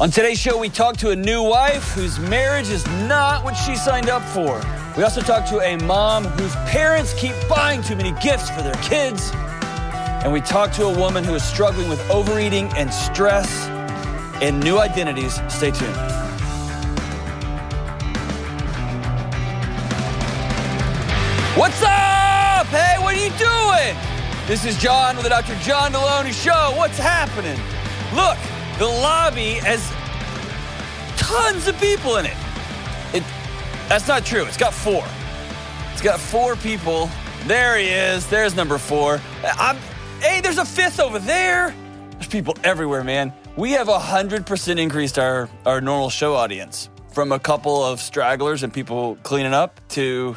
On 0.00 0.12
today's 0.12 0.38
show, 0.38 0.56
we 0.56 0.68
talk 0.68 0.96
to 0.98 1.10
a 1.10 1.16
new 1.16 1.42
wife 1.42 1.90
whose 1.90 2.20
marriage 2.20 2.68
is 2.68 2.86
not 3.08 3.42
what 3.42 3.54
she 3.54 3.74
signed 3.74 4.08
up 4.08 4.22
for. 4.22 4.62
We 4.96 5.02
also 5.02 5.20
talk 5.20 5.44
to 5.46 5.58
a 5.58 5.76
mom 5.86 6.22
whose 6.22 6.54
parents 6.70 7.12
keep 7.14 7.34
buying 7.48 7.82
too 7.82 7.96
many 7.96 8.12
gifts 8.20 8.48
for 8.48 8.62
their 8.62 8.76
kids. 8.76 9.32
And 10.22 10.32
we 10.32 10.40
talk 10.40 10.70
to 10.74 10.84
a 10.84 10.96
woman 10.96 11.24
who 11.24 11.34
is 11.34 11.42
struggling 11.42 11.88
with 11.88 12.00
overeating 12.10 12.66
and 12.76 12.94
stress 12.94 13.66
and 14.40 14.62
new 14.62 14.78
identities. 14.78 15.40
Stay 15.48 15.72
tuned. 15.72 15.96
What's 21.58 21.82
up? 21.82 22.66
Hey, 22.68 23.02
what 23.02 23.16
are 23.16 23.18
you 23.18 23.30
doing? 23.36 23.96
This 24.46 24.64
is 24.64 24.76
John 24.80 25.16
with 25.16 25.24
the 25.24 25.30
Dr. 25.30 25.56
John 25.56 25.92
Delony 25.92 26.32
Show. 26.32 26.72
What's 26.76 26.98
happening? 26.98 27.58
Look, 28.14 28.38
the 28.78 28.86
lobby 28.86 29.54
has 29.54 29.82
tons 31.16 31.66
of 31.66 31.78
people 31.80 32.16
in 32.16 32.26
it. 32.26 32.36
It 33.12 33.22
that's 33.88 34.06
not 34.06 34.24
true. 34.24 34.44
It's 34.44 34.56
got 34.56 34.72
four. 34.72 35.04
It's 35.92 36.02
got 36.02 36.20
four 36.20 36.56
people. 36.56 37.10
There 37.46 37.76
he 37.76 37.88
is. 37.88 38.26
There's 38.28 38.54
number 38.54 38.78
four. 38.78 39.20
I'm, 39.44 39.76
hey, 40.20 40.40
there's 40.40 40.58
a 40.58 40.64
fifth 40.64 41.00
over 41.00 41.18
there. 41.18 41.74
There's 42.12 42.28
people 42.28 42.56
everywhere, 42.62 43.02
man. 43.02 43.32
We 43.56 43.72
have 43.72 43.88
a 43.88 43.98
hundred 43.98 44.46
percent 44.46 44.78
increased 44.78 45.18
our 45.18 45.48
our 45.66 45.80
normal 45.80 46.10
show 46.10 46.34
audience 46.34 46.88
from 47.12 47.32
a 47.32 47.38
couple 47.38 47.82
of 47.82 48.00
stragglers 48.00 48.62
and 48.62 48.72
people 48.72 49.16
cleaning 49.24 49.54
up 49.54 49.80
to 49.88 50.36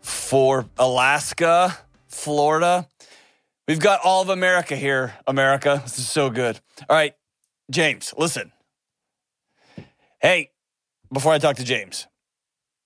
for 0.00 0.64
Alaska, 0.78 1.76
Florida. 2.06 2.88
We've 3.66 3.80
got 3.80 4.00
all 4.02 4.22
of 4.22 4.30
America 4.30 4.76
here, 4.76 5.14
America. 5.26 5.80
This 5.82 5.98
is 5.98 6.08
so 6.08 6.30
good. 6.30 6.58
All 6.88 6.96
right, 6.96 7.14
James, 7.70 8.14
listen. 8.16 8.52
Hey, 10.20 10.50
before 11.12 11.32
I 11.32 11.38
talk 11.38 11.56
to 11.56 11.64
James, 11.64 12.06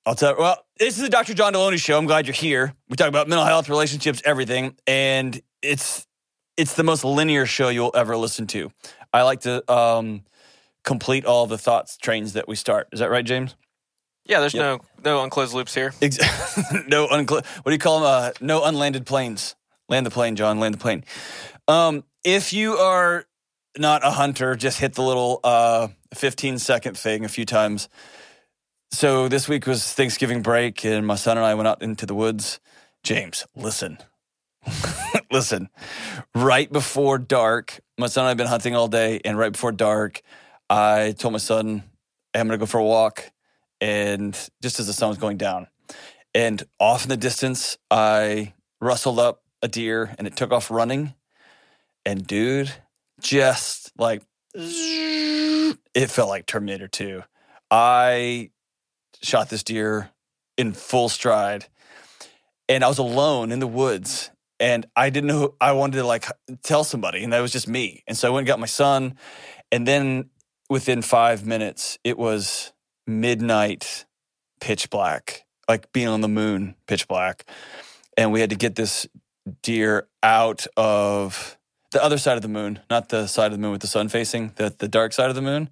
I'll 0.04 0.14
tell 0.14 0.36
well, 0.36 0.64
this 0.78 0.96
is 0.96 1.02
the 1.02 1.08
Dr. 1.08 1.34
John 1.34 1.52
Delony 1.52 1.78
show. 1.78 1.96
I'm 1.96 2.06
glad 2.06 2.26
you're 2.26 2.34
here. 2.34 2.74
We 2.88 2.96
talk 2.96 3.08
about 3.08 3.28
mental 3.28 3.46
health, 3.46 3.68
relationships, 3.68 4.20
everything, 4.24 4.76
and 4.86 5.40
it's 5.62 6.06
it's 6.56 6.74
the 6.74 6.82
most 6.82 7.04
linear 7.04 7.46
show 7.46 7.68
you'll 7.68 7.92
ever 7.94 8.16
listen 8.16 8.46
to. 8.48 8.72
I 9.12 9.22
like 9.22 9.40
to 9.40 9.70
um, 9.72 10.24
complete 10.84 11.24
all 11.24 11.46
the 11.46 11.58
thoughts 11.58 11.96
trains 11.96 12.32
that 12.32 12.48
we 12.48 12.56
start. 12.56 12.88
Is 12.92 13.00
that 13.00 13.10
right, 13.10 13.24
James? 13.24 13.54
Yeah, 14.24 14.40
there's 14.40 14.54
yep. 14.54 14.62
no 14.62 14.80
no 15.04 15.24
unclosed 15.24 15.54
loops 15.54 15.74
here. 15.74 15.92
no 16.00 17.06
unclo- 17.06 17.44
What 17.44 17.64
do 17.66 17.72
you 17.72 17.78
call 17.78 18.00
them? 18.00 18.08
Uh, 18.08 18.30
no 18.40 18.64
unlanded 18.64 19.06
planes. 19.06 19.54
Land 19.88 20.06
the 20.06 20.10
plane, 20.10 20.36
John. 20.36 20.58
Land 20.58 20.74
the 20.74 20.78
plane. 20.78 21.04
Um, 21.68 22.04
if 22.24 22.52
you 22.52 22.74
are 22.74 23.26
not 23.78 24.04
a 24.04 24.10
hunter, 24.10 24.54
just 24.54 24.78
hit 24.78 24.94
the 24.94 25.02
little 25.02 25.40
uh, 25.44 25.88
15 26.14 26.58
second 26.58 26.96
thing 26.96 27.24
a 27.24 27.28
few 27.28 27.44
times. 27.44 27.88
So 28.90 29.28
this 29.28 29.48
week 29.48 29.66
was 29.66 29.92
Thanksgiving 29.92 30.42
break, 30.42 30.84
and 30.84 31.06
my 31.06 31.14
son 31.14 31.38
and 31.38 31.46
I 31.46 31.54
went 31.54 31.68
out 31.68 31.82
into 31.82 32.04
the 32.04 32.14
woods. 32.14 32.60
James, 33.02 33.46
listen. 33.56 33.98
listen. 35.30 35.68
Right 36.34 36.70
before 36.70 37.18
dark, 37.18 37.80
my 37.98 38.06
son 38.06 38.22
and 38.22 38.26
I 38.26 38.30
have 38.30 38.36
been 38.36 38.46
hunting 38.46 38.76
all 38.76 38.88
day, 38.88 39.20
and 39.24 39.38
right 39.38 39.52
before 39.52 39.72
dark, 39.72 40.20
I 40.68 41.14
told 41.18 41.32
my 41.32 41.38
son, 41.38 41.84
hey, 42.32 42.40
I'm 42.40 42.46
going 42.46 42.58
to 42.58 42.62
go 42.62 42.66
for 42.66 42.78
a 42.78 42.84
walk 42.84 43.30
and 43.82 44.32
just 44.62 44.78
as 44.78 44.86
the 44.86 44.92
sun 44.92 45.08
was 45.08 45.18
going 45.18 45.36
down. 45.36 45.66
And 46.34 46.62
off 46.78 47.02
in 47.02 47.08
the 47.08 47.16
distance, 47.16 47.76
I 47.90 48.54
rustled 48.80 49.18
up 49.18 49.42
a 49.60 49.68
deer 49.68 50.14
and 50.16 50.26
it 50.26 50.36
took 50.36 50.52
off 50.52 50.70
running. 50.70 51.14
And 52.06 52.26
dude, 52.26 52.72
just 53.22 53.92
like 53.96 54.22
it 54.54 56.10
felt 56.10 56.28
like 56.28 56.46
Terminator 56.46 56.88
2. 56.88 57.22
I 57.70 58.50
shot 59.22 59.48
this 59.48 59.62
deer 59.62 60.10
in 60.58 60.72
full 60.72 61.08
stride 61.08 61.66
and 62.68 62.84
I 62.84 62.88
was 62.88 62.98
alone 62.98 63.52
in 63.52 63.60
the 63.60 63.66
woods 63.66 64.30
and 64.60 64.86
I 64.94 65.10
didn't 65.10 65.28
know 65.28 65.54
I 65.60 65.72
wanted 65.72 65.98
to 65.98 66.04
like 66.04 66.26
tell 66.62 66.84
somebody 66.84 67.24
and 67.24 67.32
that 67.32 67.40
was 67.40 67.52
just 67.52 67.68
me. 67.68 68.02
And 68.06 68.16
so 68.16 68.28
I 68.28 68.30
went 68.30 68.42
and 68.42 68.48
got 68.48 68.60
my 68.60 68.66
son 68.66 69.14
and 69.70 69.86
then 69.86 70.30
within 70.68 71.02
5 71.02 71.46
minutes 71.46 71.98
it 72.04 72.18
was 72.18 72.72
midnight 73.06 74.04
pitch 74.60 74.90
black, 74.90 75.44
like 75.68 75.92
being 75.92 76.08
on 76.08 76.20
the 76.20 76.28
moon 76.28 76.74
pitch 76.86 77.08
black. 77.08 77.46
And 78.16 78.32
we 78.32 78.40
had 78.40 78.50
to 78.50 78.56
get 78.56 78.74
this 78.74 79.06
deer 79.62 80.08
out 80.22 80.66
of 80.76 81.58
the 81.92 82.02
other 82.02 82.18
side 82.18 82.36
of 82.36 82.42
the 82.42 82.48
moon, 82.48 82.80
not 82.90 83.08
the 83.08 83.26
side 83.26 83.46
of 83.46 83.52
the 83.52 83.58
moon 83.58 83.72
with 83.72 83.80
the 83.80 83.86
sun 83.86 84.08
facing, 84.08 84.52
the, 84.56 84.74
the 84.76 84.88
dark 84.88 85.12
side 85.12 85.28
of 85.28 85.34
the 85.34 85.42
moon. 85.42 85.70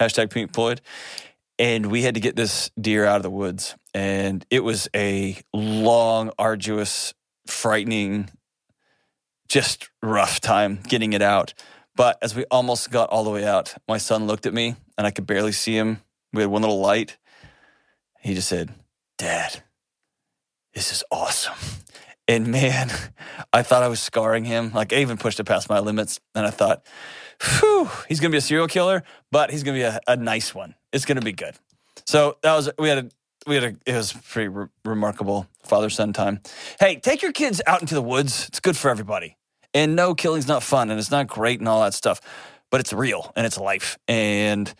Hashtag 0.00 0.30
Pink 0.30 0.52
Floyd. 0.52 0.80
And 1.58 1.86
we 1.86 2.02
had 2.02 2.14
to 2.14 2.20
get 2.20 2.36
this 2.36 2.70
deer 2.80 3.04
out 3.04 3.16
of 3.16 3.22
the 3.22 3.30
woods. 3.30 3.76
And 3.94 4.44
it 4.50 4.60
was 4.60 4.88
a 4.94 5.36
long, 5.52 6.30
arduous, 6.38 7.14
frightening, 7.46 8.30
just 9.48 9.90
rough 10.02 10.40
time 10.40 10.80
getting 10.86 11.12
it 11.12 11.22
out. 11.22 11.54
But 11.94 12.18
as 12.22 12.34
we 12.34 12.44
almost 12.50 12.90
got 12.90 13.10
all 13.10 13.24
the 13.24 13.30
way 13.30 13.44
out, 13.46 13.74
my 13.86 13.98
son 13.98 14.26
looked 14.26 14.46
at 14.46 14.54
me 14.54 14.76
and 14.96 15.06
I 15.06 15.10
could 15.10 15.26
barely 15.26 15.52
see 15.52 15.76
him 15.76 16.00
we 16.32 16.42
had 16.42 16.50
one 16.50 16.62
little 16.62 16.80
light. 16.80 17.18
He 18.20 18.34
just 18.34 18.48
said, 18.48 18.72
Dad, 19.18 19.62
this 20.74 20.92
is 20.92 21.04
awesome. 21.10 21.54
And 22.28 22.48
man, 22.48 22.90
I 23.52 23.62
thought 23.62 23.82
I 23.82 23.88
was 23.88 24.00
scarring 24.00 24.44
him. 24.44 24.72
Like 24.72 24.92
I 24.92 24.96
even 24.96 25.18
pushed 25.18 25.40
it 25.40 25.44
past 25.44 25.68
my 25.68 25.80
limits. 25.80 26.20
And 26.34 26.46
I 26.46 26.50
thought, 26.50 26.86
whew, 27.40 27.88
he's 28.08 28.20
to 28.30 28.34
be 28.34 28.38
a 28.38 28.42
serial 28.42 28.68
killer, 28.68 29.02
but 29.30 29.50
he's 29.50 29.62
to 29.74 29.80
be 29.80 29.82
a, 29.82 30.00
a, 30.06 30.16
nice 30.16 30.54
one. 30.54 30.74
It's 30.92 31.04
to 31.04 31.20
be 31.20 31.32
good. 31.32 31.54
So 32.06 32.38
that 32.42 32.54
was, 32.54 32.70
we 32.78 32.88
had 32.88 32.98
a, 32.98 33.08
we 33.46 33.56
had 33.56 33.64
a, 33.64 33.76
it 33.86 33.96
was 33.96 34.12
pretty 34.12 34.48
re- 34.48 34.66
remarkable 34.84 35.48
father 35.64 35.90
son 35.90 36.12
time. 36.12 36.40
Hey, 36.78 36.96
take 36.96 37.22
your 37.22 37.32
kids 37.32 37.60
out 37.66 37.80
into 37.80 37.94
the 37.94 38.02
woods. 38.02 38.46
It's 38.48 38.60
good 38.60 38.76
for 38.76 38.90
everybody. 38.90 39.36
And 39.74 39.96
no, 39.96 40.14
killing's 40.14 40.48
not 40.48 40.62
fun 40.62 40.90
and 40.90 40.98
it's 41.00 41.10
not 41.10 41.26
great 41.26 41.58
and 41.58 41.68
all 41.68 41.82
that 41.82 41.94
stuff, 41.94 42.20
but 42.70 42.80
it's 42.80 42.92
real 42.92 43.32
and 43.34 43.46
it's 43.46 43.58
life. 43.58 43.98
And, 44.06 44.72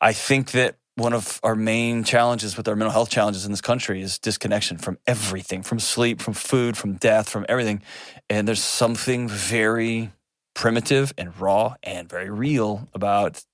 I 0.00 0.12
think 0.12 0.52
that 0.52 0.76
one 0.98 1.12
of 1.12 1.38
our 1.42 1.54
main 1.54 2.02
challenges 2.02 2.56
with 2.56 2.66
our 2.68 2.74
mental 2.74 2.92
health 2.92 3.08
challenges 3.08 3.44
in 3.44 3.52
this 3.52 3.60
country 3.60 4.02
is 4.02 4.18
disconnection 4.18 4.78
from 4.78 4.98
everything, 5.06 5.62
from 5.62 5.78
sleep, 5.78 6.20
from 6.20 6.34
food, 6.34 6.76
from 6.76 6.94
death, 6.94 7.28
from 7.28 7.46
everything. 7.48 7.82
And 8.28 8.48
there's 8.48 8.62
something 8.62 9.28
very 9.28 10.10
primitive 10.54 11.14
and 11.16 11.38
raw 11.40 11.76
and 11.84 12.08
very 12.08 12.28
real 12.28 12.88
about 12.92 13.44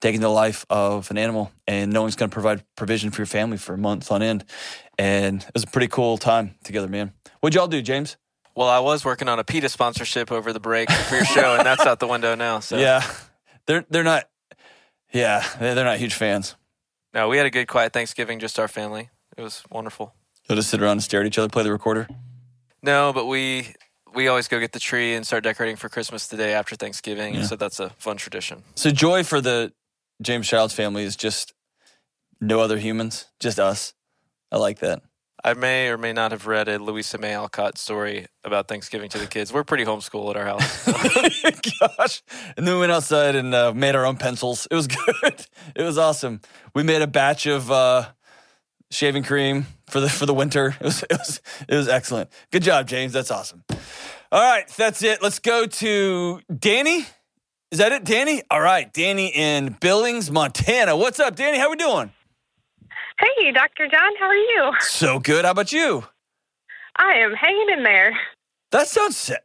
taking 0.00 0.20
the 0.20 0.28
life 0.28 0.66
of 0.68 1.10
an 1.10 1.18
animal 1.18 1.52
and 1.66 1.92
knowing 1.92 2.08
it's 2.08 2.16
going 2.16 2.30
to 2.30 2.34
provide 2.34 2.64
provision 2.76 3.10
for 3.10 3.20
your 3.20 3.26
family 3.26 3.56
for 3.56 3.76
months 3.76 4.10
on 4.10 4.22
end. 4.22 4.44
And 4.98 5.42
it 5.42 5.54
was 5.54 5.62
a 5.62 5.68
pretty 5.68 5.88
cool 5.88 6.18
time 6.18 6.56
together, 6.64 6.88
man. 6.88 7.12
What'd 7.40 7.54
y'all 7.54 7.68
do, 7.68 7.82
James? 7.82 8.16
Well, 8.56 8.68
I 8.68 8.80
was 8.80 9.04
working 9.04 9.28
on 9.28 9.38
a 9.38 9.44
PETA 9.44 9.68
sponsorship 9.68 10.32
over 10.32 10.52
the 10.52 10.60
break 10.60 10.90
for 10.90 11.14
your 11.14 11.24
show, 11.24 11.54
and 11.54 11.64
that's 11.64 11.86
out 11.86 12.00
the 12.00 12.08
window 12.08 12.34
now. 12.34 12.58
So 12.60 12.76
yeah, 12.78 13.08
they're 13.66 13.86
they're 13.88 14.04
not 14.04 14.28
yeah, 15.12 15.46
they're 15.58 15.84
not 15.84 15.98
huge 15.98 16.14
fans. 16.14 16.56
No, 17.12 17.28
we 17.28 17.36
had 17.36 17.46
a 17.46 17.50
good, 17.50 17.66
quiet 17.66 17.92
Thanksgiving, 17.92 18.38
just 18.38 18.58
our 18.58 18.68
family. 18.68 19.10
It 19.36 19.42
was 19.42 19.62
wonderful. 19.70 20.14
You'll 20.48 20.56
just 20.56 20.70
sit 20.70 20.80
around 20.80 20.92
and 20.92 21.02
stare 21.02 21.20
at 21.20 21.26
each 21.26 21.38
other, 21.38 21.48
play 21.48 21.62
the 21.62 21.72
recorder. 21.72 22.08
No, 22.82 23.12
but 23.12 23.26
we 23.26 23.74
we 24.14 24.28
always 24.28 24.48
go 24.48 24.58
get 24.58 24.72
the 24.72 24.80
tree 24.80 25.14
and 25.14 25.26
start 25.26 25.44
decorating 25.44 25.76
for 25.76 25.88
Christmas 25.88 26.26
the 26.26 26.36
day 26.36 26.52
after 26.52 26.76
Thanksgiving. 26.76 27.34
Yeah. 27.34 27.44
So 27.44 27.56
that's 27.56 27.78
a 27.80 27.90
fun 27.90 28.16
tradition. 28.16 28.64
So 28.74 28.90
joy 28.90 29.22
for 29.22 29.40
the 29.40 29.72
James 30.22 30.48
Childs 30.48 30.74
family 30.74 31.04
is 31.04 31.16
just 31.16 31.54
no 32.40 32.60
other 32.60 32.78
humans, 32.78 33.26
just 33.38 33.60
us. 33.60 33.94
I 34.50 34.56
like 34.56 34.80
that. 34.80 35.02
I 35.42 35.54
may 35.54 35.88
or 35.88 35.96
may 35.96 36.12
not 36.12 36.32
have 36.32 36.46
read 36.46 36.68
a 36.68 36.78
Louisa 36.78 37.16
May 37.18 37.32
Alcott 37.34 37.78
story 37.78 38.26
about 38.44 38.68
Thanksgiving 38.68 39.08
to 39.10 39.18
the 39.18 39.26
kids. 39.26 39.52
We're 39.52 39.64
pretty 39.64 39.84
homeschool 39.84 40.30
at 40.30 40.36
our 40.36 40.44
house. 40.44 40.86
Gosh. 41.96 42.22
And 42.56 42.66
then 42.66 42.74
we 42.74 42.80
went 42.80 42.92
outside 42.92 43.36
and 43.36 43.54
uh, 43.54 43.72
made 43.72 43.94
our 43.94 44.04
own 44.04 44.16
pencils. 44.16 44.66
It 44.70 44.74
was 44.74 44.86
good. 44.86 45.46
It 45.74 45.82
was 45.82 45.96
awesome. 45.96 46.40
We 46.74 46.82
made 46.82 47.00
a 47.00 47.06
batch 47.06 47.46
of 47.46 47.70
uh, 47.70 48.08
shaving 48.90 49.22
cream 49.22 49.66
for 49.86 50.00
the 50.00 50.10
for 50.10 50.26
the 50.26 50.34
winter. 50.34 50.76
It 50.80 50.84
was, 50.84 51.02
it 51.04 51.12
was 51.12 51.40
it 51.68 51.74
was 51.74 51.88
excellent. 51.88 52.30
Good 52.50 52.62
job, 52.62 52.86
James. 52.86 53.12
That's 53.12 53.30
awesome. 53.30 53.64
All 54.32 54.42
right, 54.42 54.68
that's 54.76 55.02
it. 55.02 55.22
Let's 55.22 55.38
go 55.38 55.66
to 55.66 56.40
Danny. 56.56 57.06
Is 57.70 57.78
that 57.78 57.92
it, 57.92 58.04
Danny? 58.04 58.42
All 58.50 58.60
right, 58.60 58.92
Danny 58.92 59.28
in 59.28 59.76
Billings, 59.80 60.30
Montana. 60.30 60.96
What's 60.96 61.18
up, 61.20 61.36
Danny? 61.36 61.58
How 61.58 61.66
are 61.66 61.70
we 61.70 61.76
doing? 61.76 62.12
Hey, 63.20 63.52
Dr. 63.52 63.86
John, 63.86 64.12
how 64.18 64.26
are 64.26 64.34
you? 64.34 64.72
So 64.80 65.18
good. 65.18 65.44
How 65.44 65.50
about 65.50 65.72
you? 65.72 66.04
I 66.96 67.14
am 67.18 67.34
hanging 67.34 67.68
in 67.70 67.82
there. 67.82 68.16
That 68.70 68.88
sounds 68.88 69.16
sick. 69.16 69.42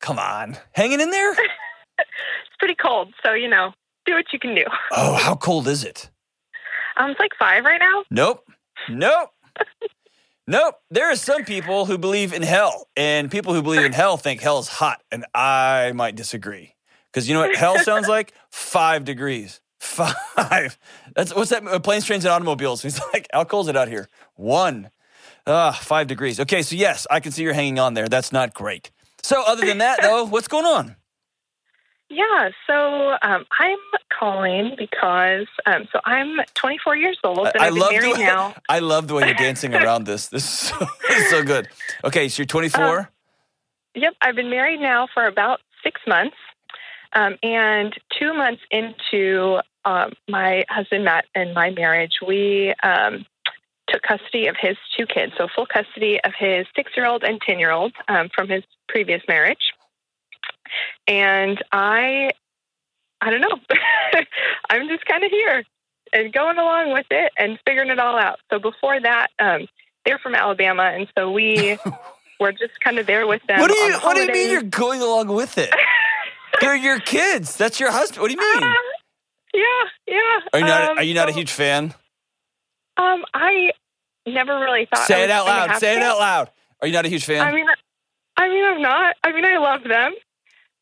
Come 0.00 0.18
on. 0.20 0.56
Hanging 0.72 1.00
in 1.00 1.10
there? 1.10 1.32
it's 1.98 2.56
pretty 2.60 2.76
cold, 2.76 3.12
so, 3.24 3.32
you 3.32 3.48
know, 3.48 3.72
do 4.06 4.14
what 4.14 4.26
you 4.32 4.38
can 4.38 4.54
do. 4.54 4.64
Oh, 4.92 5.14
how 5.14 5.34
cold 5.34 5.66
is 5.66 5.82
it? 5.84 6.10
Um, 6.96 7.10
it's 7.10 7.20
like 7.20 7.32
five 7.38 7.64
right 7.64 7.80
now. 7.80 8.04
Nope. 8.10 8.44
Nope. 8.88 9.30
nope. 10.46 10.76
There 10.90 11.10
are 11.10 11.16
some 11.16 11.44
people 11.44 11.86
who 11.86 11.98
believe 11.98 12.32
in 12.32 12.42
hell, 12.42 12.86
and 12.96 13.30
people 13.30 13.52
who 13.52 13.62
believe 13.62 13.84
in 13.84 13.92
hell 13.92 14.16
think 14.16 14.40
hell 14.40 14.60
is 14.60 14.68
hot, 14.68 15.02
and 15.10 15.24
I 15.34 15.92
might 15.94 16.14
disagree 16.14 16.74
Because 17.10 17.28
you 17.28 17.34
know 17.34 17.40
what 17.40 17.56
hell 17.56 17.78
sounds 17.78 18.06
like? 18.06 18.32
Five 18.50 19.04
degrees. 19.04 19.60
Five. 19.82 20.78
That's 21.14 21.34
what's 21.34 21.50
that? 21.50 21.66
uh, 21.66 21.80
Planes, 21.80 22.04
trains, 22.04 22.24
and 22.24 22.32
automobiles. 22.32 22.82
He's 22.82 23.00
like, 23.12 23.26
how 23.32 23.44
cold 23.44 23.66
is 23.66 23.70
it 23.70 23.76
out 23.76 23.88
here? 23.88 24.08
One. 24.36 24.90
Ah, 25.44 25.72
five 25.72 26.06
degrees. 26.06 26.38
Okay, 26.38 26.62
so 26.62 26.76
yes, 26.76 27.06
I 27.10 27.18
can 27.18 27.32
see 27.32 27.42
you're 27.42 27.52
hanging 27.52 27.80
on 27.80 27.94
there. 27.94 28.08
That's 28.08 28.32
not 28.32 28.54
great. 28.54 28.92
So, 29.24 29.42
other 29.44 29.66
than 29.66 29.78
that, 29.78 30.00
though, 30.00 30.24
what's 30.24 30.46
going 30.46 30.66
on? 30.66 30.96
Yeah, 32.08 32.50
so 32.66 33.16
um, 33.22 33.44
I'm 33.58 33.78
calling 34.16 34.74
because 34.78 35.46
um, 35.66 35.88
so 35.90 35.98
I'm 36.04 36.36
24 36.54 36.96
years 36.96 37.18
old 37.24 37.38
and 37.38 37.60
I 37.60 37.66
I've 37.66 37.72
been 37.72 37.80
love 37.80 37.92
married 37.92 38.12
way, 38.12 38.24
now. 38.24 38.54
I 38.68 38.78
love 38.80 39.08
the 39.08 39.14
way 39.14 39.24
you're 39.24 39.34
dancing 39.34 39.74
around 39.74 40.04
this. 40.04 40.28
This 40.28 40.44
is 40.44 40.50
so, 40.50 40.78
this 41.08 41.24
is 41.24 41.30
so 41.30 41.42
good. 41.42 41.68
Okay, 42.04 42.28
so 42.28 42.42
you're 42.42 42.46
24. 42.46 43.10
Yep, 43.94 44.14
I've 44.20 44.36
been 44.36 44.50
married 44.50 44.80
now 44.80 45.08
for 45.12 45.26
about 45.26 45.60
six 45.82 46.00
months, 46.06 46.36
um, 47.14 47.36
and 47.42 47.94
two 48.18 48.32
months 48.34 48.62
into 48.70 49.60
um, 49.84 50.12
my 50.28 50.64
husband 50.68 51.04
Matt 51.04 51.26
and 51.34 51.54
my 51.54 51.70
marriage, 51.70 52.18
we 52.26 52.74
um, 52.82 53.26
took 53.88 54.02
custody 54.02 54.46
of 54.46 54.56
his 54.58 54.76
two 54.96 55.06
kids, 55.06 55.32
so 55.36 55.48
full 55.54 55.66
custody 55.66 56.20
of 56.24 56.32
his 56.38 56.66
six-year-old 56.74 57.24
and 57.24 57.40
ten-year-old 57.40 57.92
um, 58.08 58.28
from 58.34 58.48
his 58.48 58.62
previous 58.88 59.22
marriage. 59.28 59.72
And 61.06 61.62
I, 61.72 62.30
I 63.20 63.30
don't 63.30 63.40
know, 63.40 63.58
I'm 64.70 64.88
just 64.88 65.04
kind 65.04 65.24
of 65.24 65.30
here 65.30 65.64
and 66.12 66.32
going 66.32 66.58
along 66.58 66.92
with 66.92 67.06
it 67.10 67.32
and 67.38 67.58
figuring 67.66 67.90
it 67.90 67.98
all 67.98 68.18
out. 68.18 68.38
So 68.50 68.58
before 68.58 69.00
that, 69.00 69.28
um, 69.38 69.66
they're 70.04 70.18
from 70.18 70.34
Alabama, 70.34 70.84
and 70.94 71.08
so 71.16 71.30
we 71.30 71.78
were 72.40 72.52
just 72.52 72.80
kind 72.80 72.98
of 72.98 73.06
there 73.06 73.26
with 73.26 73.42
them. 73.46 73.60
what 73.60 73.70
do 73.70 73.76
you 73.76 73.92
What 73.98 74.16
do 74.16 74.22
you 74.22 74.32
mean 74.32 74.50
you're 74.50 74.62
going 74.62 75.00
along 75.00 75.28
with 75.28 75.58
it? 75.58 75.70
They're 76.62 76.76
your 76.76 77.00
kids. 77.00 77.56
That's 77.56 77.78
your 77.80 77.90
husband. 77.90 78.22
What 78.22 78.28
do 78.28 78.34
you 78.34 78.40
mean? 78.40 78.62
Uh, 78.62 78.74
yeah, 79.54 79.62
yeah. 80.06 80.40
Are 80.52 80.58
you 80.58 80.64
not 80.64 80.90
Um, 80.90 80.98
Are 80.98 81.02
you 81.02 81.14
not 81.14 81.28
a 81.28 81.32
huge 81.32 81.50
fan? 81.50 81.94
Um, 82.96 83.24
I 83.34 83.72
never 84.26 84.58
really 84.58 84.86
thought. 84.86 85.06
Say 85.06 85.24
it 85.24 85.30
out 85.30 85.46
loud. 85.46 85.76
Say 85.78 85.96
it 85.96 86.02
out 86.02 86.18
loud. 86.18 86.50
Are 86.80 86.86
you 86.86 86.92
not 86.92 87.04
a 87.04 87.08
huge 87.08 87.24
fan? 87.24 87.40
I 87.46 87.52
mean, 87.52 87.66
I 88.36 88.48
mean, 88.48 88.64
I'm 88.64 88.82
not. 88.82 89.16
I 89.22 89.32
mean, 89.32 89.44
I 89.44 89.58
love 89.58 89.82
them, 89.84 90.12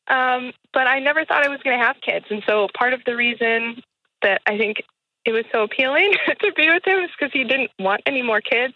um, 0.09 0.53
but 0.73 0.87
I 0.87 0.99
never 1.00 1.25
thought 1.25 1.44
I 1.44 1.49
was 1.49 1.61
going 1.62 1.79
to 1.79 1.85
have 1.85 1.97
kids. 2.00 2.26
And 2.31 2.43
so, 2.47 2.69
part 2.79 2.93
of 2.93 3.00
the 3.05 3.17
reason 3.17 3.83
that 4.23 4.41
I 4.47 4.56
think 4.59 4.83
it 5.25 5.33
was 5.33 5.44
so 5.53 5.62
appealing 5.65 6.12
to 6.26 6.53
be 6.56 6.69
with 6.71 6.87
him 6.87 7.00
is 7.00 7.11
because 7.19 7.33
he 7.33 7.44
didn't 7.44 7.71
want 7.79 8.03
any 8.06 8.23
more 8.23 8.41
kids. 8.41 8.75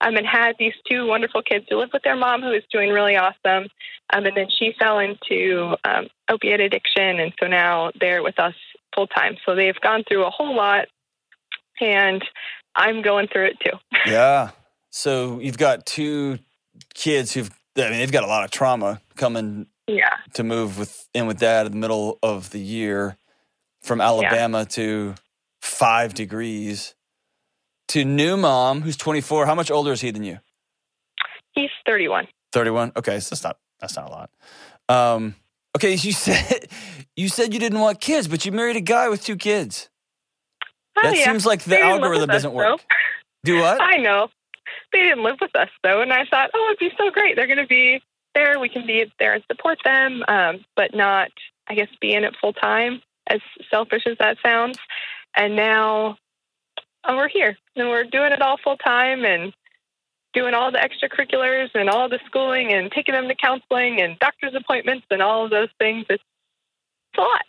Um, 0.00 0.14
and 0.16 0.24
had 0.26 0.54
these 0.60 0.74
two 0.88 1.06
wonderful 1.06 1.42
kids 1.42 1.66
who 1.68 1.76
lived 1.76 1.92
with 1.92 2.04
their 2.04 2.14
mom, 2.14 2.40
who 2.40 2.50
was 2.50 2.62
doing 2.72 2.90
really 2.90 3.16
awesome. 3.16 3.68
Um, 4.12 4.24
and 4.26 4.36
then 4.36 4.46
she 4.48 4.72
fell 4.78 5.00
into 5.00 5.74
um, 5.84 6.06
opiate 6.30 6.60
addiction, 6.60 7.18
and 7.18 7.32
so 7.40 7.48
now 7.48 7.90
they're 8.00 8.22
with 8.22 8.38
us 8.38 8.54
full 8.94 9.08
time. 9.08 9.36
So 9.44 9.54
they've 9.56 9.78
gone 9.80 10.04
through 10.08 10.24
a 10.24 10.30
whole 10.30 10.54
lot, 10.54 10.86
and 11.80 12.22
I'm 12.76 13.02
going 13.02 13.26
through 13.28 13.46
it 13.46 13.56
too. 13.64 13.76
yeah. 14.06 14.50
So 14.90 15.40
you've 15.40 15.58
got 15.58 15.84
two 15.84 16.38
kids 16.94 17.32
who've. 17.34 17.50
I 17.76 17.82
mean, 17.90 17.98
they've 17.98 18.12
got 18.12 18.24
a 18.24 18.28
lot 18.28 18.44
of 18.44 18.50
trauma 18.50 19.00
coming 19.16 19.66
Yeah. 19.86 20.14
to 20.34 20.42
move 20.44 20.78
with 20.78 21.08
in 21.14 21.26
with 21.26 21.38
dad 21.38 21.66
in 21.66 21.72
the 21.72 21.78
middle 21.78 22.18
of 22.22 22.50
the 22.50 22.58
year 22.60 23.16
from 23.82 24.00
Alabama 24.00 24.64
to 24.66 25.14
five 25.60 26.14
degrees 26.14 26.94
to 27.88 28.04
new 28.04 28.36
mom 28.36 28.82
who's 28.82 28.96
24. 28.96 29.46
How 29.46 29.54
much 29.54 29.70
older 29.70 29.92
is 29.92 30.00
he 30.00 30.10
than 30.10 30.22
you? 30.24 30.38
He's 31.52 31.70
31. 31.86 32.28
31. 32.52 32.92
Okay, 32.96 33.20
so 33.20 33.30
that's 33.34 33.42
not 33.44 33.58
that's 33.80 33.96
not 33.96 34.08
a 34.08 34.10
lot. 34.10 34.30
Um, 34.88 35.34
okay, 35.76 35.92
you 35.94 36.12
said 36.12 36.68
you 37.16 37.28
said 37.28 37.52
you 37.52 37.60
didn't 37.60 37.80
want 37.80 38.00
kids, 38.00 38.28
but 38.28 38.44
you 38.46 38.52
married 38.52 38.76
a 38.76 38.80
guy 38.80 39.08
with 39.08 39.22
two 39.24 39.36
kids. 39.36 39.88
Oh, 40.96 41.02
That 41.02 41.16
yeah. 41.16 41.24
seems 41.24 41.46
like 41.46 41.62
the 41.64 41.80
algorithm 41.80 42.30
us, 42.30 42.36
doesn't 42.36 42.52
work. 42.52 42.78
though. 42.78 42.84
Do 43.44 43.60
what? 43.60 43.80
I 43.80 43.96
know. 43.98 44.28
They 44.92 45.00
didn't 45.02 45.22
live 45.22 45.36
with 45.40 45.54
us 45.54 45.68
though, 45.82 46.00
and 46.00 46.12
I 46.12 46.24
thought, 46.30 46.50
oh, 46.54 46.66
it'd 46.72 46.78
be 46.78 46.94
so 46.98 47.10
great. 47.10 47.36
They're 47.36 47.46
going 47.46 47.58
to 47.58 47.66
be 47.66 48.02
there. 48.34 48.58
We 48.58 48.68
can 48.68 48.86
be 48.86 49.10
there 49.18 49.34
and 49.34 49.44
support 49.50 49.78
them, 49.84 50.22
um, 50.28 50.64
but 50.76 50.94
not, 50.94 51.28
I 51.68 51.74
guess, 51.74 51.88
be 52.00 52.14
in 52.14 52.24
it 52.24 52.34
full 52.40 52.52
time. 52.52 53.02
As 53.30 53.40
selfish 53.70 54.06
as 54.06 54.16
that 54.18 54.38
sounds, 54.42 54.78
and 55.36 55.54
now 55.54 56.16
oh, 57.04 57.16
we're 57.16 57.28
here 57.28 57.56
and 57.76 57.88
we're 57.88 58.04
doing 58.04 58.32
it 58.32 58.42
all 58.42 58.56
full 58.62 58.76
time 58.76 59.24
and 59.24 59.52
doing 60.34 60.54
all 60.54 60.70
the 60.70 60.78
extracurriculars 60.78 61.70
and 61.74 61.88
all 61.88 62.08
the 62.08 62.18
schooling 62.26 62.72
and 62.72 62.90
taking 62.92 63.14
them 63.14 63.28
to 63.28 63.34
counseling 63.34 64.00
and 64.00 64.18
doctor's 64.18 64.54
appointments 64.54 65.06
and 65.10 65.22
all 65.22 65.44
of 65.44 65.50
those 65.50 65.68
things. 65.78 66.06
It's, 66.10 66.22
it's 67.12 67.18
a 67.18 67.22
lot. 67.22 67.42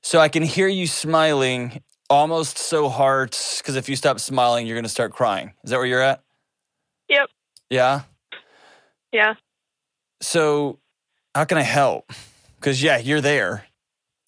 So 0.00 0.20
I 0.20 0.28
can 0.28 0.42
hear 0.42 0.68
you 0.68 0.86
smiling 0.86 1.82
almost 2.08 2.58
so 2.58 2.88
hard 2.88 3.36
because 3.58 3.76
if 3.76 3.88
you 3.88 3.96
stop 3.96 4.20
smiling, 4.20 4.66
you're 4.66 4.76
going 4.76 4.84
to 4.84 4.88
start 4.90 5.12
crying. 5.12 5.54
Is 5.64 5.70
that 5.70 5.78
where 5.78 5.86
you're 5.86 6.02
at? 6.02 6.22
Yep. 7.08 7.28
Yeah. 7.70 8.02
Yeah. 9.12 9.34
So 10.20 10.78
how 11.34 11.44
can 11.44 11.58
I 11.58 11.62
help? 11.62 12.12
Because 12.56 12.82
yeah, 12.82 12.98
you're 12.98 13.20
there, 13.20 13.66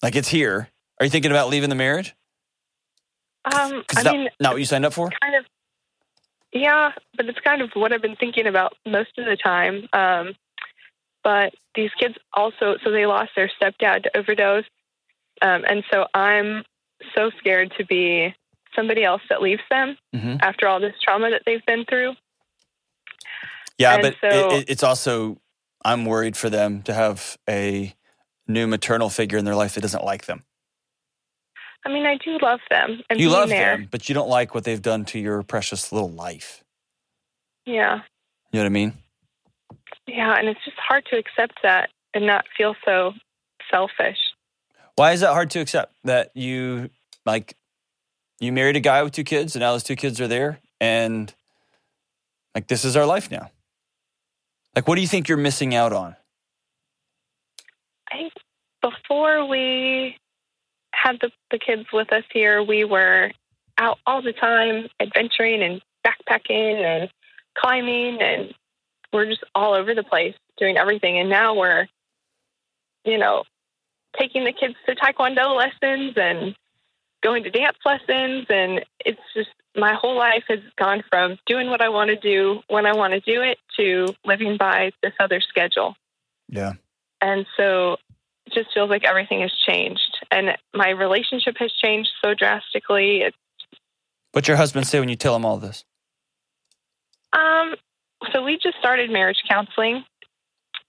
like 0.03 0.15
it's 0.15 0.27
here. 0.27 0.69
Are 0.99 1.05
you 1.05 1.09
thinking 1.09 1.31
about 1.31 1.49
leaving 1.49 1.69
the 1.69 1.75
marriage? 1.75 2.15
Um, 3.53 3.83
I 3.95 4.03
not, 4.03 4.13
mean, 4.13 4.29
not 4.39 4.53
what 4.53 4.59
you 4.59 4.65
signed 4.65 4.85
up 4.85 4.93
for. 4.93 5.09
kind 5.21 5.35
of 5.35 5.45
yeah 6.53 6.91
but 7.15 7.25
it's 7.27 7.39
kind 7.41 7.61
of 7.61 7.69
what 7.73 7.91
i've 7.91 8.01
been 8.01 8.15
thinking 8.15 8.47
about 8.47 8.73
most 8.85 9.17
of 9.17 9.25
the 9.25 9.35
time 9.35 9.87
um 9.91 10.33
but 11.23 11.53
these 11.75 11.91
kids 11.99 12.15
also 12.33 12.77
so 12.83 12.89
they 12.91 13.05
lost 13.05 13.31
their 13.35 13.51
stepdad 13.61 14.03
to 14.03 14.17
overdose 14.17 14.63
um 15.41 15.65
and 15.69 15.83
so 15.91 16.07
i'm 16.13 16.63
so 17.15 17.29
scared 17.37 17.71
to 17.77 17.85
be 17.85 18.33
somebody 18.75 19.03
else 19.03 19.21
that 19.29 19.41
leaves 19.41 19.61
them 19.69 19.97
hmm 20.15 20.37
after 20.39 20.67
all 20.69 20.79
this 20.79 20.95
trauma 21.03 21.29
that 21.29 21.41
they've 21.45 21.65
been 21.65 21.83
through 21.85 22.13
Yeah, 23.77 23.95
And 23.95 24.01
but 24.03 24.15
so- 24.21 24.49
it, 24.57 24.69
it's 24.69 24.83
also 24.83 25.37
I'm 25.85 26.05
worried 26.05 26.35
for 26.37 26.49
them 26.49 26.81
to 26.83 26.93
have 26.93 27.37
a 27.47 27.93
new 28.47 28.67
maternal 28.67 29.09
figure 29.09 29.37
in 29.37 29.45
their 29.45 29.55
life 29.55 29.75
that 29.75 29.81
doesn't 29.81 30.03
like 30.03 30.25
them. 30.25 30.43
I 31.85 31.89
mean 31.89 32.05
i 32.05 32.17
do 32.17 32.37
love 32.41 32.59
them 32.69 33.01
and 33.09 33.19
You 33.19 33.29
love 33.29 33.49
there 33.49 33.77
them, 33.77 33.87
but 33.91 34.07
you 34.09 34.15
don't 34.15 34.29
like 34.29 34.53
what 34.55 34.63
they've 34.63 34.81
done 34.81 35.05
to 35.05 35.19
your 35.19 35.41
precious 35.43 35.91
little 35.91 36.09
life. 36.11 36.63
yeah 37.65 38.01
You 38.51 38.59
know 38.59 38.61
what 38.61 38.65
I 38.65 38.69
mean? 38.69 38.93
yeah 40.07 40.35
and 40.37 40.47
it's 40.47 40.63
just 40.65 40.77
hard 40.77 41.05
to 41.11 41.17
accept 41.17 41.59
that 41.63 41.89
and 42.13 42.25
not 42.25 42.45
feel 42.57 42.75
so 42.85 43.13
selfish 43.71 44.17
Why 44.95 45.11
is 45.11 45.19
that 45.21 45.33
hard 45.33 45.49
to 45.51 45.59
accept 45.59 45.93
that 46.05 46.31
you 46.35 46.89
like 47.25 47.55
you 48.39 48.51
married 48.51 48.75
a 48.75 48.79
guy 48.79 49.01
with 49.03 49.13
two 49.13 49.23
kids 49.23 49.55
and 49.55 49.61
now 49.61 49.71
those 49.73 49.83
two 49.83 49.95
kids 49.95 50.21
are 50.21 50.27
there 50.27 50.59
and 50.79 51.33
like 52.55 52.67
this 52.67 52.85
is 52.85 52.95
our 52.95 53.05
life 53.05 53.29
now. 53.31 53.51
Like 54.75 54.87
what 54.87 54.95
do 54.95 55.01
you 55.01 55.07
think 55.07 55.27
you're 55.27 55.37
missing 55.37 55.73
out 55.75 55.91
on? 55.93 56.15
I 58.11 58.17
think 58.17 58.33
before 58.81 59.45
we 59.47 60.15
had 60.97 61.19
the, 61.21 61.31
the 61.51 61.59
kids 61.59 61.87
with 61.93 62.11
us 62.11 62.23
here, 62.33 62.63
we 62.63 62.83
were 62.83 63.31
out 63.77 63.99
all 64.05 64.21
the 64.21 64.33
time 64.33 64.87
adventuring 64.99 65.61
and 65.61 65.81
backpacking 66.05 66.83
and 66.83 67.09
climbing, 67.57 68.21
and 68.21 68.53
we're 69.13 69.25
just 69.25 69.43
all 69.53 69.73
over 69.73 69.93
the 69.93 70.03
place 70.03 70.35
doing 70.57 70.77
everything. 70.77 71.19
And 71.19 71.29
now 71.29 71.55
we're, 71.55 71.87
you 73.05 73.17
know, 73.17 73.43
taking 74.19 74.43
the 74.43 74.53
kids 74.53 74.75
to 74.85 74.95
taekwondo 74.95 75.55
lessons 75.55 76.13
and 76.17 76.55
going 77.21 77.43
to 77.43 77.51
dance 77.51 77.77
lessons. 77.85 78.47
And 78.49 78.83
it's 79.05 79.21
just 79.35 79.49
my 79.75 79.93
whole 79.93 80.17
life 80.17 80.43
has 80.47 80.59
gone 80.77 81.03
from 81.09 81.37
doing 81.45 81.69
what 81.69 81.81
I 81.81 81.89
want 81.89 82.09
to 82.09 82.15
do 82.15 82.61
when 82.67 82.85
I 82.85 82.95
want 82.95 83.13
to 83.13 83.19
do 83.19 83.41
it 83.41 83.59
to 83.77 84.13
living 84.25 84.57
by 84.57 84.91
this 85.03 85.13
other 85.19 85.41
schedule. 85.41 85.95
Yeah. 86.49 86.73
And 87.21 87.45
so 87.55 87.97
it 88.47 88.53
just 88.53 88.73
feels 88.73 88.89
like 88.89 89.03
everything 89.03 89.41
has 89.41 89.51
changed. 89.67 90.17
And 90.31 90.57
my 90.73 90.89
relationship 90.89 91.55
has 91.59 91.71
changed 91.73 92.09
so 92.23 92.33
drastically. 92.33 93.21
It's, 93.21 93.37
What's 94.31 94.47
your 94.47 94.57
husband 94.57 94.87
say 94.87 94.99
when 94.99 95.09
you 95.09 95.15
tell 95.15 95.35
him 95.35 95.45
all 95.45 95.57
this? 95.57 95.83
um, 97.33 97.75
so 98.31 98.43
we 98.43 98.57
just 98.57 98.77
started 98.79 99.11
marriage 99.11 99.43
counseling. 99.47 100.03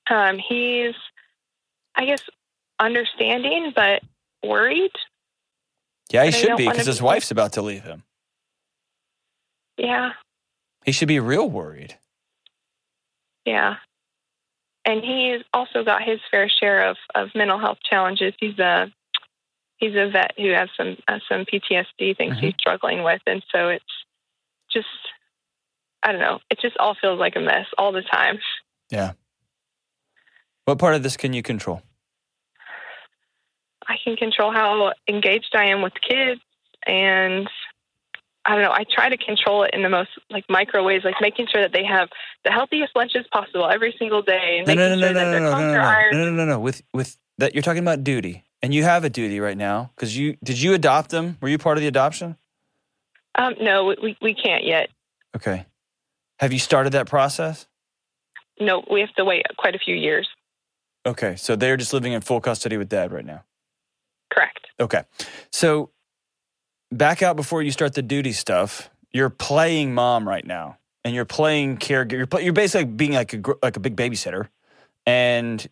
Um, 0.09 0.39
he's, 0.39 0.95
I 1.95 2.07
guess, 2.07 2.23
understanding, 2.81 3.73
but 3.75 4.03
worried. 4.43 4.93
Yeah, 6.11 6.25
he 6.25 6.31
should 6.31 6.57
be 6.57 6.69
because 6.69 6.87
his 6.87 7.01
be- 7.01 7.05
wife's 7.05 7.31
about 7.31 7.53
to 7.55 7.63
leave 7.63 7.83
him. 7.83 8.05
Yeah, 9.77 10.13
He 10.85 10.93
should 10.93 11.09
be 11.09 11.21
real 11.21 11.49
worried. 11.51 11.97
yeah. 13.45 13.77
And 14.89 15.05
he's 15.05 15.43
also 15.53 15.85
got 15.85 16.03
his 16.03 16.19
fair 16.31 16.49
share 16.49 16.89
of, 16.89 16.97
of 17.15 17.29
mental 17.35 17.59
health 17.59 17.77
challenges. 17.89 18.33
He's 18.41 18.59
a 18.59 18.91
he's 19.77 19.95
a 19.95 20.09
vet 20.11 20.33
who 20.39 20.49
has 20.53 20.71
some 20.79 20.97
uh, 21.07 21.19
some 21.29 21.45
PTSD 21.45 22.17
things 22.17 22.37
Mhm. 22.37 22.41
he's 22.41 22.55
struggling 22.59 23.03
with, 23.03 23.21
and 23.27 23.45
so 23.53 23.69
it's 23.69 23.85
just 24.73 24.89
I 26.03 26.13
don't 26.13 26.23
know. 26.23 26.39
It 26.49 26.59
just 26.61 26.79
all 26.79 26.95
feels 26.95 27.21
like 27.21 27.37
a 27.37 27.41
mess 27.41 27.67
all 27.77 27.93
the 27.93 28.01
time. 28.01 28.39
Yeah. 28.89 29.13
What 30.65 30.79
part 30.79 30.95
of 30.95 31.03
this 31.03 31.19
can 31.19 31.35
you 31.35 31.43
control? 31.43 31.83
I 33.87 33.97
can 34.03 34.17
control 34.17 34.53
how 34.53 34.95
engaged 35.07 35.55
I 35.55 35.67
am 35.67 35.83
with 35.83 35.95
kids, 36.01 36.41
and 36.87 37.47
I 38.49 38.55
don't 38.55 38.63
know. 38.63 38.73
I 38.73 38.85
try 38.91 39.11
to 39.11 39.17
control 39.19 39.63
it 39.65 39.73
in 39.75 39.83
the 39.83 39.91
most 39.91 40.09
like 40.31 40.45
micro 40.49 40.83
ways, 40.83 41.03
like 41.05 41.17
making 41.21 41.49
sure 41.53 41.61
that 41.61 41.73
they 41.73 41.85
have 41.85 42.09
the 42.45 42.51
healthiest 42.51 42.97
lunches 42.97 43.27
possible 43.31 43.69
every 43.69 43.95
single 43.99 44.23
day, 44.23 44.57
and 44.59 44.67
No, 44.67 44.75
making 44.75 44.79
no, 44.79 44.89
no, 44.89 45.07
sure 45.07 45.13
no, 45.13 45.21
that 45.21 45.25
no, 45.25 45.39
no, 45.39 45.51
no, 45.51 45.59
no, 45.59 45.73
no, 45.73 46.11
no, 46.13 46.25
no, 46.25 46.31
no, 46.31 46.45
no. 46.47 46.59
With 46.59 46.83
with 46.95 47.19
that, 47.37 47.55
you're 47.55 47.63
talking 47.63 47.83
about 47.83 48.03
duty, 48.03 48.45
and 48.63 48.73
you 48.73 48.85
have 48.85 49.05
a 49.05 49.11
duty 49.11 49.39
right 49.39 49.57
now 49.57 49.91
because 49.95 50.17
you 50.17 50.39
did 50.43 50.59
you 50.61 50.73
adopt 50.73 51.11
them? 51.11 51.37
Were 51.43 51.51
you 51.51 51.59
part 51.59 51.77
of 51.77 51.83
the 51.83 51.89
adoption? 51.89 52.39
Um, 53.35 53.55
no, 53.61 53.95
we 54.03 54.17
we 54.23 54.33
can't 54.33 54.65
yet. 54.65 54.89
Okay. 55.37 55.67
Have 56.39 56.55
you 56.55 56.59
started 56.59 56.95
that 56.95 57.07
process? 57.07 57.67
No, 58.59 58.83
we 58.91 59.01
have 59.01 59.15
to 59.17 59.27
wait 59.27 59.45
quite 59.59 59.75
a 59.75 59.79
few 59.79 59.95
years. 59.95 60.27
Okay, 61.05 61.37
so 61.37 61.55
they're 61.55 61.77
just 61.77 61.93
living 61.93 62.15
in 62.15 62.23
full 62.23 62.41
custody 62.41 62.79
with 62.79 62.89
dad 62.89 63.13
right 63.13 63.27
now. 63.27 63.45
Correct. 64.33 64.69
Okay. 64.81 65.03
So 65.53 65.91
back 66.93 67.23
out 67.23 67.37
before 67.37 67.63
you 67.63 67.71
start 67.71 67.95
the 67.95 68.03
duty 68.03 68.33
stuff. 68.33 68.91
You're 69.13 69.31
playing 69.31 69.95
mom 69.95 70.29
right 70.29 70.47
now, 70.47 70.79
and 71.05 71.15
you're 71.15 71.25
playing 71.25 71.79
caregiver. 71.79 72.13
You're, 72.13 72.27
pl- 72.27 72.41
you're 72.41 72.53
basically 72.53 72.87
being 72.87 73.13
like 73.13 73.33
a 73.33 73.43
like 73.63 73.77
a 73.77 73.81
big 73.81 73.97
babysitter, 73.97 74.49
and 75.07 75.67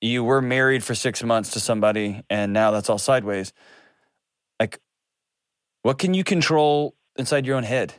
you 0.00 0.22
were 0.22 0.42
married 0.42 0.84
for 0.84 0.94
six 0.94 1.22
months 1.22 1.52
to 1.52 1.60
somebody, 1.60 2.22
and 2.30 2.52
now 2.52 2.70
that's 2.70 2.90
all 2.90 2.98
sideways. 2.98 3.52
Like, 4.60 4.80
what 5.82 5.98
can 5.98 6.14
you 6.14 6.24
control 6.24 6.94
inside 7.16 7.46
your 7.46 7.56
own 7.56 7.64
head? 7.64 7.94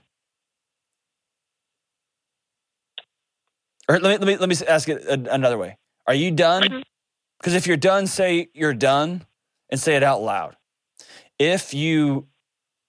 Or 3.89 3.99
let 3.99 4.21
me 4.21 4.25
let 4.25 4.27
me 4.27 4.37
let 4.37 4.49
me 4.49 4.67
ask 4.67 4.87
it 4.87 5.03
another 5.07 5.57
way. 5.57 5.77
Are 6.05 6.13
you 6.13 6.31
done? 6.31 6.63
Mm-hmm. 6.63 6.81
Because 7.39 7.55
if 7.55 7.65
you're 7.65 7.77
done, 7.77 8.05
say 8.05 8.49
you're 8.53 8.73
done 8.73 9.25
and 9.69 9.79
say 9.79 9.95
it 9.95 10.03
out 10.03 10.21
loud. 10.21 10.55
If 11.39 11.73
you 11.73 12.27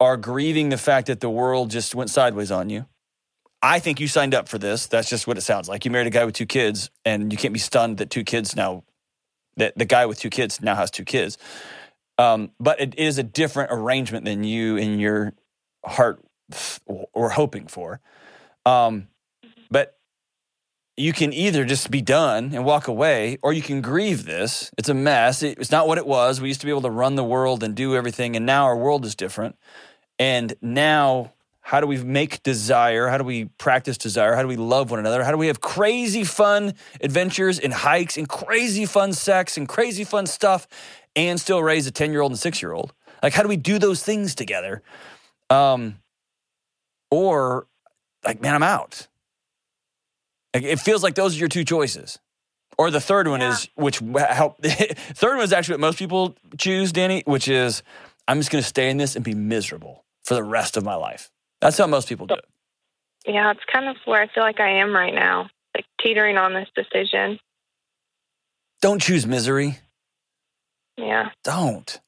are 0.00 0.16
grieving 0.16 0.70
the 0.70 0.78
fact 0.78 1.06
that 1.08 1.20
the 1.20 1.30
world 1.30 1.70
just 1.70 1.94
went 1.94 2.10
sideways 2.10 2.50
on 2.50 2.70
you, 2.70 2.86
I 3.62 3.78
think 3.78 4.00
you 4.00 4.08
signed 4.08 4.34
up 4.34 4.48
for 4.48 4.56
this. 4.56 4.86
That's 4.86 5.10
just 5.10 5.26
what 5.26 5.36
it 5.36 5.42
sounds 5.42 5.68
like. 5.68 5.84
You 5.84 5.90
married 5.90 6.06
a 6.06 6.10
guy 6.10 6.24
with 6.24 6.34
two 6.34 6.46
kids, 6.46 6.90
and 7.04 7.30
you 7.30 7.36
can't 7.36 7.52
be 7.52 7.60
stunned 7.60 7.98
that 7.98 8.08
two 8.08 8.24
kids 8.24 8.56
now, 8.56 8.84
that 9.56 9.76
the 9.76 9.84
guy 9.84 10.06
with 10.06 10.18
two 10.18 10.30
kids 10.30 10.62
now 10.62 10.74
has 10.74 10.90
two 10.90 11.04
kids. 11.04 11.36
Um, 12.16 12.52
but 12.58 12.80
it 12.80 12.98
is 12.98 13.18
a 13.18 13.22
different 13.22 13.70
arrangement 13.72 14.24
than 14.24 14.44
you 14.44 14.76
in 14.76 14.98
your 14.98 15.34
heart 15.84 16.24
were 17.14 17.30
hoping 17.30 17.66
for. 17.66 18.00
Um, 18.64 19.08
but 19.70 19.98
you 20.96 21.12
can 21.12 21.32
either 21.32 21.64
just 21.64 21.90
be 21.90 22.02
done 22.02 22.52
and 22.54 22.64
walk 22.64 22.88
away, 22.88 23.38
or 23.42 23.52
you 23.52 23.62
can 23.62 23.80
grieve 23.80 24.24
this. 24.24 24.70
It's 24.76 24.88
a 24.88 24.94
mess. 24.94 25.42
It's 25.42 25.70
not 25.70 25.86
what 25.86 25.98
it 25.98 26.06
was. 26.06 26.40
We 26.40 26.48
used 26.48 26.60
to 26.60 26.66
be 26.66 26.70
able 26.70 26.82
to 26.82 26.90
run 26.90 27.14
the 27.14 27.24
world 27.24 27.62
and 27.62 27.74
do 27.74 27.94
everything, 27.94 28.36
and 28.36 28.44
now 28.44 28.64
our 28.64 28.76
world 28.76 29.04
is 29.04 29.14
different. 29.14 29.56
And 30.20 30.54
now, 30.60 31.32
how 31.62 31.80
do 31.80 31.86
we 31.86 31.96
make 31.96 32.42
desire? 32.42 33.08
How 33.08 33.16
do 33.16 33.24
we 33.24 33.46
practice 33.46 33.96
desire? 33.96 34.34
How 34.34 34.42
do 34.42 34.48
we 34.48 34.56
love 34.56 34.90
one 34.90 35.00
another? 35.00 35.24
How 35.24 35.30
do 35.30 35.38
we 35.38 35.46
have 35.46 35.62
crazy 35.62 36.24
fun 36.24 36.74
adventures 37.00 37.58
and 37.58 37.72
hikes 37.72 38.18
and 38.18 38.28
crazy 38.28 38.84
fun 38.84 39.14
sex 39.14 39.56
and 39.56 39.66
crazy 39.66 40.04
fun 40.04 40.26
stuff 40.26 40.68
and 41.16 41.40
still 41.40 41.62
raise 41.62 41.86
a 41.86 41.90
10 41.90 42.12
year 42.12 42.20
old 42.20 42.32
and 42.32 42.38
six 42.38 42.60
year 42.60 42.72
old? 42.72 42.92
Like, 43.22 43.32
how 43.32 43.42
do 43.42 43.48
we 43.48 43.56
do 43.56 43.78
those 43.78 44.02
things 44.02 44.34
together? 44.34 44.82
Um, 45.48 45.96
or, 47.10 47.66
like, 48.24 48.42
man, 48.42 48.54
I'm 48.54 48.62
out. 48.62 49.08
Like, 50.54 50.64
it 50.64 50.80
feels 50.80 51.02
like 51.02 51.14
those 51.14 51.34
are 51.36 51.38
your 51.38 51.48
two 51.48 51.64
choices. 51.64 52.18
Or 52.76 52.90
the 52.90 53.00
third 53.00 53.26
one 53.26 53.40
Yeah. 53.40 53.52
is, 53.52 53.68
which 53.74 54.00
help. 54.28 54.62
third 54.62 55.36
one 55.36 55.44
is 55.44 55.52
actually 55.52 55.74
what 55.74 55.80
most 55.80 55.98
people 55.98 56.36
choose, 56.58 56.92
Danny, 56.92 57.22
which 57.24 57.48
is 57.48 57.82
I'm 58.28 58.38
just 58.38 58.50
going 58.50 58.62
to 58.62 58.68
stay 58.68 58.90
in 58.90 58.96
this 58.98 59.16
and 59.16 59.24
be 59.24 59.34
miserable 59.34 60.04
for 60.30 60.34
the 60.34 60.44
rest 60.44 60.76
of 60.76 60.84
my 60.84 60.94
life. 60.94 61.28
That's 61.60 61.76
how 61.76 61.88
most 61.88 62.08
people 62.08 62.28
do 62.28 62.34
it. 62.34 62.44
Yeah, 63.26 63.50
it's 63.50 63.64
kind 63.72 63.88
of 63.88 63.96
where 64.04 64.22
I 64.22 64.28
feel 64.32 64.44
like 64.44 64.60
I 64.60 64.78
am 64.80 64.94
right 64.94 65.12
now, 65.12 65.50
like 65.74 65.86
teetering 66.00 66.38
on 66.38 66.54
this 66.54 66.68
decision. 66.72 67.40
Don't 68.80 69.02
choose 69.02 69.26
misery. 69.26 69.80
Yeah. 70.96 71.30
Don't. 71.42 72.00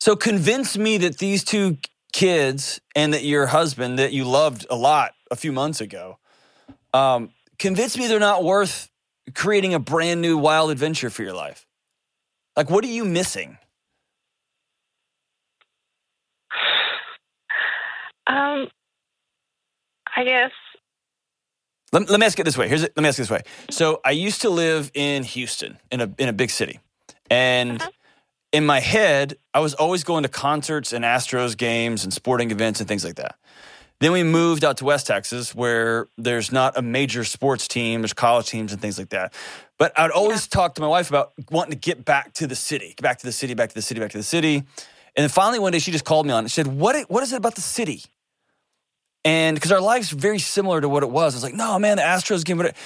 So 0.00 0.16
convince 0.16 0.76
me 0.76 0.98
that 0.98 1.18
these 1.18 1.44
two 1.44 1.78
kids 2.12 2.80
and 2.96 3.14
that 3.14 3.22
your 3.22 3.46
husband 3.46 4.00
that 4.00 4.12
you 4.12 4.24
loved 4.24 4.66
a 4.68 4.74
lot 4.74 5.12
a 5.30 5.36
few 5.36 5.52
months 5.52 5.80
ago, 5.80 6.18
um, 6.92 7.30
convince 7.60 7.96
me 7.96 8.08
they're 8.08 8.18
not 8.18 8.42
worth 8.42 8.90
creating 9.36 9.72
a 9.72 9.78
brand 9.78 10.20
new 10.20 10.36
wild 10.36 10.72
adventure 10.72 11.10
for 11.10 11.22
your 11.22 11.34
life. 11.34 11.64
Like, 12.56 12.70
what 12.70 12.82
are 12.82 12.88
you 12.88 13.04
missing? 13.04 13.56
Um, 18.26 18.68
I 20.16 20.24
guess. 20.24 20.50
Let, 21.92 22.08
let 22.08 22.20
me 22.20 22.26
ask 22.26 22.38
it 22.38 22.44
this 22.44 22.56
way. 22.56 22.68
Here's 22.68 22.82
it. 22.84 22.92
Let 22.96 23.02
me 23.02 23.08
ask 23.08 23.18
it 23.18 23.22
this 23.22 23.30
way. 23.30 23.42
So 23.70 24.00
I 24.04 24.12
used 24.12 24.42
to 24.42 24.50
live 24.50 24.90
in 24.94 25.24
Houston, 25.24 25.78
in 25.90 26.00
a 26.00 26.10
in 26.18 26.28
a 26.28 26.32
big 26.32 26.50
city, 26.50 26.78
and 27.30 27.80
Uh-huh. 27.80 27.90
in 28.52 28.64
my 28.66 28.80
head, 28.80 29.36
I 29.54 29.60
was 29.60 29.74
always 29.74 30.04
going 30.04 30.22
to 30.22 30.28
concerts 30.28 30.92
and 30.92 31.04
Astros 31.04 31.56
games 31.56 32.04
and 32.04 32.12
sporting 32.12 32.50
events 32.50 32.80
and 32.80 32.88
things 32.88 33.04
like 33.04 33.16
that. 33.16 33.36
Then 34.00 34.12
we 34.12 34.22
moved 34.22 34.64
out 34.64 34.78
to 34.78 34.84
West 34.86 35.06
Texas, 35.08 35.54
where 35.54 36.06
there's 36.16 36.50
not 36.50 36.78
a 36.78 36.80
major 36.82 37.22
sports 37.22 37.68
team. 37.68 38.00
There's 38.00 38.14
college 38.14 38.46
teams 38.46 38.72
and 38.72 38.80
things 38.80 38.98
like 38.98 39.10
that. 39.10 39.34
But 39.76 39.92
I'd 39.98 40.10
always 40.10 40.46
talk 40.46 40.74
to 40.76 40.80
my 40.80 40.86
wife 40.86 41.10
about 41.10 41.32
wanting 41.50 41.72
to 41.72 41.76
get 41.78 42.04
back 42.04 42.32
to 42.34 42.46
the 42.46 42.54
city, 42.56 42.94
back 43.02 43.18
to 43.18 43.26
the 43.26 43.32
city, 43.32 43.52
back 43.52 43.68
to 43.70 43.74
the 43.74 43.82
city, 43.82 44.00
back 44.00 44.10
to 44.12 44.16
the 44.16 44.22
city. 44.22 44.62
And 45.16 45.22
then 45.24 45.28
finally 45.28 45.58
one 45.58 45.72
day 45.72 45.78
she 45.78 45.90
just 45.92 46.04
called 46.04 46.26
me 46.26 46.32
on 46.32 46.44
it. 46.44 46.48
She 46.48 46.54
said, 46.54 46.66
"What? 46.66 47.10
What 47.10 47.22
is 47.22 47.32
it 47.32 47.36
about 47.36 47.54
the 47.54 47.60
city?" 47.60 48.04
And 49.24 49.54
because 49.54 49.72
our 49.72 49.80
life's 49.80 50.10
very 50.10 50.38
similar 50.38 50.80
to 50.80 50.88
what 50.88 51.02
it 51.02 51.10
was, 51.10 51.34
I 51.34 51.36
was 51.36 51.42
like, 51.42 51.54
"No, 51.54 51.78
man, 51.78 51.96
the 51.96 52.02
Astros 52.02 52.44
game." 52.44 52.60
it." 52.60 52.76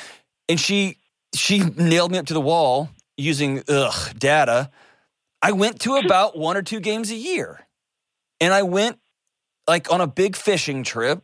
And 0.48 0.58
she 0.58 0.98
she 1.34 1.60
nailed 1.60 2.12
me 2.12 2.18
up 2.18 2.26
to 2.26 2.34
the 2.34 2.40
wall 2.40 2.90
using 3.16 3.62
ugh 3.68 4.18
data. 4.18 4.70
I 5.42 5.52
went 5.52 5.80
to 5.82 5.96
about 6.04 6.36
one 6.36 6.56
or 6.56 6.62
two 6.62 6.80
games 6.80 7.10
a 7.10 7.16
year, 7.16 7.66
and 8.40 8.52
I 8.52 8.62
went 8.62 8.98
like 9.68 9.90
on 9.92 10.00
a 10.00 10.06
big 10.06 10.36
fishing 10.36 10.82
trip 10.82 11.22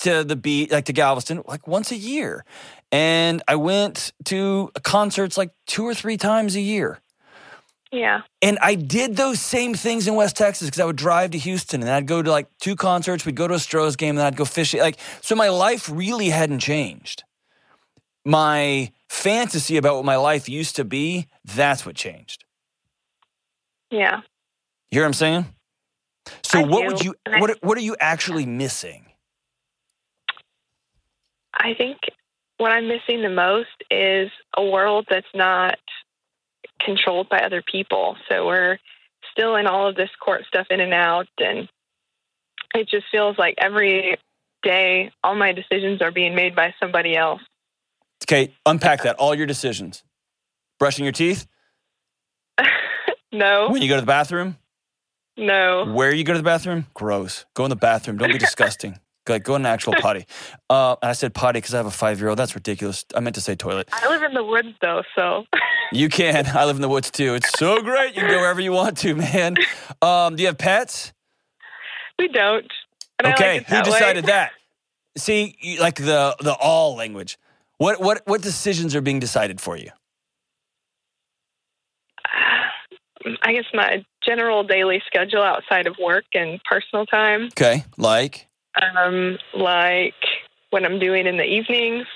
to 0.00 0.24
the 0.24 0.36
beach, 0.36 0.70
like 0.70 0.86
to 0.86 0.92
Galveston, 0.92 1.42
like 1.46 1.66
once 1.66 1.90
a 1.90 1.96
year. 1.96 2.44
And 2.92 3.42
I 3.48 3.56
went 3.56 4.12
to 4.26 4.70
concerts 4.82 5.36
like 5.36 5.50
two 5.66 5.84
or 5.84 5.94
three 5.94 6.16
times 6.16 6.56
a 6.56 6.60
year. 6.60 7.00
Yeah. 7.96 8.22
And 8.42 8.58
I 8.60 8.74
did 8.74 9.16
those 9.16 9.40
same 9.40 9.72
things 9.72 10.06
in 10.06 10.14
West 10.14 10.36
Texas 10.36 10.68
because 10.68 10.80
I 10.80 10.84
would 10.84 10.96
drive 10.96 11.30
to 11.30 11.38
Houston 11.38 11.80
and 11.80 11.90
I'd 11.90 12.06
go 12.06 12.20
to 12.20 12.30
like 12.30 12.46
two 12.60 12.76
concerts. 12.76 13.24
We'd 13.24 13.36
go 13.36 13.48
to 13.48 13.54
a 13.54 13.58
Stros 13.58 13.96
game 13.96 14.18
and 14.18 14.26
I'd 14.26 14.36
go 14.36 14.44
fishing. 14.44 14.80
Like, 14.80 14.98
so 15.22 15.34
my 15.34 15.48
life 15.48 15.88
really 15.90 16.28
hadn't 16.28 16.58
changed. 16.58 17.24
My 18.22 18.92
fantasy 19.08 19.78
about 19.78 19.96
what 19.96 20.04
my 20.04 20.16
life 20.16 20.46
used 20.46 20.76
to 20.76 20.84
be, 20.84 21.28
that's 21.42 21.86
what 21.86 21.94
changed. 21.94 22.44
Yeah. 23.90 24.16
You 24.90 24.96
hear 24.96 25.02
what 25.02 25.06
I'm 25.06 25.12
saying? 25.14 25.46
So 26.42 26.58
I 26.58 26.64
what 26.64 26.80
do. 26.80 26.86
would 26.88 27.04
you 27.04 27.14
And 27.24 27.40
what 27.40 27.56
what 27.62 27.78
are 27.78 27.82
you 27.82 27.96
actually 27.98 28.44
missing? 28.44 29.06
I 31.54 31.72
think 31.72 31.96
what 32.58 32.72
I'm 32.72 32.88
missing 32.88 33.22
the 33.22 33.30
most 33.30 33.84
is 33.90 34.30
a 34.54 34.64
world 34.64 35.06
that's 35.08 35.26
not 35.34 35.78
controlled 36.80 37.28
by 37.28 37.38
other 37.38 37.62
people. 37.62 38.16
So 38.28 38.46
we're 38.46 38.78
still 39.32 39.56
in 39.56 39.66
all 39.66 39.88
of 39.88 39.96
this 39.96 40.10
court 40.20 40.44
stuff 40.46 40.66
in 40.70 40.80
and 40.80 40.94
out, 40.94 41.28
and 41.38 41.68
it 42.74 42.88
just 42.88 43.06
feels 43.10 43.38
like 43.38 43.54
every 43.58 44.18
day 44.62 45.12
all 45.22 45.34
my 45.34 45.52
decisions 45.52 46.02
are 46.02 46.10
being 46.10 46.34
made 46.34 46.54
by 46.54 46.74
somebody 46.80 47.16
else. 47.16 47.40
Okay, 48.24 48.54
unpack 48.64 49.02
that. 49.02 49.16
All 49.16 49.34
your 49.34 49.46
decisions. 49.46 50.02
Brushing 50.78 51.04
your 51.04 51.12
teeth, 51.12 51.46
no, 53.32 53.70
when 53.70 53.80
you 53.80 53.88
go 53.88 53.94
to 53.94 54.02
the 54.02 54.06
bathroom, 54.06 54.58
no. 55.38 55.90
where 55.90 56.12
you 56.12 56.22
go 56.22 56.34
to 56.34 56.38
the 56.38 56.44
bathroom, 56.44 56.86
gross. 56.92 57.46
Go 57.54 57.64
in 57.64 57.70
the 57.70 57.76
bathroom. 57.76 58.18
Don't 58.18 58.30
be 58.30 58.38
disgusting. 58.46 58.98
Go, 59.26 59.34
like, 59.34 59.44
go 59.44 59.54
in 59.56 59.62
an 59.62 59.66
actual 59.66 59.92
potty. 59.94 60.26
Uh, 60.68 60.96
I 61.00 61.12
said 61.12 61.32
potty 61.32 61.58
because 61.58 61.74
I 61.74 61.76
have 61.76 61.86
a 61.86 61.92
five 61.92 62.18
year 62.18 62.28
old. 62.28 62.38
That's 62.40 62.56
ridiculous. 62.56 63.04
I 63.14 63.20
meant 63.20 63.34
to 63.36 63.40
say 63.40 63.54
toilet. 63.54 63.88
I 63.92 64.08
live 64.08 64.24
in 64.24 64.34
the 64.34 64.42
woods 64.42 64.70
though, 64.80 65.02
so 65.14 65.44
You 65.92 66.08
can. 66.08 66.44
I 66.48 66.64
live 66.64 66.74
in 66.74 66.82
the 66.82 66.88
woods 66.88 67.08
too. 67.12 67.34
It's 67.34 67.56
so 67.56 67.80
great. 67.82 68.16
You 68.16 68.22
can 68.22 68.30
go 68.30 68.40
wherever 68.40 68.60
you 68.60 68.72
want 68.72 68.96
to, 68.98 69.14
man. 69.14 69.54
Um, 70.02 70.34
do 70.34 70.42
you 70.42 70.48
have 70.48 70.58
pets? 70.58 71.12
we 72.18 72.26
don't. 72.26 72.66
And 73.20 73.28
I 73.28 73.30
like 73.30 73.40
Okay, 73.40 73.58
who 73.58 73.64
that 73.76 73.84
way. 73.86 73.92
decided 73.92 74.24
that? 74.34 74.50
See, 75.16 75.56
like 75.80 75.96
the 75.96 76.34
the 76.40 76.54
all 76.54 76.96
language. 76.96 77.38
What 77.78 78.00
what 78.00 78.22
what 78.26 78.42
decisions 78.42 78.96
are 78.96 79.00
being 79.00 79.20
decided 79.20 79.60
for 79.60 79.76
you? 79.76 79.90
I 83.42 83.52
guess 83.52 83.64
my 83.72 84.04
general 84.24 84.64
daily 84.64 85.00
schedule 85.06 85.42
outside 85.42 85.86
of 85.86 85.96
work 86.02 86.24
and 86.34 86.60
personal 86.64 87.06
time, 87.06 87.46
Okay, 87.52 87.84
like 87.96 88.48
um, 88.80 89.38
like 89.54 90.14
what 90.70 90.84
I'm 90.84 90.98
doing 90.98 91.26
in 91.26 91.36
the 91.36 91.44
evenings, 91.44 92.06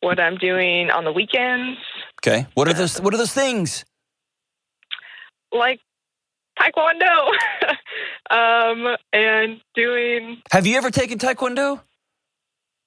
what 0.00 0.18
I'm 0.20 0.36
doing 0.36 0.90
on 0.90 1.04
the 1.04 1.12
weekends, 1.12 1.78
okay. 2.20 2.46
What 2.54 2.68
are 2.68 2.74
those? 2.74 3.00
What 3.00 3.14
are 3.14 3.18
those 3.18 3.32
things? 3.32 3.84
like 5.52 5.80
taekwondo 6.58 7.30
um, 8.30 8.96
and 9.12 9.60
doing 9.74 10.42
Have 10.52 10.66
you 10.66 10.76
ever 10.76 10.90
taken 10.90 11.18
Taekwondo? 11.18 11.80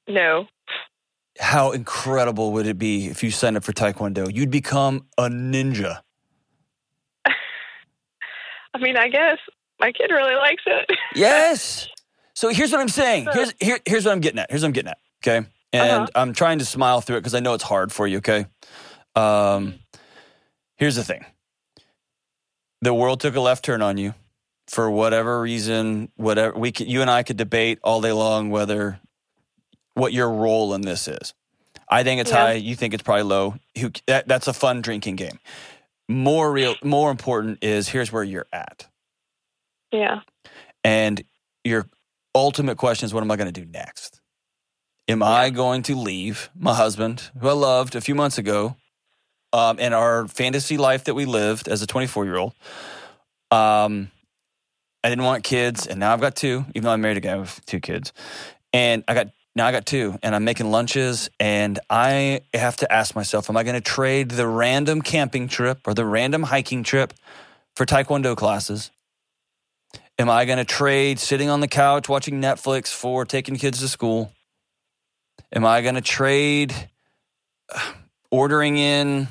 no. 0.08 0.48
How 1.40 1.72
incredible 1.72 2.52
would 2.52 2.68
it 2.68 2.78
be 2.78 3.08
if 3.08 3.24
you 3.24 3.32
signed 3.32 3.56
up 3.56 3.64
for 3.64 3.72
Taekwondo? 3.72 4.30
You'd 4.34 4.52
become 4.52 5.06
a 5.18 5.30
ninja. 5.30 6.02
I 7.26 8.78
mean, 8.78 8.98
I 8.98 9.08
guess 9.08 9.38
my 9.80 9.94
kid 9.94 10.12
really 10.12 10.36
likes 10.36 10.64
it. 10.66 10.98
Yes. 11.16 11.88
So 12.40 12.48
here's 12.48 12.72
what 12.72 12.80
I'm 12.80 12.88
saying. 12.88 13.28
Here's 13.34 13.54
here, 13.60 13.80
here's 13.86 14.06
what 14.06 14.14
I'm 14.14 14.22
getting 14.22 14.40
at. 14.40 14.50
Here's 14.50 14.62
what 14.62 14.68
I'm 14.68 14.72
getting 14.72 14.92
at. 14.92 15.00
Okay. 15.22 15.46
And 15.74 15.92
Uh-huh. 16.04 16.08
I'm 16.16 16.32
trying 16.32 16.60
to 16.60 16.66
smile 16.66 17.02
through 17.02 17.18
it 17.18 17.20
because 17.20 17.36
I 17.36 17.42
know 17.42 17.54
it's 17.54 17.66
hard 17.66 17.92
for 17.92 18.08
you. 18.08 18.20
Okay. 18.20 18.46
Um, 19.14 19.78
here's 20.78 20.96
the 20.96 21.04
thing. 21.04 21.26
The 22.82 22.94
world 22.94 23.20
took 23.20 23.36
a 23.36 23.42
left 23.42 23.66
turn 23.66 23.82
on 23.82 23.98
you 23.98 24.14
for 24.70 24.90
whatever 24.90 25.42
reason. 25.42 26.14
Whatever 26.16 26.58
we 26.58 26.72
could, 26.72 26.88
you 26.88 27.02
and 27.02 27.12
I 27.12 27.24
could 27.24 27.36
debate 27.36 27.80
all 27.84 28.00
day 28.00 28.14
long 28.14 28.50
whether 28.52 29.02
what 29.96 30.14
your 30.14 30.32
role 30.32 30.74
in 30.74 30.80
this 30.80 31.10
is. 31.10 31.34
I 31.90 32.04
think 32.04 32.22
it's 32.22 32.32
Yeah. 32.32 32.38
high. 32.38 32.54
You 32.54 32.74
think 32.78 32.94
it's 32.94 33.04
probably 33.04 33.24
low. 33.24 33.56
Who, 33.82 33.92
that, 34.08 34.30
that's 34.30 34.48
a 34.48 34.54
fun 34.54 34.82
drinking 34.82 35.18
game. 35.18 35.40
More 36.08 36.50
real. 36.54 36.76
More 36.86 37.12
important 37.12 37.62
is 37.66 37.90
here's 37.90 38.14
where 38.14 38.24
you're 38.24 38.48
at. 38.54 38.88
yeah. 39.92 40.22
And 40.86 41.22
your 41.66 41.90
ultimate 42.36 42.78
question 42.78 43.06
is, 43.06 43.14
what 43.14 43.24
am 43.24 43.32
I 43.32 43.36
going 43.36 43.52
to 43.52 43.62
do 43.62 43.70
next? 43.70 44.22
Am 45.08 45.24
I 45.24 45.50
going 45.50 45.82
to 45.84 45.96
leave 45.96 46.50
my 46.56 46.76
husband, 46.76 47.32
who 47.40 47.48
I 47.48 47.54
loved 47.54 47.96
a 47.96 48.02
few 48.02 48.14
months 48.14 48.38
ago, 48.38 48.76
um, 49.52 49.78
and 49.80 49.94
our 49.94 50.28
fantasy 50.28 50.78
life 50.78 51.06
that 51.06 51.16
we 51.16 51.26
lived 51.26 51.68
as 51.68 51.82
a 51.82 51.88
24 51.88 52.26
year 52.26 52.38
old? 52.38 52.54
Um, 53.50 54.12
I 55.04 55.10
didn't 55.10 55.26
want 55.26 55.44
kids, 55.44 55.88
and 55.88 56.00
now 56.00 56.14
I've 56.14 56.22
got 56.22 56.36
two. 56.36 56.66
Even 56.76 56.84
though 56.84 56.92
I'm 56.92 57.02
married 57.02 57.18
again, 57.18 57.36
I 57.36 57.40
have 57.40 57.66
two 57.66 57.80
kids, 57.80 58.14
and 58.74 59.04
I 59.08 59.14
got 59.14 59.28
now 59.56 59.66
I 59.66 59.72
got 59.72 59.86
two, 59.86 60.18
and 60.22 60.36
I'm 60.36 60.44
making 60.44 60.70
lunches, 60.70 61.30
and 61.40 61.80
I 61.90 62.42
have 62.54 62.78
to 62.78 62.94
ask 62.94 63.16
myself, 63.16 63.50
am 63.50 63.58
I 63.58 63.64
going 63.64 63.76
to 63.76 63.82
trade 63.82 64.30
the 64.30 64.48
random 64.48 65.02
camping 65.02 65.48
trip 65.48 65.80
or 65.88 65.94
the 65.94 66.06
random 66.06 66.44
hiking 66.44 66.84
trip 66.84 67.14
for 67.76 67.86
Taekwondo 67.86 68.38
classes? 68.38 68.92
Am 70.20 70.30
I 70.30 70.44
going 70.44 70.58
to 70.58 70.66
trade 70.66 71.18
sitting 71.18 71.50
on 71.50 71.62
the 71.62 71.68
couch 71.68 72.10
watching 72.10 72.42
Netflix 72.42 72.94
for 72.94 73.24
taking 73.26 73.56
kids 73.56 73.80
to 73.80 73.88
school? 73.88 74.34
Am 75.56 75.66
I 75.66 75.82
going 75.82 75.96
to 75.96 76.02
trade 76.02 76.76
uh, 77.74 77.94
ordering 78.30 78.78
in 78.78 79.30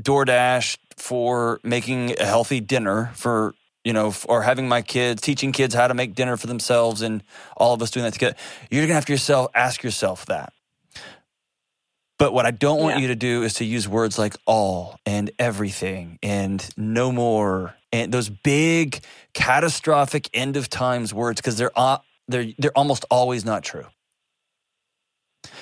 DoorDash 0.00 0.76
for 0.96 1.60
making 1.62 2.20
a 2.20 2.24
healthy 2.24 2.58
dinner 2.58 3.12
for, 3.14 3.54
you 3.84 3.92
know, 3.92 4.12
or 4.28 4.42
having 4.42 4.66
my 4.68 4.82
kids, 4.82 5.22
teaching 5.22 5.52
kids 5.52 5.72
how 5.72 5.86
to 5.86 5.94
make 5.94 6.16
dinner 6.16 6.36
for 6.36 6.48
themselves 6.48 7.00
and 7.00 7.22
all 7.56 7.72
of 7.72 7.80
us 7.80 7.92
doing 7.92 8.02
that 8.02 8.12
together? 8.12 8.34
You're 8.72 8.80
going 8.82 8.88
to 8.88 8.94
have 8.94 9.06
to 9.06 9.12
yourself 9.12 9.52
ask 9.54 9.84
yourself 9.84 10.26
that. 10.26 10.52
But 12.18 12.32
what 12.32 12.44
I 12.44 12.50
don't 12.50 12.80
want 12.80 12.96
Yeah. 12.96 13.02
you 13.02 13.08
to 13.08 13.14
do 13.14 13.44
is 13.44 13.54
to 13.54 13.64
use 13.64 13.86
words 13.88 14.18
like 14.18 14.34
all 14.46 14.98
and 15.06 15.30
everything 15.38 16.18
and 16.24 16.68
no 16.76 17.12
more 17.12 17.76
and 17.92 18.12
those 18.12 18.28
big 18.28 19.00
catastrophic 19.34 20.28
end 20.34 20.56
of 20.56 20.68
times 20.68 21.12
words 21.14 21.40
because 21.40 21.56
they're 21.56 21.70
uh, 21.76 21.98
they're 22.28 22.46
they're 22.58 22.76
almost 22.76 23.04
always 23.10 23.44
not 23.44 23.62
true. 23.62 23.86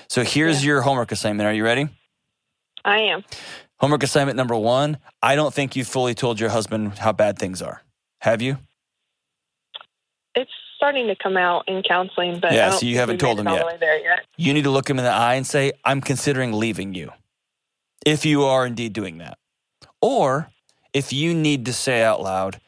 So 0.09 0.23
here's 0.23 0.64
your 0.64 0.83
homework 0.83 1.12
assignment. 1.12 1.47
Are 1.47 1.52
you 1.52 1.64
ready? 1.64 1.88
I 2.85 2.99
am. 2.99 3.25
Homework 3.78 4.02
assignment 4.04 4.37
number 4.37 4.54
1. 4.56 4.97
I 5.23 5.35
don't 5.37 5.52
think 5.52 5.76
you 5.76 5.85
fully 5.85 6.14
told 6.14 6.38
your 6.40 6.49
husband 6.50 6.99
how 6.99 7.12
bad 7.12 7.38
things 7.38 7.61
are. 7.61 7.83
Have 8.20 8.40
you? 8.40 8.59
It's 10.35 10.50
starting 10.77 11.09
to 11.09 11.16
come 11.16 11.37
out 11.37 11.64
in 11.68 11.83
counseling, 11.83 12.38
but 12.40 12.53
Yeah, 12.53 12.66
I 12.66 12.70
don't 12.70 12.81
so 12.81 12.87
you 12.87 12.96
haven't 12.96 13.18
told 13.18 13.40
him 13.40 13.46
yet. 13.48 13.61
the 13.61 13.66
way 13.66 13.77
there 13.79 13.98
yet. 14.03 14.20
You 14.37 14.55
need 14.55 14.64
to 14.64 14.70
look 14.70 14.88
him 14.88 14.98
in 14.98 15.05
the 15.05 15.11
eye 15.11 15.35
and 15.35 15.46
say, 15.46 15.72
I'm 15.85 16.00
considering 16.00 16.53
leaving 16.53 16.94
you. 16.94 17.11
If 18.07 18.24
you 18.24 18.44
are 18.44 18.64
indeed 18.64 18.92
doing 18.92 19.18
that. 19.18 19.38
Or 20.00 20.48
if 20.96 21.12
you 21.12 21.35
need 21.35 21.66
to 21.66 21.74
say 21.74 22.02
out 22.02 22.22
loud, 22.22 22.59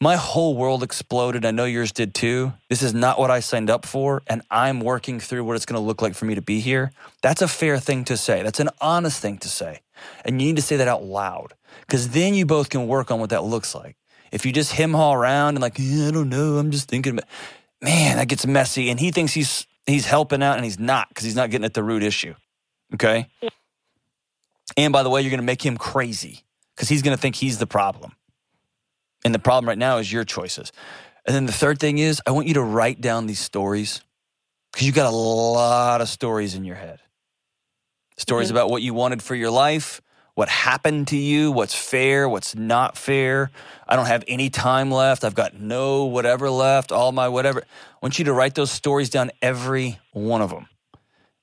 my 0.00 0.14
whole 0.14 0.56
world 0.56 0.84
exploded. 0.84 1.44
I 1.44 1.50
know 1.50 1.64
yours 1.64 1.90
did 1.90 2.14
too. 2.14 2.52
This 2.68 2.82
is 2.82 2.94
not 2.94 3.18
what 3.18 3.32
I 3.32 3.40
signed 3.40 3.68
up 3.68 3.84
for, 3.84 4.22
and 4.28 4.42
I'm 4.48 4.78
working 4.78 5.18
through 5.18 5.42
what 5.42 5.56
it's 5.56 5.66
going 5.66 5.74
to 5.80 5.84
look 5.84 6.00
like 6.00 6.14
for 6.14 6.24
me 6.24 6.36
to 6.36 6.40
be 6.40 6.60
here. 6.60 6.92
That's 7.20 7.42
a 7.42 7.48
fair 7.48 7.80
thing 7.80 8.04
to 8.04 8.16
say. 8.16 8.44
That's 8.44 8.60
an 8.60 8.68
honest 8.80 9.20
thing 9.20 9.38
to 9.38 9.48
say. 9.48 9.80
And 10.24 10.40
you 10.40 10.46
need 10.46 10.54
to 10.56 10.62
say 10.62 10.76
that 10.76 10.86
out 10.86 11.02
loud 11.02 11.54
because 11.80 12.10
then 12.10 12.34
you 12.34 12.46
both 12.46 12.70
can 12.70 12.86
work 12.86 13.10
on 13.10 13.18
what 13.18 13.30
that 13.30 13.42
looks 13.42 13.74
like. 13.74 13.96
If 14.30 14.46
you 14.46 14.52
just 14.52 14.74
him 14.74 14.92
haw 14.92 15.14
around 15.14 15.56
and 15.56 15.60
like, 15.60 15.78
"Yeah, 15.80 16.06
I 16.06 16.10
don't 16.12 16.28
know, 16.28 16.58
I'm 16.58 16.70
just 16.70 16.88
thinking, 16.88 17.14
about, 17.14 17.28
man, 17.82 18.18
that 18.18 18.28
gets 18.28 18.46
messy. 18.46 18.88
And 18.88 19.00
he 19.00 19.10
thinks 19.10 19.32
he's 19.32 19.66
he's 19.84 20.06
helping 20.06 20.44
out, 20.44 20.54
and 20.54 20.64
he's 20.64 20.78
not 20.78 21.08
because 21.08 21.24
he's 21.24 21.34
not 21.34 21.50
getting 21.50 21.64
at 21.64 21.74
the 21.74 21.82
root 21.82 22.04
issue. 22.04 22.34
Okay. 22.94 23.26
And 24.76 24.92
by 24.92 25.02
the 25.02 25.10
way, 25.10 25.22
you're 25.22 25.30
going 25.30 25.40
to 25.40 25.46
make 25.46 25.66
him 25.66 25.76
crazy 25.76 26.44
because 26.78 26.88
he's 26.88 27.02
going 27.02 27.16
to 27.16 27.20
think 27.20 27.34
he's 27.34 27.58
the 27.58 27.66
problem. 27.66 28.12
And 29.24 29.34
the 29.34 29.40
problem 29.40 29.68
right 29.68 29.76
now 29.76 29.98
is 29.98 30.12
your 30.12 30.22
choices. 30.22 30.70
And 31.26 31.34
then 31.34 31.44
the 31.44 31.52
third 31.52 31.80
thing 31.80 31.98
is, 31.98 32.22
I 32.24 32.30
want 32.30 32.46
you 32.46 32.54
to 32.54 32.62
write 32.62 33.00
down 33.00 33.26
these 33.26 33.40
stories 33.40 34.00
because 34.72 34.86
you 34.86 34.92
got 34.92 35.12
a 35.12 35.16
lot 35.16 36.00
of 36.00 36.08
stories 36.08 36.54
in 36.54 36.64
your 36.64 36.76
head. 36.76 37.00
Stories 38.16 38.46
Mhm. 38.46 38.52
about 38.52 38.70
what 38.70 38.82
you 38.82 38.94
wanted 38.94 39.24
for 39.24 39.34
your 39.34 39.50
life, 39.50 40.00
what 40.34 40.48
happened 40.48 41.08
to 41.08 41.16
you, 41.16 41.50
what's 41.50 41.74
fair, 41.74 42.28
what's 42.28 42.54
not 42.54 42.96
fair. 42.96 43.50
I 43.88 43.96
don't 43.96 44.06
have 44.06 44.22
any 44.28 44.48
time 44.48 44.92
left. 44.92 45.24
I've 45.24 45.34
got 45.34 45.54
no 45.54 46.04
whatever 46.04 46.48
left, 46.48 46.92
all 46.92 47.10
my 47.10 47.26
whatever. 47.26 47.62
I 47.62 47.98
want 48.00 48.20
you 48.20 48.24
to 48.26 48.32
write 48.32 48.54
those 48.54 48.70
stories 48.70 49.10
down, 49.10 49.32
every 49.42 49.98
one 50.12 50.42
of 50.42 50.50
them. 50.50 50.68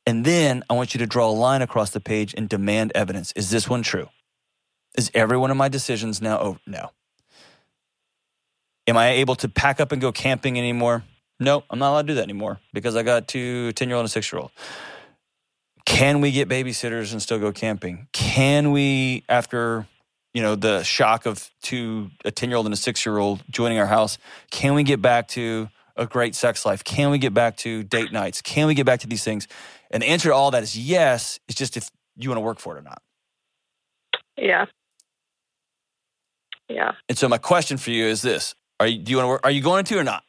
And 0.08 0.24
then 0.24 0.64
I 0.70 0.76
want 0.76 0.94
you 0.94 1.00
to 1.00 1.06
draw 1.06 1.30
a 1.30 1.34
line 1.34 1.62
across 1.62 1.90
the 1.90 2.00
page 2.00 2.34
and 2.38 2.48
demand 2.48 2.94
evidence. 2.96 3.34
Is 3.36 3.50
this 3.50 3.68
one 3.68 3.84
true? 3.84 4.08
Is 4.98 5.12
every 5.14 5.38
one 5.38 5.52
of 5.52 5.58
my 5.58 5.68
decisions 5.68 6.22
now 6.22 6.40
over? 6.40 6.60
No. 6.66 6.92
Am 8.88 8.98
I 8.98 9.10
able 9.12 9.36
to 9.36 9.50
pack 9.50 9.80
up 9.80 9.92
and 9.92 10.02
go 10.02 10.12
camping 10.12 10.58
anymore? 10.58 11.04
No, 11.40 11.64
I'm 11.70 11.80
not 11.80 11.92
allowed 11.92 12.04
to 12.04 12.08
do 12.08 12.14
that 12.16 12.24
anymore 12.24 12.60
because 12.74 12.96
I 12.96 13.04
got 13.04 13.28
two 13.28 13.72
10 13.74 13.90
year 13.90 13.96
old 13.98 14.04
and 14.04 14.08
a 14.08 14.12
six 14.12 14.32
year 14.32 14.40
old. 14.40 14.52
Can 15.86 16.22
we 16.22 16.32
get 16.32 16.48
babysitters 16.48 17.12
and 17.12 17.22
still 17.22 17.40
go 17.40 17.52
camping? 17.52 18.08
Can 18.14 18.72
we, 18.72 19.24
after 19.28 19.88
you 20.34 20.42
know 20.42 20.56
the 20.56 20.84
shock 20.84 21.26
of 21.26 21.50
two 21.62 22.10
a 22.24 22.32
10 22.32 22.50
year 22.50 22.58
old 22.58 22.66
and 22.66 22.74
a 22.74 22.78
six 22.78 23.06
year 23.06 23.18
old 23.18 23.44
joining 23.50 23.80
our 23.80 23.86
house, 23.86 24.18
can 24.52 24.74
we 24.76 24.84
get 24.84 25.02
back 25.02 25.28
to 25.30 25.70
a 25.96 26.06
great 26.06 26.36
sex 26.36 26.66
life? 26.66 26.84
Can 26.84 27.10
we 27.10 27.18
get 27.18 27.34
back 27.34 27.58
to 27.58 27.84
date 27.84 28.12
nights? 28.12 28.42
Can 28.42 28.68
we 28.68 28.74
get 28.74 28.86
back 28.86 29.02
to 29.02 29.08
these 29.08 29.24
things? 29.24 29.48
And 29.92 30.04
the 30.04 30.08
answer 30.08 30.30
to 30.30 30.36
all 30.36 30.52
that 30.52 30.64
is 30.64 30.78
yes. 30.78 31.40
It's 31.48 31.58
just 31.58 31.78
if 31.78 31.90
you 32.18 32.30
want 32.30 32.38
to 32.38 32.42
work 32.42 32.60
for 32.60 32.76
it 32.76 32.80
or 32.80 32.84
not. 32.84 33.02
Yeah. 34.38 34.66
Yeah. 36.70 36.94
And 37.08 37.18
so 37.18 37.28
my 37.30 37.38
question 37.38 37.78
for 37.78 37.92
you 37.92 38.06
is 38.06 38.22
this: 38.22 38.56
Are 38.80 38.88
you 38.88 39.00
do 39.00 39.12
you 39.12 39.18
want 39.18 39.26
to 39.26 39.30
work? 39.30 39.42
Are 39.44 39.52
you 39.52 39.62
going 39.62 39.86
to 39.86 39.98
or 39.98 40.04
not? 40.04 40.24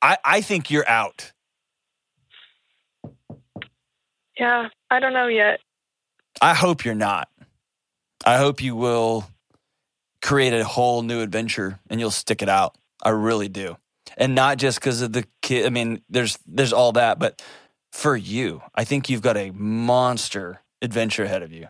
I, 0.00 0.16
I 0.24 0.40
think 0.40 0.70
you're 0.70 0.88
out. 0.88 1.32
Yeah. 4.38 4.68
I 4.90 5.00
don't 5.00 5.12
know 5.12 5.26
yet. 5.26 5.60
I 6.40 6.54
hope 6.54 6.84
you're 6.84 6.94
not. 6.94 7.28
I 8.24 8.38
hope 8.38 8.62
you 8.62 8.76
will 8.76 9.28
create 10.22 10.52
a 10.52 10.64
whole 10.64 11.02
new 11.02 11.20
adventure 11.20 11.78
and 11.88 12.00
you'll 12.00 12.10
stick 12.10 12.42
it 12.42 12.48
out. 12.48 12.76
I 13.02 13.10
really 13.10 13.48
do. 13.48 13.76
And 14.16 14.34
not 14.34 14.58
just 14.58 14.80
because 14.80 15.02
of 15.02 15.12
the 15.12 15.24
kid. 15.42 15.66
I 15.66 15.70
mean, 15.70 16.02
there's 16.08 16.38
there's 16.46 16.72
all 16.72 16.92
that, 16.92 17.18
but 17.18 17.42
for 17.92 18.16
you, 18.16 18.62
I 18.74 18.84
think 18.84 19.08
you've 19.08 19.22
got 19.22 19.36
a 19.36 19.50
monster 19.50 20.62
adventure 20.82 21.24
ahead 21.24 21.42
of 21.42 21.52
you. 21.52 21.68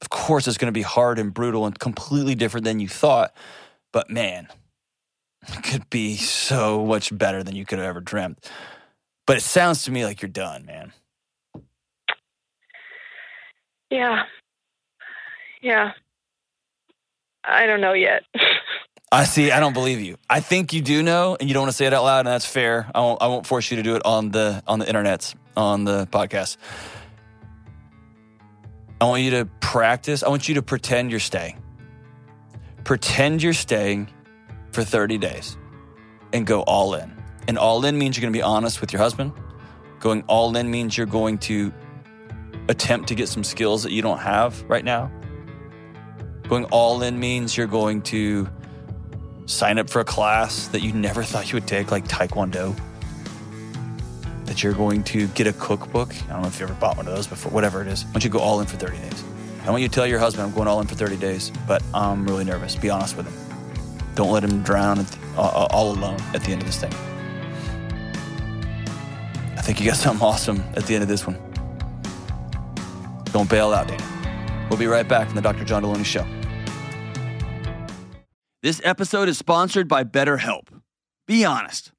Of 0.00 0.10
course, 0.10 0.48
it's 0.48 0.58
going 0.58 0.72
to 0.72 0.78
be 0.78 0.82
hard 0.82 1.18
and 1.18 1.32
brutal 1.32 1.66
and 1.66 1.78
completely 1.78 2.34
different 2.34 2.64
than 2.64 2.80
you 2.80 2.88
thought, 2.88 3.34
but 3.92 4.10
man, 4.10 4.48
it 5.46 5.62
could 5.62 5.88
be 5.90 6.16
so 6.16 6.84
much 6.86 7.16
better 7.16 7.42
than 7.42 7.54
you 7.54 7.66
could 7.66 7.78
have 7.78 7.88
ever 7.88 8.00
dreamt. 8.00 8.50
But 9.26 9.36
it 9.36 9.42
sounds 9.42 9.84
to 9.84 9.90
me 9.90 10.04
like 10.04 10.22
you're 10.22 10.28
done, 10.28 10.64
man. 10.66 10.92
Yeah. 13.90 14.24
Yeah. 15.60 15.92
I 17.44 17.66
don't 17.66 17.80
know 17.80 17.92
yet. 17.92 18.24
I 19.12 19.24
see. 19.24 19.50
I 19.50 19.58
don't 19.58 19.72
believe 19.72 20.00
you. 20.00 20.16
I 20.28 20.38
think 20.38 20.72
you 20.72 20.80
do 20.80 21.02
know, 21.02 21.36
and 21.38 21.48
you 21.48 21.54
don't 21.54 21.62
want 21.62 21.72
to 21.72 21.76
say 21.76 21.86
it 21.86 21.92
out 21.92 22.04
loud, 22.04 22.20
and 22.20 22.28
that's 22.28 22.46
fair. 22.46 22.88
I 22.94 23.00
won't. 23.00 23.20
I 23.20 23.26
won't 23.26 23.44
force 23.44 23.68
you 23.70 23.76
to 23.76 23.82
do 23.82 23.96
it 23.96 24.02
on 24.06 24.30
the 24.30 24.62
on 24.68 24.78
the 24.78 24.84
internets 24.84 25.34
on 25.56 25.82
the 25.82 26.06
podcast. 26.06 26.58
I 29.00 29.06
want 29.06 29.22
you 29.22 29.30
to 29.30 29.46
practice. 29.60 30.22
I 30.22 30.28
want 30.28 30.48
you 30.48 30.56
to 30.56 30.62
pretend 30.62 31.10
you're 31.10 31.20
staying. 31.20 31.62
Pretend 32.84 33.42
you're 33.42 33.52
staying 33.52 34.08
for 34.72 34.84
30 34.84 35.18
days, 35.18 35.56
and 36.32 36.46
go 36.46 36.62
all 36.62 36.94
in. 36.94 37.12
And 37.48 37.58
all 37.58 37.84
in 37.84 37.98
means 37.98 38.16
you're 38.16 38.22
going 38.22 38.32
to 38.32 38.38
be 38.38 38.42
honest 38.42 38.80
with 38.80 38.92
your 38.92 39.00
husband. 39.00 39.32
Going 39.98 40.22
all 40.28 40.56
in 40.56 40.70
means 40.70 40.96
you're 40.96 41.06
going 41.06 41.38
to 41.38 41.72
attempt 42.68 43.08
to 43.08 43.14
get 43.14 43.28
some 43.28 43.42
skills 43.42 43.82
that 43.82 43.92
you 43.92 44.02
don't 44.02 44.18
have 44.18 44.62
right 44.68 44.84
now. 44.84 45.10
Going 46.48 46.64
all 46.66 47.02
in 47.02 47.18
means 47.18 47.56
you're 47.56 47.66
going 47.66 48.02
to 48.02 48.48
sign 49.46 49.78
up 49.78 49.90
for 49.90 50.00
a 50.00 50.04
class 50.04 50.68
that 50.68 50.82
you 50.82 50.92
never 50.92 51.22
thought 51.22 51.50
you 51.50 51.56
would 51.56 51.66
take, 51.66 51.90
like 51.90 52.06
Taekwondo. 52.06 52.78
That 54.50 54.64
you're 54.64 54.72
going 54.72 55.04
to 55.04 55.28
get 55.28 55.46
a 55.46 55.52
cookbook. 55.52 56.12
I 56.24 56.32
don't 56.32 56.42
know 56.42 56.48
if 56.48 56.58
you 56.58 56.66
ever 56.66 56.74
bought 56.74 56.96
one 56.96 57.06
of 57.06 57.14
those 57.14 57.28
before, 57.28 57.52
whatever 57.52 57.82
it 57.82 57.86
is. 57.86 58.04
Why 58.06 58.14
don't 58.14 58.24
you 58.24 58.30
go 58.30 58.40
all 58.40 58.60
in 58.60 58.66
for 58.66 58.76
30 58.76 58.96
days? 58.98 59.22
I 59.64 59.70
want 59.70 59.80
you 59.80 59.88
to 59.88 59.94
tell 59.94 60.08
your 60.08 60.18
husband 60.18 60.48
I'm 60.48 60.52
going 60.52 60.66
all 60.66 60.80
in 60.80 60.88
for 60.88 60.96
30 60.96 61.18
days, 61.18 61.52
but 61.68 61.84
I'm 61.94 62.26
really 62.26 62.42
nervous. 62.42 62.74
Be 62.74 62.90
honest 62.90 63.16
with 63.16 63.26
him. 63.26 64.14
Don't 64.16 64.32
let 64.32 64.42
him 64.42 64.64
drown 64.64 64.98
the, 64.98 65.18
uh, 65.36 65.68
all 65.70 65.92
alone 65.92 66.18
at 66.34 66.42
the 66.42 66.50
end 66.50 66.62
of 66.62 66.66
this 66.66 66.80
thing. 66.80 66.92
I 69.56 69.62
think 69.62 69.78
you 69.78 69.86
got 69.86 69.94
something 69.94 70.26
awesome 70.26 70.64
at 70.74 70.84
the 70.84 70.94
end 70.94 71.04
of 71.04 71.08
this 71.08 71.24
one. 71.28 71.38
Don't 73.26 73.48
bail 73.48 73.72
out, 73.72 73.86
Dana. 73.86 74.66
We'll 74.68 74.80
be 74.80 74.88
right 74.88 75.06
back 75.06 75.28
from 75.28 75.36
the 75.36 75.42
Dr. 75.42 75.64
John 75.64 75.84
Delony 75.84 76.04
Show. 76.04 76.26
This 78.64 78.80
episode 78.82 79.28
is 79.28 79.38
sponsored 79.38 79.86
by 79.86 80.02
BetterHelp. 80.02 80.82
Be 81.28 81.44
honest. 81.44 81.92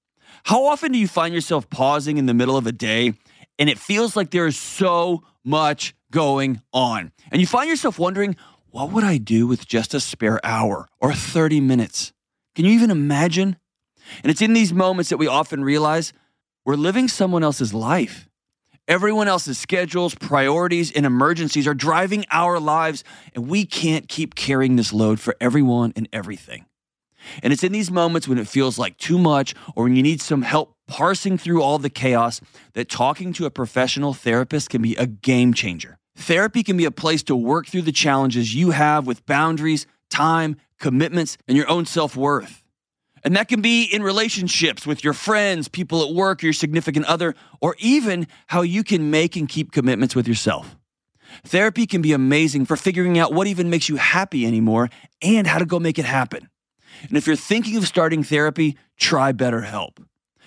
How 0.43 0.65
often 0.65 0.91
do 0.91 0.97
you 0.97 1.07
find 1.07 1.33
yourself 1.33 1.69
pausing 1.69 2.17
in 2.17 2.25
the 2.25 2.33
middle 2.33 2.57
of 2.57 2.67
a 2.67 2.71
day 2.71 3.13
and 3.59 3.69
it 3.69 3.77
feels 3.77 4.15
like 4.15 4.31
there 4.31 4.47
is 4.47 4.57
so 4.57 5.23
much 5.43 5.93
going 6.11 6.61
on? 6.73 7.11
And 7.31 7.39
you 7.39 7.47
find 7.47 7.69
yourself 7.69 7.99
wondering, 7.99 8.35
what 8.69 8.91
would 8.91 9.03
I 9.03 9.17
do 9.17 9.47
with 9.47 9.67
just 9.67 9.93
a 9.93 9.99
spare 9.99 10.39
hour 10.43 10.87
or 10.99 11.13
30 11.13 11.59
minutes? 11.59 12.13
Can 12.55 12.65
you 12.65 12.71
even 12.71 12.91
imagine? 12.91 13.57
And 14.23 14.31
it's 14.31 14.41
in 14.41 14.53
these 14.53 14.73
moments 14.73 15.09
that 15.09 15.17
we 15.17 15.27
often 15.27 15.63
realize 15.63 16.13
we're 16.65 16.75
living 16.75 17.07
someone 17.07 17.43
else's 17.43 17.73
life. 17.73 18.27
Everyone 18.87 19.27
else's 19.27 19.57
schedules, 19.57 20.15
priorities, 20.15 20.91
and 20.91 21.05
emergencies 21.05 21.67
are 21.67 21.73
driving 21.73 22.25
our 22.31 22.59
lives, 22.59 23.03
and 23.33 23.47
we 23.47 23.65
can't 23.65 24.07
keep 24.09 24.35
carrying 24.35 24.75
this 24.75 24.91
load 24.91 25.19
for 25.19 25.35
everyone 25.39 25.93
and 25.95 26.09
everything. 26.11 26.65
And 27.43 27.53
it's 27.53 27.63
in 27.63 27.71
these 27.71 27.91
moments 27.91 28.27
when 28.27 28.37
it 28.37 28.47
feels 28.47 28.77
like 28.77 28.97
too 28.97 29.17
much 29.17 29.53
or 29.75 29.85
when 29.85 29.95
you 29.95 30.03
need 30.03 30.21
some 30.21 30.41
help 30.41 30.75
parsing 30.87 31.37
through 31.37 31.61
all 31.61 31.79
the 31.79 31.89
chaos 31.89 32.41
that 32.73 32.89
talking 32.89 33.33
to 33.33 33.45
a 33.45 33.49
professional 33.49 34.13
therapist 34.13 34.69
can 34.69 34.81
be 34.81 34.95
a 34.95 35.05
game 35.07 35.53
changer. 35.53 35.97
Therapy 36.15 36.63
can 36.63 36.77
be 36.77 36.85
a 36.85 36.91
place 36.91 37.23
to 37.23 37.35
work 37.35 37.67
through 37.67 37.83
the 37.83 37.91
challenges 37.91 38.53
you 38.53 38.71
have 38.71 39.07
with 39.07 39.25
boundaries, 39.25 39.87
time, 40.09 40.57
commitments, 40.79 41.37
and 41.47 41.55
your 41.55 41.69
own 41.69 41.85
self 41.85 42.15
worth. 42.15 42.61
And 43.23 43.35
that 43.35 43.47
can 43.47 43.61
be 43.61 43.83
in 43.83 44.01
relationships 44.01 44.85
with 44.85 45.03
your 45.03 45.13
friends, 45.13 45.67
people 45.67 46.03
at 46.03 46.13
work, 46.13 46.41
your 46.41 46.53
significant 46.53 47.05
other, 47.05 47.35
or 47.61 47.75
even 47.79 48.27
how 48.47 48.61
you 48.61 48.83
can 48.83 49.11
make 49.11 49.35
and 49.35 49.47
keep 49.47 49.71
commitments 49.71 50.15
with 50.15 50.27
yourself. 50.27 50.75
Therapy 51.45 51.85
can 51.85 52.01
be 52.01 52.13
amazing 52.13 52.65
for 52.65 52.75
figuring 52.75 53.17
out 53.17 53.31
what 53.31 53.47
even 53.47 53.69
makes 53.69 53.87
you 53.87 53.95
happy 53.95 54.45
anymore 54.45 54.89
and 55.21 55.47
how 55.47 55.59
to 55.59 55.65
go 55.65 55.79
make 55.79 55.99
it 55.99 56.05
happen. 56.05 56.49
And 57.07 57.17
if 57.17 57.27
you're 57.27 57.35
thinking 57.35 57.77
of 57.77 57.87
starting 57.87 58.23
therapy, 58.23 58.77
try 58.97 59.31
BetterHelp. 59.31 60.03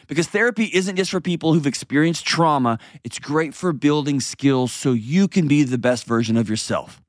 Because 0.06 0.28
therapy 0.28 0.70
isn't 0.72 0.96
just 0.96 1.10
for 1.10 1.20
people 1.20 1.54
who've 1.54 1.66
experienced 1.66 2.26
trauma, 2.26 2.78
it's 3.04 3.18
great 3.18 3.54
for 3.54 3.72
building 3.72 4.20
skills 4.20 4.72
so 4.72 4.92
you 4.92 5.28
can 5.28 5.48
be 5.48 5.62
the 5.62 5.78
best 5.78 6.04
version 6.04 6.36
of 6.36 6.48
yourself. 6.48 7.00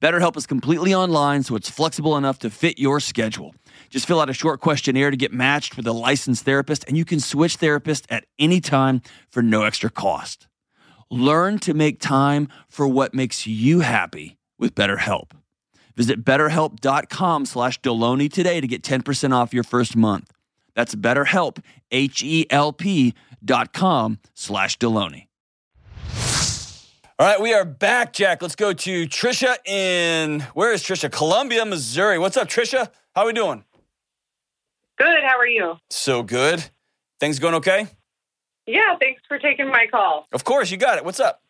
BetterHelp 0.00 0.36
is 0.36 0.46
completely 0.46 0.94
online, 0.94 1.42
so 1.42 1.56
it's 1.56 1.70
flexible 1.70 2.16
enough 2.16 2.38
to 2.40 2.50
fit 2.50 2.78
your 2.78 3.00
schedule. 3.00 3.54
Just 3.90 4.06
fill 4.06 4.20
out 4.20 4.30
a 4.30 4.34
short 4.34 4.60
questionnaire 4.60 5.10
to 5.10 5.16
get 5.16 5.32
matched 5.32 5.76
with 5.76 5.86
a 5.86 5.92
licensed 5.92 6.44
therapist, 6.44 6.84
and 6.86 6.96
you 6.96 7.04
can 7.04 7.20
switch 7.20 7.58
therapists 7.58 8.06
at 8.08 8.24
any 8.38 8.60
time 8.60 9.02
for 9.30 9.42
no 9.42 9.62
extra 9.62 9.90
cost. 9.90 10.46
Learn 11.10 11.58
to 11.60 11.74
make 11.74 12.00
time 12.00 12.48
for 12.68 12.86
what 12.86 13.14
makes 13.14 13.46
you 13.46 13.80
happy 13.80 14.38
with 14.58 14.74
BetterHelp. 14.74 15.32
Visit 15.96 16.24
betterhelp.com 16.24 17.46
slash 17.46 17.80
Delony 17.80 18.32
today 18.32 18.60
to 18.60 18.66
get 18.66 18.82
10% 18.82 19.32
off 19.32 19.52
your 19.52 19.64
first 19.64 19.96
month. 19.96 20.30
That's 20.74 20.94
betterhelp, 20.94 21.62
H-E-L-P 21.90 23.14
dot 23.44 23.72
com 23.72 24.18
slash 24.34 24.78
Delony. 24.78 25.26
All 27.18 27.26
right, 27.28 27.40
we 27.40 27.54
are 27.54 27.64
back, 27.64 28.12
Jack. 28.12 28.42
Let's 28.42 28.56
go 28.56 28.72
to 28.72 29.06
Trisha 29.06 29.56
in, 29.66 30.40
where 30.54 30.72
is 30.72 30.82
Trisha? 30.82 31.12
Columbia, 31.12 31.64
Missouri. 31.64 32.18
What's 32.18 32.36
up, 32.36 32.48
Trisha? 32.48 32.88
How 33.14 33.22
are 33.22 33.26
we 33.26 33.32
doing? 33.32 33.64
Good. 34.98 35.22
How 35.22 35.38
are 35.38 35.46
you? 35.46 35.76
So 35.90 36.22
good. 36.22 36.64
Things 37.20 37.38
going 37.38 37.54
okay? 37.56 37.86
Yeah, 38.66 38.96
thanks 39.00 39.22
for 39.28 39.38
taking 39.38 39.68
my 39.68 39.86
call. 39.90 40.26
Of 40.32 40.44
course, 40.44 40.70
you 40.70 40.76
got 40.78 40.98
it. 40.98 41.04
What's 41.04 41.20
up? 41.20 41.42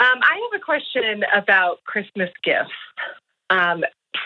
Um, 0.00 0.18
I 0.22 0.48
have 0.50 0.60
a 0.60 0.64
question 0.64 1.24
about 1.34 1.82
Christmas 1.84 2.30
gifts. 2.44 2.70
Um, 3.50 3.84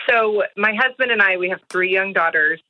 so, 0.09 0.43
my 0.57 0.73
husband 0.73 1.11
and 1.11 1.21
I, 1.21 1.37
we 1.37 1.49
have 1.49 1.59
three 1.69 1.91
young 1.91 2.13
daughters 2.13 2.61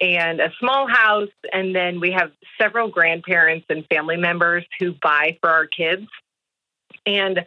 and 0.00 0.40
a 0.40 0.52
small 0.60 0.86
house, 0.88 1.30
and 1.52 1.74
then 1.74 2.00
we 2.00 2.12
have 2.12 2.30
several 2.60 2.88
grandparents 2.88 3.66
and 3.68 3.84
family 3.86 4.16
members 4.16 4.64
who 4.78 4.94
buy 5.02 5.38
for 5.40 5.50
our 5.50 5.66
kids. 5.66 6.06
And 7.06 7.40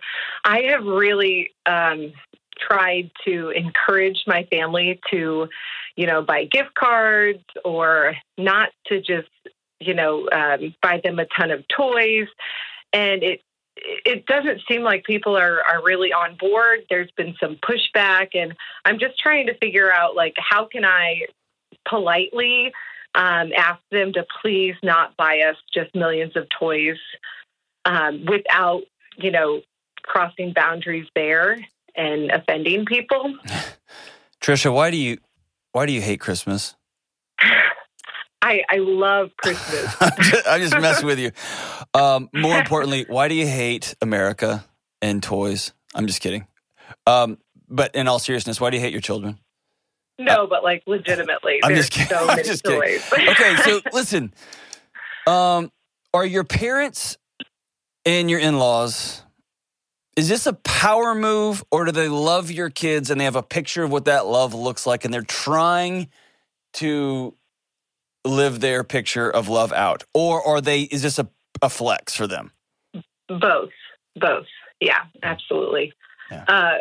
I 0.43 0.63
have 0.71 0.83
really 0.83 1.51
um, 1.65 2.13
tried 2.59 3.11
to 3.25 3.49
encourage 3.49 4.23
my 4.27 4.47
family 4.51 4.99
to 5.11 5.47
you 5.95 6.07
know, 6.07 6.21
buy 6.21 6.45
gift 6.45 6.73
cards 6.73 7.43
or 7.63 8.15
not 8.37 8.69
to 8.87 8.99
just, 8.99 9.29
you 9.79 9.93
know, 9.93 10.29
um, 10.31 10.73
buy 10.81 11.01
them 11.03 11.19
a 11.19 11.25
ton 11.37 11.51
of 11.51 11.63
toys. 11.67 12.27
And 12.93 13.23
it 13.23 13.41
it 13.83 14.25
doesn't 14.25 14.61
seem 14.67 14.81
like 14.83 15.03
people 15.03 15.37
are 15.37 15.61
are 15.63 15.83
really 15.83 16.13
on 16.13 16.35
board. 16.35 16.81
There's 16.89 17.11
been 17.11 17.35
some 17.39 17.57
pushback, 17.57 18.29
and 18.33 18.55
I'm 18.85 18.99
just 18.99 19.19
trying 19.19 19.47
to 19.47 19.57
figure 19.57 19.91
out 19.91 20.15
like 20.15 20.35
how 20.37 20.65
can 20.65 20.85
I 20.85 21.21
politely 21.87 22.71
um, 23.15 23.51
ask 23.55 23.81
them 23.91 24.13
to 24.13 24.25
please 24.41 24.75
not 24.83 25.17
buy 25.17 25.41
us 25.49 25.55
just 25.73 25.93
millions 25.95 26.35
of 26.35 26.47
toys 26.57 26.97
um, 27.85 28.25
without 28.25 28.83
you 29.17 29.31
know 29.31 29.61
crossing 30.03 30.53
boundaries 30.53 31.07
there 31.15 31.57
and 31.95 32.31
offending 32.31 32.85
people. 32.85 33.35
Trisha, 34.41 34.73
why 34.73 34.91
do 34.91 34.97
you 34.97 35.17
why 35.71 35.85
do 35.85 35.93
you 35.93 36.01
hate 36.01 36.19
Christmas? 36.19 36.75
I, 38.41 38.63
I 38.69 38.77
love 38.77 39.31
Christmas. 39.37 39.95
I'm 40.47 40.61
just 40.61 40.79
messing 40.79 41.05
with 41.05 41.19
you. 41.19 41.31
Um, 41.93 42.29
more 42.33 42.57
importantly, 42.59 43.05
why 43.07 43.27
do 43.27 43.35
you 43.35 43.47
hate 43.47 43.95
America 44.01 44.65
and 45.01 45.21
toys? 45.21 45.73
I'm 45.93 46.07
just 46.07 46.21
kidding. 46.21 46.47
Um, 47.05 47.37
but 47.69 47.95
in 47.95 48.07
all 48.07 48.19
seriousness, 48.19 48.59
why 48.59 48.69
do 48.69 48.77
you 48.77 48.81
hate 48.81 48.91
your 48.91 49.01
children? 49.01 49.39
No, 50.17 50.43
uh, 50.43 50.47
but 50.47 50.63
like 50.63 50.83
legitimately. 50.87 51.59
I'm 51.63 51.75
just 51.75 51.91
kidding. 51.91 52.09
So 52.09 52.27
I'm 52.29 52.43
just 52.43 52.63
kidding. 52.63 52.99
okay, 53.29 53.55
so 53.57 53.81
listen. 53.93 54.33
Um, 55.27 55.71
are 56.13 56.25
your 56.25 56.43
parents 56.43 57.17
and 58.05 58.29
your 58.29 58.39
in-laws 58.39 59.23
is 60.17 60.27
this 60.27 60.45
a 60.45 60.53
power 60.53 61.15
move 61.15 61.63
or 61.71 61.85
do 61.85 61.91
they 61.91 62.09
love 62.09 62.51
your 62.51 62.69
kids 62.69 63.09
and 63.09 63.19
they 63.19 63.25
have 63.25 63.35
a 63.35 63.43
picture 63.43 63.83
of 63.83 63.91
what 63.91 64.05
that 64.05 64.25
love 64.25 64.53
looks 64.53 64.85
like 64.85 65.05
and 65.05 65.13
they're 65.13 65.21
trying 65.21 66.09
to 66.73 67.33
live 68.25 68.59
their 68.59 68.83
picture 68.83 69.29
of 69.29 69.47
love 69.47 69.71
out? 69.73 70.03
Or 70.13 70.45
are 70.45 70.61
they 70.61 70.81
is 70.83 71.01
this 71.01 71.19
a, 71.19 71.27
a 71.61 71.69
flex 71.69 72.15
for 72.15 72.27
them? 72.27 72.51
Both. 73.27 73.71
Both. 74.15 74.47
Yeah 74.79 75.03
absolutely. 75.23 75.93
Yeah. 76.29 76.45
Uh, 76.47 76.77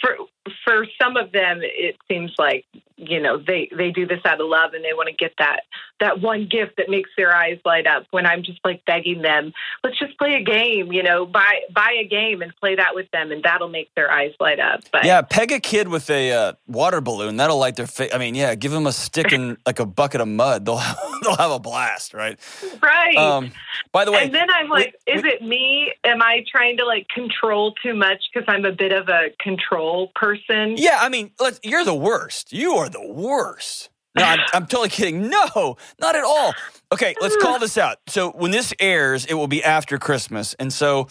for 0.00 0.16
for 0.64 0.86
some 1.00 1.16
of 1.16 1.32
them, 1.32 1.60
it 1.62 1.96
seems 2.08 2.32
like 2.38 2.64
you 2.96 3.20
know 3.20 3.38
they 3.38 3.68
they 3.76 3.90
do 3.90 4.06
this 4.06 4.20
out 4.24 4.40
of 4.40 4.46
love 4.46 4.74
and 4.74 4.84
they 4.84 4.92
want 4.92 5.08
to 5.08 5.14
get 5.14 5.32
that 5.38 5.62
that 6.00 6.20
one 6.20 6.48
gift 6.48 6.76
that 6.76 6.88
makes 6.88 7.10
their 7.16 7.34
eyes 7.34 7.58
light 7.64 7.86
up. 7.86 8.06
When 8.10 8.26
I'm 8.26 8.42
just 8.42 8.58
like 8.64 8.84
begging 8.84 9.22
them, 9.22 9.52
let's 9.84 9.98
just 9.98 10.18
play 10.18 10.34
a 10.34 10.42
game. 10.42 10.92
You 10.92 11.02
know, 11.02 11.24
buy 11.24 11.60
buy 11.72 11.96
a 12.00 12.06
game 12.06 12.42
and 12.42 12.54
play 12.56 12.74
that 12.74 12.94
with 12.94 13.10
them, 13.12 13.30
and 13.30 13.42
that'll 13.42 13.68
make 13.68 13.94
their 13.94 14.10
eyes 14.10 14.32
light 14.40 14.58
up. 14.58 14.80
But 14.92 15.04
yeah, 15.04 15.22
peg 15.22 15.52
a 15.52 15.60
kid 15.60 15.88
with 15.88 16.10
a 16.10 16.32
uh, 16.32 16.52
water 16.66 17.00
balloon. 17.00 17.36
That'll 17.36 17.58
light 17.58 17.76
their 17.76 17.86
face. 17.86 18.10
I 18.12 18.18
mean, 18.18 18.34
yeah, 18.34 18.54
give 18.56 18.72
them 18.72 18.86
a 18.86 18.92
stick 18.92 19.32
and 19.32 19.56
like 19.66 19.78
a 19.78 19.86
bucket 19.86 20.20
of 20.20 20.28
mud. 20.28 20.66
They'll 20.66 20.82
they'll 21.22 21.36
have 21.36 21.52
a 21.52 21.60
blast, 21.60 22.14
right? 22.14 22.38
Right. 22.82 23.16
Um, 23.16 23.52
by 23.92 24.04
the 24.04 24.12
way, 24.12 24.24
and 24.24 24.34
then 24.34 24.50
I'm 24.50 24.68
like, 24.68 24.96
we, 25.06 25.12
is 25.12 25.22
we, 25.22 25.28
it 25.30 25.42
me? 25.42 25.92
Am 26.04 26.20
I 26.20 26.44
trying 26.50 26.78
to 26.78 26.84
like 26.84 27.06
control 27.08 27.74
too 27.82 27.94
much 27.94 28.24
because 28.32 28.46
I'm 28.48 28.64
a 28.64 28.72
bit 28.72 28.92
of 28.92 29.08
a 29.08 29.30
control 29.38 30.10
person? 30.14 30.31
Yeah, 30.78 30.98
I 31.00 31.08
mean, 31.08 31.32
you're 31.62 31.84
the 31.84 31.94
worst. 31.94 32.52
You 32.52 32.74
are 32.74 32.88
the 32.88 33.06
worst. 33.06 33.90
No, 34.14 34.24
I'm, 34.24 34.40
I'm, 34.52 34.66
totally 34.66 34.90
kidding. 34.90 35.30
No, 35.30 35.76
not 35.98 36.16
at 36.16 36.24
all. 36.24 36.52
Okay, 36.92 37.14
let's 37.20 37.36
call 37.38 37.58
this 37.58 37.78
out. 37.78 37.98
So 38.08 38.30
when 38.32 38.50
this 38.50 38.74
airs, 38.78 39.24
it 39.24 39.34
will 39.34 39.48
be 39.48 39.64
after 39.64 39.98
Christmas, 39.98 40.54
and 40.54 40.70
so 40.70 41.08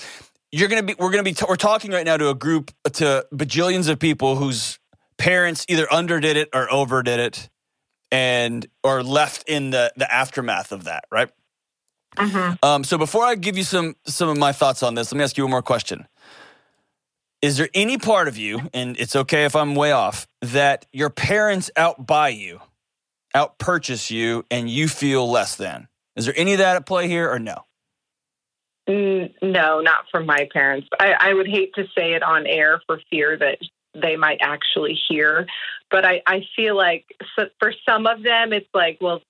you're 0.52 0.70
gonna 0.70 0.84
be. 0.84 0.94
We're 1.00 1.10
gonna 1.10 1.24
be. 1.24 1.34
T- 1.34 1.46
we're 1.48 1.56
talking 1.56 1.92
right 1.92 2.06
now 2.06 2.18
to 2.18 2.30
a 2.30 2.36
group 2.36 2.72
to 2.94 3.26
bajillions 3.34 3.90
of 3.90 3.98
people 3.98 4.36
whose 4.36 4.78
parents 5.18 5.66
either 5.68 5.92
underdid 5.92 6.38
it 6.38 6.50
or 6.54 6.72
overdid 6.72 7.20
it, 7.20 7.50
and 8.12 8.68
or 8.84 9.02
left 9.02 9.50
in 9.50 9.72
the 9.72 9.92
the 9.96 10.14
aftermath 10.14 10.72
of 10.72 10.84
that. 10.84 11.06
Right. 11.12 11.30
Mm-hmm. 12.18 12.64
Um, 12.64 12.84
so 12.84 12.98
before 12.98 13.24
I 13.24 13.36
give 13.36 13.58
you 13.58 13.64
some 13.64 13.96
some 14.06 14.30
of 14.30 14.38
my 14.38 14.52
thoughts 14.52 14.84
on 14.84 14.94
this, 14.94 15.12
let 15.12 15.18
me 15.18 15.24
ask 15.24 15.38
you 15.38 15.44
one 15.44 15.52
more 15.52 15.62
question. 15.62 16.06
Is 17.42 17.58
there 17.58 17.70
any 17.74 17.98
part 17.98 18.28
of 18.28 18.38
you, 18.38 18.70
and 18.72 18.96
it's 19.00 19.16
okay 19.16 19.46
if 19.46 19.56
I'm 19.56 19.74
way 19.74 19.92
off, 19.92 20.28
that 20.42 20.86
your 20.94 21.10
parents 21.10 21.72
outbuy 21.76 22.38
you, 22.38 22.62
outpurchase 23.36 24.12
you, 24.12 24.46
and 24.52 24.70
you 24.70 24.88
feel 24.88 25.28
less 25.30 25.56
than? 25.56 25.88
Is 26.16 26.26
there 26.26 26.36
any 26.38 26.54
of 26.54 26.60
that 26.60 26.76
at 26.76 26.86
play 26.86 27.08
here 27.08 27.32
or 27.32 27.40
no? 27.40 27.66
Mm, 28.88 29.34
no, 29.42 29.80
not 29.80 30.06
from 30.12 30.28
my 30.28 30.48
parents. 30.54 30.88
I, 31.00 31.14
I 31.20 31.34
would 31.34 31.48
hate 31.48 31.74
to 31.76 31.86
say 31.98 32.14
it 32.14 32.22
on 32.22 32.46
air 32.46 32.80
for 32.86 33.02
fear 33.10 33.36
that 33.38 33.58
they 33.94 34.18
might 34.18 34.40
actually 34.42 35.00
hear. 35.10 35.48
But 35.90 36.06
I, 36.06 36.22
I 36.28 36.46
feel 36.56 36.78
like 36.78 37.06
so 37.36 37.46
for 37.60 37.74
some 37.88 38.06
of 38.06 38.22
them, 38.24 38.54
it's 38.54 38.70
like, 38.74 39.00
well, 39.02 39.22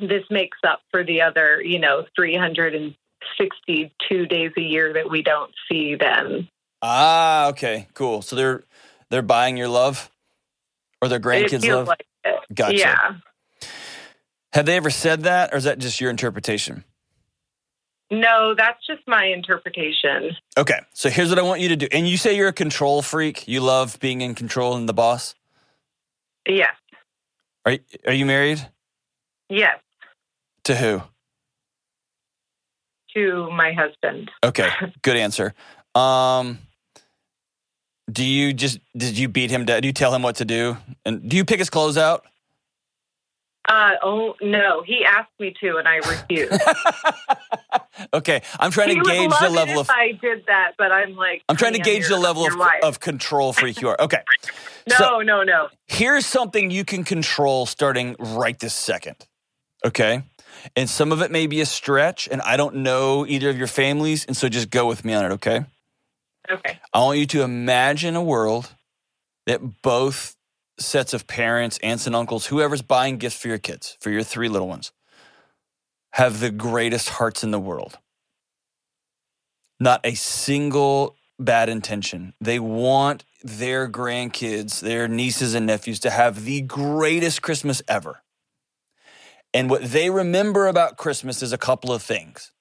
this 0.00 0.24
makes 0.30 0.58
up 0.66 0.80
for 0.90 1.04
the 1.04 1.20
other, 1.22 1.62
you 1.62 1.78
know, 1.78 2.04
362 2.16 4.26
days 4.26 4.50
a 4.56 4.60
year 4.60 4.92
that 4.94 5.08
we 5.10 5.22
don't 5.22 5.52
see 5.70 5.94
them. 5.94 6.48
Ah, 6.82 7.48
okay, 7.48 7.88
cool. 7.94 8.22
So 8.22 8.36
they're 8.36 8.64
they're 9.10 9.22
buying 9.22 9.56
your 9.56 9.68
love, 9.68 10.10
or 11.00 11.08
their 11.08 11.20
grandkids' 11.20 11.68
love. 11.68 11.88
like. 11.88 12.06
Gotcha. 12.54 12.76
Yeah. 12.76 13.16
Have 14.52 14.66
they 14.66 14.76
ever 14.76 14.90
said 14.90 15.24
that, 15.24 15.52
or 15.52 15.56
is 15.56 15.64
that 15.64 15.78
just 15.78 16.00
your 16.00 16.10
interpretation? 16.10 16.84
No, 18.10 18.54
that's 18.56 18.84
just 18.86 19.02
my 19.08 19.24
interpretation. 19.26 20.36
Okay, 20.56 20.78
so 20.92 21.10
here's 21.10 21.28
what 21.28 21.38
I 21.38 21.42
want 21.42 21.60
you 21.60 21.68
to 21.70 21.76
do. 21.76 21.88
And 21.90 22.06
you 22.06 22.16
say 22.16 22.36
you're 22.36 22.48
a 22.48 22.52
control 22.52 23.02
freak. 23.02 23.48
You 23.48 23.60
love 23.60 23.98
being 24.00 24.20
in 24.20 24.34
control 24.36 24.76
and 24.76 24.88
the 24.88 24.94
boss. 24.94 25.34
Yes. 26.48 26.74
Are 27.64 27.72
you, 27.72 27.80
are 28.06 28.12
you 28.12 28.24
married 28.24 28.64
Yes. 29.48 29.78
to 30.64 30.76
who? 30.76 31.02
To 33.14 33.50
my 33.50 33.72
husband. 33.72 34.30
Okay, 34.44 34.68
good 35.02 35.16
answer. 35.16 35.52
Um, 35.94 36.58
do 38.10 38.24
you 38.24 38.52
just 38.52 38.78
did 38.96 39.18
you 39.18 39.28
beat 39.28 39.50
him? 39.50 39.64
down? 39.64 39.82
Do 39.82 39.88
you 39.88 39.92
tell 39.92 40.14
him 40.14 40.22
what 40.22 40.36
to 40.36 40.44
do? 40.44 40.76
And 41.04 41.28
do 41.28 41.36
you 41.36 41.44
pick 41.44 41.58
his 41.58 41.70
clothes 41.70 41.96
out? 41.98 42.24
Uh, 43.68 43.94
oh, 44.02 44.36
no. 44.40 44.82
He 44.82 45.04
asked 45.04 45.32
me 45.40 45.52
to, 45.60 45.76
and 45.78 45.88
I 45.88 45.96
refused. 45.96 46.62
okay, 48.14 48.42
I'm 48.60 48.70
trying 48.70 48.90
he 48.90 48.94
to 48.94 49.00
gauge 49.00 49.32
the 49.40 49.50
level 49.50 49.80
if 49.80 49.90
of. 49.90 49.90
I 49.90 50.12
did 50.12 50.46
that, 50.46 50.72
but 50.78 50.92
I'm 50.92 51.16
like, 51.16 51.42
I'm 51.48 51.56
trying 51.56 51.72
to 51.72 51.80
gauge 51.80 52.02
your- 52.08 52.10
the 52.10 52.18
level 52.18 52.46
of, 52.46 52.54
of 52.84 53.00
control 53.00 53.52
freak 53.52 53.80
you 53.80 53.88
are. 53.88 53.96
Okay, 54.00 54.20
No, 54.88 54.94
so- 54.96 55.20
no, 55.20 55.42
no. 55.42 55.68
here's 55.88 56.26
something 56.26 56.70
you 56.70 56.84
can 56.84 57.02
control 57.02 57.66
starting 57.66 58.14
right 58.20 58.56
this 58.58 58.74
second. 58.74 59.16
Okay. 59.84 60.22
And 60.74 60.88
some 60.88 61.12
of 61.12 61.20
it 61.20 61.30
may 61.30 61.46
be 61.46 61.60
a 61.60 61.66
stretch, 61.66 62.28
and 62.28 62.40
I 62.42 62.56
don't 62.56 62.76
know 62.76 63.26
either 63.26 63.50
of 63.50 63.58
your 63.58 63.66
families. 63.66 64.24
And 64.24 64.36
so 64.36 64.48
just 64.48 64.70
go 64.70 64.86
with 64.86 65.04
me 65.04 65.12
on 65.12 65.24
it, 65.24 65.32
okay? 65.32 65.64
Okay. 66.50 66.78
I 66.92 66.98
want 67.00 67.18
you 67.18 67.26
to 67.26 67.42
imagine 67.42 68.16
a 68.16 68.22
world 68.22 68.72
that 69.46 69.82
both 69.82 70.36
sets 70.78 71.14
of 71.14 71.26
parents, 71.26 71.78
aunts, 71.82 72.06
and 72.06 72.14
uncles, 72.14 72.46
whoever's 72.46 72.82
buying 72.82 73.16
gifts 73.18 73.36
for 73.36 73.48
your 73.48 73.58
kids, 73.58 73.96
for 74.00 74.10
your 74.10 74.22
three 74.22 74.48
little 74.48 74.68
ones, 74.68 74.92
have 76.12 76.40
the 76.40 76.50
greatest 76.50 77.08
hearts 77.10 77.42
in 77.42 77.50
the 77.50 77.58
world. 77.58 77.98
Not 79.78 80.00
a 80.04 80.14
single 80.14 81.16
bad 81.38 81.68
intention. 81.68 82.34
They 82.40 82.58
want 82.58 83.24
their 83.42 83.88
grandkids, 83.88 84.80
their 84.80 85.08
nieces 85.08 85.54
and 85.54 85.66
nephews 85.66 86.00
to 86.00 86.10
have 86.10 86.44
the 86.44 86.62
greatest 86.62 87.42
Christmas 87.42 87.82
ever. 87.88 88.22
And 89.52 89.70
what 89.70 89.82
they 89.84 90.10
remember 90.10 90.66
about 90.66 90.96
Christmas 90.96 91.42
is 91.42 91.52
a 91.52 91.58
couple 91.58 91.92
of 91.92 92.02
things. 92.02 92.52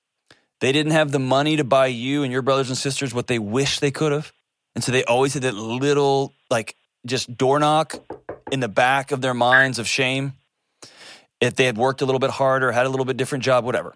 They 0.61 0.71
didn't 0.71 0.93
have 0.93 1.11
the 1.11 1.19
money 1.19 1.57
to 1.57 1.63
buy 1.63 1.87
you 1.87 2.23
and 2.23 2.31
your 2.31 2.41
brothers 2.41 2.69
and 2.69 2.77
sisters 2.77 3.13
what 3.13 3.27
they 3.27 3.39
wish 3.39 3.79
they 3.79 3.91
could 3.91 4.11
have. 4.11 4.31
And 4.73 4.83
so 4.83 4.91
they 4.91 5.03
always 5.03 5.33
had 5.33 5.43
that 5.43 5.55
little, 5.55 6.33
like, 6.49 6.75
just 7.05 7.37
door 7.37 7.59
knock 7.59 7.95
in 8.51 8.59
the 8.59 8.67
back 8.67 9.11
of 9.11 9.21
their 9.21 9.33
minds 9.33 9.79
of 9.79 9.87
shame. 9.87 10.33
If 11.41 11.55
they 11.55 11.65
had 11.65 11.77
worked 11.77 12.01
a 12.01 12.05
little 12.05 12.19
bit 12.19 12.31
harder, 12.31 12.71
had 12.71 12.85
a 12.85 12.89
little 12.89 13.05
bit 13.05 13.17
different 13.17 13.43
job, 13.43 13.65
whatever. 13.65 13.93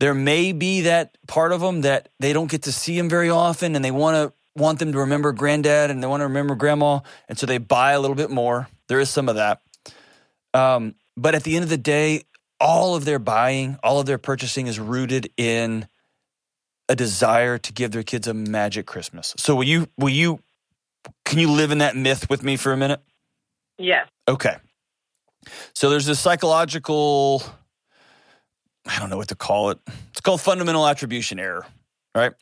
There 0.00 0.14
may 0.14 0.52
be 0.52 0.82
that 0.82 1.16
part 1.28 1.52
of 1.52 1.60
them 1.60 1.82
that 1.82 2.08
they 2.18 2.32
don't 2.32 2.50
get 2.50 2.62
to 2.62 2.72
see 2.72 2.96
them 2.96 3.08
very 3.08 3.30
often 3.30 3.76
and 3.76 3.84
they 3.84 3.90
want 3.90 4.16
to 4.16 4.32
want 4.54 4.78
them 4.78 4.92
to 4.92 4.98
remember 4.98 5.32
granddad 5.32 5.90
and 5.90 6.02
they 6.02 6.06
want 6.06 6.20
to 6.20 6.26
remember 6.26 6.54
grandma. 6.54 7.00
And 7.28 7.38
so 7.38 7.46
they 7.46 7.58
buy 7.58 7.92
a 7.92 8.00
little 8.00 8.16
bit 8.16 8.30
more. 8.30 8.68
There 8.88 9.00
is 9.00 9.08
some 9.08 9.28
of 9.28 9.36
that. 9.36 9.62
Um, 10.52 10.94
but 11.16 11.34
at 11.34 11.44
the 11.44 11.56
end 11.56 11.62
of 11.62 11.70
the 11.70 11.78
day, 11.78 12.24
all 12.62 12.94
of 12.94 13.04
their 13.04 13.18
buying, 13.18 13.76
all 13.82 13.98
of 13.98 14.06
their 14.06 14.18
purchasing 14.18 14.68
is 14.68 14.78
rooted 14.78 15.30
in 15.36 15.88
a 16.88 16.94
desire 16.94 17.58
to 17.58 17.72
give 17.72 17.90
their 17.90 18.04
kids 18.04 18.28
a 18.28 18.34
magic 18.34 18.86
Christmas. 18.86 19.34
So 19.36 19.56
will 19.56 19.64
you 19.64 19.88
will 19.98 20.08
you 20.08 20.38
can 21.24 21.40
you 21.40 21.50
live 21.50 21.72
in 21.72 21.78
that 21.78 21.96
myth 21.96 22.30
with 22.30 22.42
me 22.42 22.56
for 22.56 22.72
a 22.72 22.76
minute? 22.76 23.00
Yes. 23.78 24.08
Okay. 24.28 24.56
So 25.74 25.90
there's 25.90 26.06
this 26.06 26.20
psychological 26.20 27.42
I 28.86 28.98
don't 28.98 29.10
know 29.10 29.16
what 29.16 29.28
to 29.28 29.34
call 29.34 29.70
it. 29.70 29.78
It's 30.10 30.20
called 30.20 30.40
fundamental 30.40 30.86
attribution 30.86 31.40
error, 31.40 31.66
right? 32.14 32.32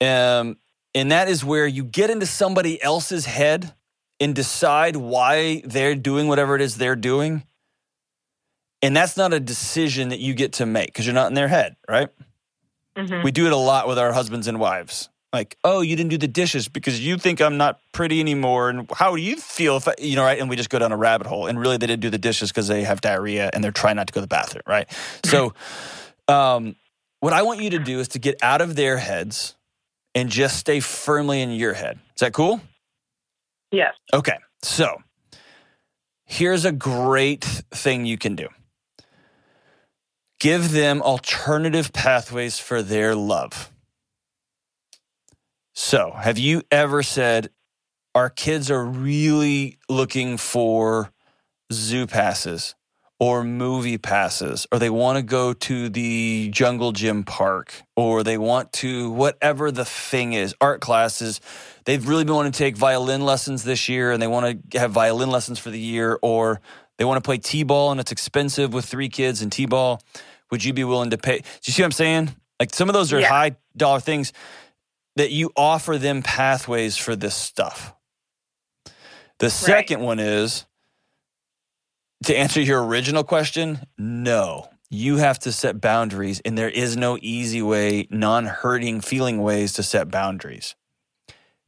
Um 0.00 0.56
and 0.94 1.12
that 1.12 1.28
is 1.28 1.44
where 1.44 1.66
you 1.66 1.84
get 1.84 2.08
into 2.08 2.26
somebody 2.26 2.82
else's 2.82 3.26
head 3.26 3.74
and 4.18 4.34
decide 4.34 4.96
why 4.96 5.62
they're 5.64 5.94
doing 5.94 6.28
whatever 6.28 6.54
it 6.54 6.62
is 6.62 6.76
they're 6.76 6.96
doing. 6.96 7.42
And 8.82 8.96
that's 8.96 9.16
not 9.16 9.32
a 9.32 9.40
decision 9.40 10.08
that 10.08 10.18
you 10.18 10.34
get 10.34 10.54
to 10.54 10.66
make 10.66 10.86
because 10.86 11.06
you're 11.06 11.14
not 11.14 11.28
in 11.28 11.34
their 11.34 11.48
head, 11.48 11.76
right? 11.88 12.08
hmm 12.96 13.22
We 13.22 13.30
do 13.30 13.46
it 13.46 13.52
a 13.52 13.56
lot 13.56 13.88
with 13.88 13.98
our 13.98 14.12
husbands 14.12 14.48
and 14.48 14.58
wives. 14.58 15.08
Like, 15.32 15.56
oh, 15.64 15.80
you 15.80 15.96
didn't 15.96 16.10
do 16.10 16.18
the 16.18 16.28
dishes 16.28 16.68
because 16.68 17.00
you 17.00 17.16
think 17.16 17.40
I'm 17.40 17.56
not 17.56 17.80
pretty 17.92 18.20
anymore. 18.20 18.68
And 18.68 18.90
how 18.92 19.16
do 19.16 19.22
you 19.22 19.36
feel 19.36 19.78
if, 19.78 19.88
I, 19.88 19.94
you 19.98 20.14
know, 20.14 20.24
right? 20.24 20.38
And 20.38 20.50
we 20.50 20.56
just 20.56 20.68
go 20.68 20.78
down 20.78 20.92
a 20.92 20.96
rabbit 20.96 21.26
hole. 21.26 21.46
And 21.46 21.58
really, 21.58 21.78
they 21.78 21.86
didn't 21.86 22.02
do 22.02 22.10
the 22.10 22.18
dishes 22.18 22.50
because 22.50 22.68
they 22.68 22.82
have 22.82 23.00
diarrhea 23.00 23.48
and 23.54 23.64
they're 23.64 23.72
trying 23.72 23.96
not 23.96 24.08
to 24.08 24.12
go 24.12 24.20
to 24.20 24.22
the 24.22 24.28
bathroom, 24.28 24.62
right? 24.66 24.88
So, 25.24 25.54
um, 26.28 26.76
what 27.20 27.32
I 27.32 27.42
want 27.42 27.62
you 27.62 27.70
to 27.70 27.78
do 27.78 28.00
is 28.00 28.08
to 28.08 28.18
get 28.18 28.42
out 28.42 28.60
of 28.60 28.76
their 28.76 28.98
heads 28.98 29.54
and 30.14 30.28
just 30.28 30.58
stay 30.58 30.80
firmly 30.80 31.40
in 31.40 31.52
your 31.52 31.72
head. 31.72 31.98
Is 32.14 32.20
that 32.20 32.34
cool? 32.34 32.60
Yes. 33.70 33.94
Okay. 34.12 34.36
So, 34.60 34.98
here's 36.24 36.66
a 36.66 36.72
great 36.72 37.44
thing 37.70 38.04
you 38.04 38.18
can 38.18 38.36
do 38.36 38.48
give 40.42 40.72
them 40.72 41.00
alternative 41.02 41.92
pathways 41.92 42.58
for 42.58 42.82
their 42.82 43.14
love. 43.14 43.70
So, 45.72 46.10
have 46.10 46.36
you 46.36 46.62
ever 46.68 47.04
said, 47.04 47.50
Our 48.12 48.28
kids 48.28 48.68
are 48.68 48.84
really 48.84 49.78
looking 49.88 50.36
for 50.36 51.12
zoo 51.72 52.08
passes 52.08 52.74
or 53.20 53.44
movie 53.44 53.98
passes, 53.98 54.66
or 54.72 54.80
they 54.80 54.90
want 54.90 55.16
to 55.16 55.22
go 55.22 55.52
to 55.52 55.88
the 55.88 56.50
jungle 56.52 56.90
gym 56.90 57.22
park, 57.22 57.72
or 57.94 58.24
they 58.24 58.36
want 58.36 58.72
to, 58.72 59.12
whatever 59.12 59.70
the 59.70 59.84
thing 59.84 60.32
is, 60.32 60.56
art 60.60 60.80
classes. 60.80 61.40
They've 61.84 62.06
really 62.06 62.24
been 62.24 62.34
wanting 62.34 62.50
to 62.50 62.58
take 62.58 62.76
violin 62.76 63.24
lessons 63.24 63.62
this 63.62 63.88
year 63.88 64.10
and 64.10 64.20
they 64.20 64.26
want 64.26 64.72
to 64.72 64.78
have 64.80 64.90
violin 64.90 65.30
lessons 65.30 65.60
for 65.60 65.70
the 65.70 65.78
year, 65.78 66.18
or 66.20 66.60
they 66.98 67.04
want 67.04 67.22
to 67.22 67.26
play 67.26 67.38
T 67.38 67.62
ball 67.62 67.92
and 67.92 68.00
it's 68.00 68.10
expensive 68.10 68.74
with 68.74 68.84
three 68.84 69.08
kids 69.08 69.40
and 69.40 69.52
T 69.52 69.66
ball. 69.66 70.02
Would 70.52 70.62
you 70.64 70.72
be 70.74 70.84
willing 70.84 71.10
to 71.10 71.18
pay? 71.18 71.38
Do 71.38 71.44
you 71.64 71.72
see 71.72 71.82
what 71.82 71.86
I'm 71.86 71.92
saying? 71.92 72.36
Like 72.60 72.74
some 72.74 72.88
of 72.88 72.92
those 72.92 73.12
are 73.12 73.18
Yeah. 73.18 73.28
high 73.28 73.56
dollar 73.76 74.00
things 74.00 74.32
that 75.16 75.30
you 75.32 75.50
offer 75.56 75.98
them 75.98 76.22
pathways 76.22 76.96
for 76.96 77.16
this 77.16 77.34
stuff. 77.34 77.94
The 79.38 79.50
second 79.50 80.00
one 80.00 80.20
is 80.20 80.66
to 82.24 82.36
answer 82.36 82.60
your 82.60 82.84
original 82.84 83.24
question, 83.24 83.86
no. 83.98 84.68
You 84.90 85.16
have 85.16 85.38
to 85.40 85.52
set 85.52 85.80
boundaries, 85.80 86.40
and 86.44 86.56
there 86.56 86.68
is 86.68 86.98
no 86.98 87.18
easy 87.22 87.62
way, 87.62 88.06
non 88.10 88.44
hurting 88.44 89.00
feeling 89.00 89.42
ways 89.42 89.72
to 89.74 89.82
set 89.82 90.10
boundaries. 90.10 90.74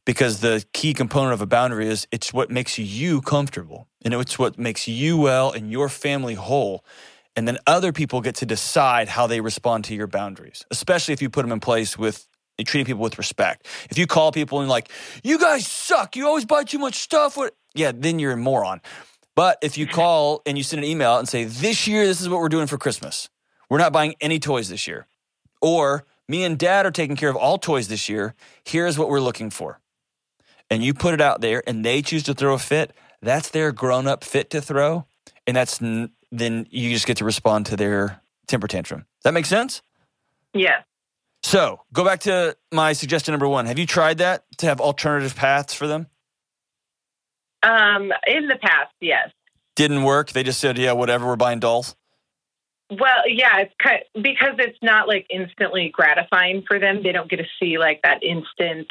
Because 0.05 0.41
the 0.41 0.63
key 0.73 0.93
component 0.93 1.33
of 1.33 1.41
a 1.41 1.47
boundary 1.47 1.87
is 1.87 2.07
it's 2.11 2.31
what 2.31 2.51
makes 2.51 2.77
you 2.77 3.21
comfortable 3.21 3.87
and 4.03 4.13
it's 4.13 4.37
what 4.37 4.59
makes 4.59 4.87
you 4.87 5.17
well 5.17 5.51
and 5.51 5.71
your 5.71 5.89
family 5.89 6.35
whole. 6.35 6.85
And 7.35 7.47
then 7.47 7.57
other 7.67 7.91
people 7.91 8.21
get 8.21 8.35
to 8.35 8.45
decide 8.45 9.09
how 9.09 9.27
they 9.27 9.41
respond 9.41 9.85
to 9.85 9.95
your 9.95 10.07
boundaries, 10.07 10.65
especially 10.71 11.13
if 11.13 11.21
you 11.21 11.29
put 11.29 11.41
them 11.41 11.51
in 11.51 11.59
place 11.59 11.97
with 11.97 12.27
treating 12.63 12.85
people 12.85 13.01
with 13.01 13.17
respect. 13.17 13.67
If 13.89 13.97
you 13.97 14.07
call 14.07 14.31
people 14.31 14.61
and 14.61 14.69
like, 14.69 14.89
you 15.23 15.37
guys 15.37 15.67
suck, 15.67 16.15
you 16.15 16.25
always 16.25 16.45
buy 16.45 16.63
too 16.63 16.79
much 16.79 16.95
stuff, 16.95 17.35
what? 17.35 17.53
Yeah, 17.73 17.91
then 17.93 18.19
you're 18.19 18.31
a 18.31 18.37
moron. 18.37 18.81
But 19.35 19.57
if 19.61 19.77
you 19.77 19.85
mm-hmm. 19.85 19.95
call 19.95 20.41
and 20.45 20.57
you 20.57 20.63
send 20.63 20.81
an 20.81 20.89
email 20.89 21.17
and 21.17 21.27
say, 21.27 21.43
this 21.43 21.87
year, 21.87 22.05
this 22.05 22.21
is 22.21 22.29
what 22.29 22.39
we're 22.39 22.47
doing 22.47 22.67
for 22.67 22.77
Christmas. 22.77 23.29
We're 23.69 23.79
not 23.79 23.91
buying 23.91 24.15
any 24.21 24.39
toys 24.39 24.69
this 24.69 24.87
year. 24.87 25.07
Or 25.61 26.05
me 26.29 26.43
and 26.43 26.57
dad 26.57 26.85
are 26.85 26.91
taking 26.91 27.17
care 27.17 27.29
of 27.29 27.35
all 27.35 27.57
toys 27.57 27.87
this 27.89 28.07
year. 28.07 28.33
Here's 28.63 28.97
what 28.97 29.09
we're 29.09 29.19
looking 29.19 29.49
for. 29.49 29.81
And 30.69 30.83
you 30.83 30.93
put 30.93 31.13
it 31.13 31.21
out 31.21 31.41
there 31.41 31.61
and 31.67 31.83
they 31.83 32.01
choose 32.01 32.23
to 32.23 32.33
throw 32.33 32.53
a 32.53 32.59
fit. 32.59 32.93
That's 33.21 33.49
their 33.49 33.71
grown 33.71 34.07
up 34.07 34.23
fit 34.23 34.49
to 34.51 34.61
throw. 34.61 35.05
And 35.45 35.55
that's 35.55 35.81
n- 35.81 36.11
then 36.37 36.67
you 36.69 36.91
just 36.91 37.07
get 37.07 37.17
to 37.17 37.25
respond 37.25 37.67
to 37.67 37.75
their 37.75 38.21
temper 38.47 38.67
tantrum. 38.67 39.01
Does 39.01 39.23
that 39.23 39.33
make 39.33 39.45
sense? 39.45 39.81
Yeah. 40.53 40.83
So 41.43 41.81
go 41.93 42.03
back 42.03 42.21
to 42.21 42.57
my 42.71 42.93
suggestion 42.93 43.33
number 43.33 43.47
one. 43.47 43.67
Have 43.67 43.77
you 43.77 43.85
tried 43.85 44.17
that 44.17 44.45
to 44.57 44.65
have 44.65 44.81
alternative 44.81 45.35
paths 45.35 45.73
for 45.73 45.87
them? 45.87 46.07
Um, 47.61 48.11
in 48.27 48.47
the 48.47 48.57
past, 48.61 48.93
yes. 49.01 49.29
Didn't 49.75 50.03
work. 50.03 50.31
They 50.31 50.43
just 50.43 50.59
said, 50.59 50.77
"Yeah, 50.77 50.93
whatever. 50.93 51.25
We're 51.27 51.35
buying 51.35 51.59
dolls." 51.59 51.95
Well, 52.89 53.27
yeah, 53.27 53.57
it's 53.57 53.73
kind 53.81 54.03
because 54.21 54.55
it's 54.59 54.77
not 54.81 55.07
like 55.07 55.25
instantly 55.29 55.89
gratifying 55.89 56.63
for 56.67 56.79
them. 56.79 57.01
They 57.03 57.11
don't 57.11 57.29
get 57.29 57.37
to 57.37 57.45
see 57.59 57.77
like 57.77 58.01
that 58.03 58.23
instant, 58.23 58.87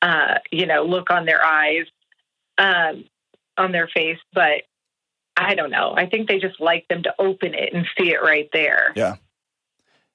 uh, 0.00 0.38
you 0.52 0.66
know, 0.66 0.84
look 0.84 1.10
on 1.10 1.26
their 1.26 1.44
eyes, 1.44 1.86
um, 2.56 3.04
on 3.58 3.72
their 3.72 3.88
face. 3.88 4.18
But 4.32 4.62
I 5.36 5.54
don't 5.54 5.70
know. 5.70 5.94
I 5.96 6.06
think 6.06 6.28
they 6.28 6.38
just 6.38 6.60
like 6.60 6.88
them 6.88 7.02
to 7.02 7.14
open 7.18 7.54
it 7.54 7.74
and 7.74 7.86
see 7.98 8.10
it 8.10 8.22
right 8.22 8.48
there. 8.52 8.92
Yeah. 8.96 9.16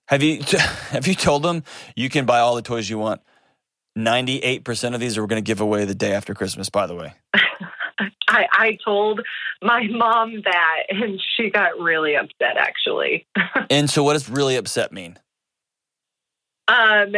Have 0.08 0.24
you 0.24 0.42
have 0.90 1.08
you 1.08 1.16
told 1.16 1.44
them 1.44 1.64
you 1.96 2.10
can 2.10 2.26
buy 2.26 2.40
all 2.40 2.56
the 2.56 2.62
toys 2.62 2.90
you 2.90 2.98
want? 2.98 3.22
Ninety 3.96 4.40
eight 4.40 4.64
percent 4.64 4.96
of 4.96 5.02
these 5.02 5.18
are 5.18 5.28
going 5.28 5.42
to 5.42 5.48
give 5.48 5.62
away 5.62 5.86
the 5.86 5.96
day 5.96 6.14
after 6.14 6.34
Christmas. 6.34 6.70
By 6.70 6.88
the 6.88 6.96
way. 6.96 7.14
I, 8.28 8.48
I 8.54 8.78
told 8.86 9.20
my 9.62 9.86
mom 9.90 10.42
that, 10.46 10.84
and 10.90 11.22
she 11.36 11.50
got 11.50 11.78
really 11.80 12.16
upset. 12.16 12.58
Actually. 12.58 13.28
and 13.70 13.90
so, 13.90 14.04
what 14.04 14.14
does 14.14 14.30
really 14.30 14.56
upset 14.56 14.92
mean? 14.92 15.18
Um. 16.68 17.14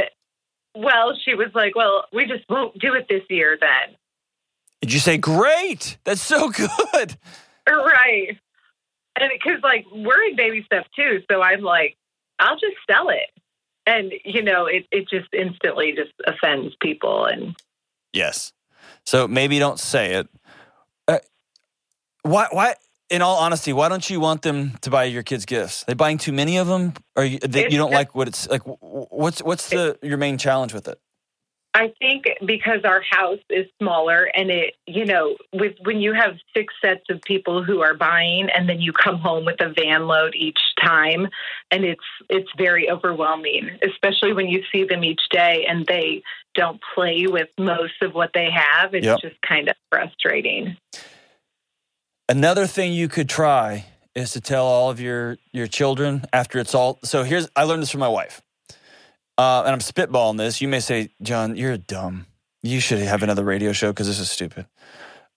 Well, 0.75 1.13
she 1.23 1.35
was 1.35 1.49
like, 1.53 1.75
"Well, 1.75 2.05
we 2.11 2.25
just 2.25 2.43
won't 2.49 2.77
do 2.79 2.95
it 2.95 3.05
this 3.07 3.21
year." 3.29 3.57
Then. 3.59 3.95
Did 4.81 4.93
you 4.93 4.99
say, 4.99 5.17
"Great, 5.17 5.97
that's 6.03 6.21
so 6.21 6.49
good"? 6.49 7.17
Right. 7.67 8.37
And 9.19 9.31
because 9.31 9.61
like 9.63 9.85
we're 9.91 10.23
in 10.23 10.35
baby 10.35 10.63
stuff 10.65 10.85
too, 10.95 11.21
so 11.29 11.41
I'm 11.41 11.61
like, 11.61 11.97
I'll 12.39 12.57
just 12.57 12.75
sell 12.89 13.09
it. 13.09 13.29
And 13.85 14.13
you 14.25 14.41
know, 14.41 14.65
it 14.65 14.85
it 14.91 15.09
just 15.09 15.33
instantly 15.33 15.93
just 15.95 16.13
offends 16.25 16.75
people 16.81 17.25
and 17.25 17.55
Yes. 18.11 18.53
So 19.05 19.27
maybe 19.27 19.59
don't 19.59 19.79
say 19.79 20.15
it. 20.15 20.29
Uh, 21.07 21.19
why 22.23 22.47
why 22.51 22.75
in 23.09 23.21
all 23.21 23.37
honesty, 23.37 23.73
why 23.73 23.89
don't 23.89 24.09
you 24.09 24.19
want 24.19 24.41
them 24.41 24.73
to 24.81 24.89
buy 24.89 25.03
your 25.03 25.23
kids 25.23 25.45
gifts? 25.45 25.83
They 25.83 25.93
buying 25.93 26.17
too 26.17 26.31
many 26.31 26.57
of 26.57 26.67
them 26.67 26.93
or 27.15 27.23
you, 27.25 27.39
they, 27.39 27.63
you 27.63 27.77
don't 27.77 27.89
just- 27.89 27.93
like 27.93 28.15
what 28.15 28.27
it's 28.27 28.47
like 28.49 28.61
what's 28.63 29.41
what's 29.43 29.69
the 29.69 29.97
your 30.01 30.17
main 30.17 30.37
challenge 30.37 30.73
with 30.73 30.87
it? 30.87 30.99
I 31.75 31.91
think 31.99 32.25
because 32.45 32.83
our 32.83 33.01
house 33.01 33.39
is 33.49 33.65
smaller 33.81 34.25
and 34.25 34.51
it, 34.51 34.75
you 34.85 35.05
know, 35.05 35.37
with 35.51 35.73
when 35.81 36.01
you 36.01 36.13
have 36.13 36.35
six 36.55 36.73
sets 36.83 37.05
of 37.09 37.21
people 37.23 37.63
who 37.63 37.81
are 37.81 37.95
buying 37.95 38.49
and 38.55 38.69
then 38.69 38.79
you 38.79 38.93
come 38.93 39.17
home 39.17 39.43
with 39.45 39.59
a 39.59 39.73
van 39.73 40.05
load 40.05 40.35
each 40.35 40.59
time 40.79 41.27
and 41.71 41.83
it's 41.83 42.03
it's 42.29 42.49
very 42.57 42.91
overwhelming, 42.91 43.71
especially 43.83 44.33
when 44.33 44.47
you 44.47 44.63
see 44.71 44.83
them 44.83 45.03
each 45.03 45.21
day 45.31 45.65
and 45.67 45.85
they 45.87 46.21
don't 46.53 46.79
play 46.93 47.25
with 47.27 47.49
most 47.57 48.01
of 48.03 48.13
what 48.13 48.31
they 48.35 48.49
have. 48.51 48.93
It's 48.93 49.05
Yep. 49.05 49.21
just 49.21 49.41
kind 49.41 49.67
of 49.67 49.75
frustrating. 49.91 50.77
Another 52.29 52.67
thing 52.67 52.93
you 52.93 53.07
could 53.07 53.29
try 53.29 53.85
is 54.15 54.31
to 54.33 54.41
tell 54.41 54.65
all 54.65 54.89
of 54.91 54.99
your 54.99 55.37
your 55.51 55.67
children 55.67 56.23
after 56.31 56.59
it's 56.59 56.75
all. 56.75 56.99
So 57.03 57.23
here's 57.23 57.49
I 57.55 57.63
learned 57.63 57.81
this 57.81 57.89
from 57.89 57.99
my 57.99 58.07
wife, 58.07 58.41
uh, 59.43 59.63
and 59.65 59.73
I'm 59.73 59.79
spitballing 59.79 60.37
this. 60.37 60.61
You 60.61 60.67
may 60.67 60.79
say, 60.79 61.09
John, 61.21 61.55
you're 61.57 61.77
dumb. 61.77 62.27
You 62.61 62.79
should 62.79 62.99
have 62.99 63.23
another 63.23 63.43
radio 63.43 63.73
show 63.73 63.91
because 63.91 64.07
this 64.07 64.19
is 64.19 64.31
stupid. 64.31 64.67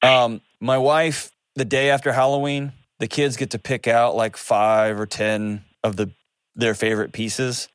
Um, 0.03 0.41
my 0.61 0.79
wife, 0.79 1.33
the 1.57 1.65
day 1.65 1.91
after 1.91 2.13
Halloween, 2.13 2.73
the 3.01 3.09
kids 3.09 3.37
get 3.37 3.51
to 3.51 3.59
pick 3.59 3.89
out 3.89 4.15
like 4.15 4.37
five 4.37 5.01
or 5.01 5.07
ten 5.07 5.65
of 5.83 5.97
the 5.97 6.11
their 6.55 6.75
favorite 6.75 7.13
pieces, 7.13 7.69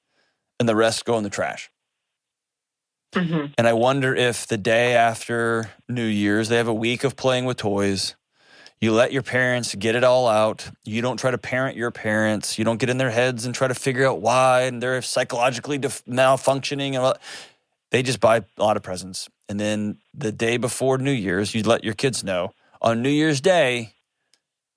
and 0.60 0.68
the 0.68 0.76
rest 0.76 1.06
go 1.06 1.18
in 1.18 1.24
the 1.24 1.30
trash. 1.30 1.70
hmm 3.14 3.48
And 3.58 3.68
I 3.68 3.74
wonder 3.74 4.16
if 4.16 4.48
the 4.48 4.58
day 4.58 4.96
after 4.96 5.72
New 5.90 6.06
Year's, 6.06 6.50
they 6.50 6.58
have 6.58 6.70
a 6.70 6.74
week 6.74 7.04
of 7.04 7.16
playing 7.16 7.46
with 7.46 7.58
toys. 7.58 8.16
You 8.82 8.94
let 8.94 9.14
your 9.14 9.22
parents 9.22 9.76
get 9.76 9.96
it 9.96 10.04
all 10.04 10.28
out. 10.28 10.68
You 10.84 11.04
don't 11.04 11.18
try 11.18 11.30
to 11.30 11.38
parent 11.38 11.78
your 11.78 11.92
parents. 11.92 12.58
You 12.58 12.66
don't 12.66 12.80
get 12.80 12.90
in 12.90 12.98
their 12.98 13.12
heads 13.12 13.46
and 13.46 13.54
try 13.54 13.68
to 13.68 13.76
figure 13.76 14.08
out 14.08 14.22
why 14.22 14.64
and 14.64 14.82
they're 14.82 15.04
psychologically 15.04 15.78
def- 15.78 16.04
malfunctioning. 16.06 16.96
And 16.96 16.98
all. 16.98 17.16
They 17.92 18.02
just 18.02 18.20
buy 18.20 18.38
a 18.38 18.64
lot 18.64 18.78
of 18.78 18.84
presents. 18.84 19.30
And 19.48 19.60
then 19.60 20.00
the 20.16 20.32
day 20.32 20.58
before 20.58 20.98
New 20.98 21.12
Year's, 21.12 21.54
you 21.54 21.62
let 21.62 21.84
your 21.84 21.94
kids 21.94 22.24
know 22.24 22.54
on 22.82 23.04
New 23.04 23.10
Year's 23.10 23.40
Day, 23.40 23.94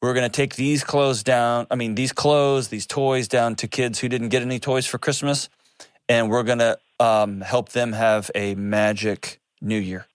we're 0.03 0.13
going 0.13 0.31
to 0.31 0.37
take 0.37 0.57
these 0.57 0.85
clothes 0.85 1.23
down. 1.23 1.67
I 1.71 1.77
mean, 1.77 1.95
these 1.95 2.13
clothes, 2.13 2.69
these 2.69 2.87
toys 2.87 3.27
down 3.27 3.55
to 3.57 3.69
kids 3.69 4.01
who 4.01 4.11
didn't 4.11 4.29
get 4.29 4.43
any 4.43 4.59
toys 4.59 4.85
for 4.85 4.99
Christmas. 4.99 5.49
And 6.11 6.29
we're 6.29 6.43
going 6.43 6.59
to 6.59 6.79
um, 7.01 7.41
help 7.41 7.71
them 7.71 7.95
have 7.95 8.31
a 8.35 8.55
magic 8.55 9.41
New 9.63 9.79
Year. 9.79 10.07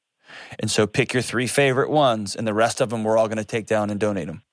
And 0.59 0.69
so 0.69 0.87
pick 0.87 1.13
your 1.13 1.21
three 1.21 1.47
favorite 1.47 1.89
ones, 1.89 2.35
and 2.35 2.47
the 2.47 2.53
rest 2.53 2.81
of 2.81 2.89
them 2.89 3.03
we're 3.03 3.17
all 3.17 3.27
going 3.27 3.37
to 3.37 3.45
take 3.45 3.65
down 3.65 3.89
and 3.89 3.99
donate 3.99 4.27
them. 4.27 4.43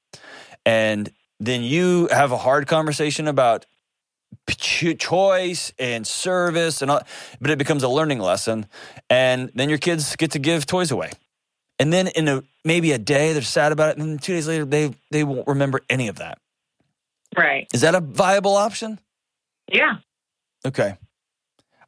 And 0.65 1.11
then 1.39 1.63
you 1.63 2.09
have 2.11 2.33
a 2.33 2.37
hard 2.37 2.67
conversation 2.67 3.29
about 3.29 3.67
choice 4.49 5.73
and 5.79 6.07
service, 6.07 6.83
and 6.83 6.91
all, 6.91 7.03
but 7.41 7.51
it 7.51 7.59
becomes 7.59 7.83
a 7.83 7.89
learning 7.89 8.19
lesson. 8.19 8.67
And 9.09 9.51
then 9.55 9.69
your 9.69 9.79
kids 9.79 10.17
get 10.17 10.33
to 10.33 10.39
give 10.39 10.67
toys 10.67 10.91
away. 10.91 11.13
And 11.79 11.93
then 11.93 12.09
in 12.09 12.27
a 12.29 12.43
maybe 12.65 12.93
a 12.93 12.99
day 12.99 13.33
they're 13.33 13.43
sad 13.43 13.73
about 13.73 13.91
it, 13.91 13.99
and 13.99 14.09
then 14.09 14.19
two 14.19 14.33
days 14.33 14.49
later 14.49 14.65
they 14.65 14.95
they 15.11 15.25
won't 15.25 15.47
remember 15.47 15.81
any 15.91 16.09
of 16.09 16.17
that. 16.17 16.39
Right. 17.37 17.69
Is 17.75 17.83
that 17.83 17.95
a 17.95 18.01
viable 18.01 18.57
option? 18.57 18.99
Yeah. 19.71 19.97
Okay. 20.65 20.97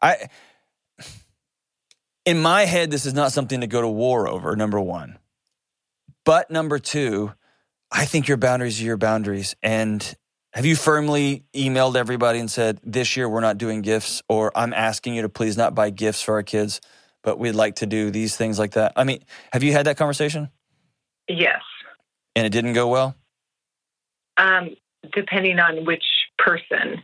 I 0.02 0.28
in 2.28 2.38
my 2.38 2.66
head 2.66 2.90
this 2.90 3.06
is 3.06 3.14
not 3.14 3.32
something 3.32 3.62
to 3.62 3.66
go 3.66 3.80
to 3.80 3.88
war 3.88 4.28
over, 4.28 4.54
number 4.54 4.78
1. 4.78 5.18
But 6.26 6.50
number 6.50 6.78
2, 6.78 7.32
I 7.90 8.04
think 8.04 8.28
your 8.28 8.36
boundaries 8.36 8.78
are 8.82 8.84
your 8.84 8.98
boundaries 8.98 9.56
and 9.62 10.14
have 10.52 10.66
you 10.66 10.76
firmly 10.76 11.44
emailed 11.54 11.96
everybody 11.96 12.38
and 12.38 12.50
said 12.50 12.80
this 12.84 13.16
year 13.16 13.30
we're 13.30 13.40
not 13.40 13.56
doing 13.56 13.80
gifts 13.80 14.22
or 14.28 14.52
I'm 14.54 14.74
asking 14.74 15.14
you 15.14 15.22
to 15.22 15.30
please 15.30 15.56
not 15.56 15.74
buy 15.74 15.88
gifts 15.88 16.20
for 16.20 16.34
our 16.34 16.42
kids, 16.42 16.82
but 17.22 17.38
we'd 17.38 17.52
like 17.52 17.76
to 17.76 17.86
do 17.86 18.10
these 18.10 18.36
things 18.36 18.58
like 18.58 18.72
that. 18.72 18.92
I 18.94 19.04
mean, 19.04 19.24
have 19.50 19.62
you 19.62 19.72
had 19.72 19.86
that 19.86 19.96
conversation 19.96 20.50
Yes. 21.28 21.62
and 22.36 22.44
it 22.44 22.50
didn't 22.50 22.74
go 22.74 22.88
well? 22.88 23.14
Um, 24.36 24.76
depending 25.14 25.58
on 25.60 25.86
which 25.86 26.04
person. 26.36 27.02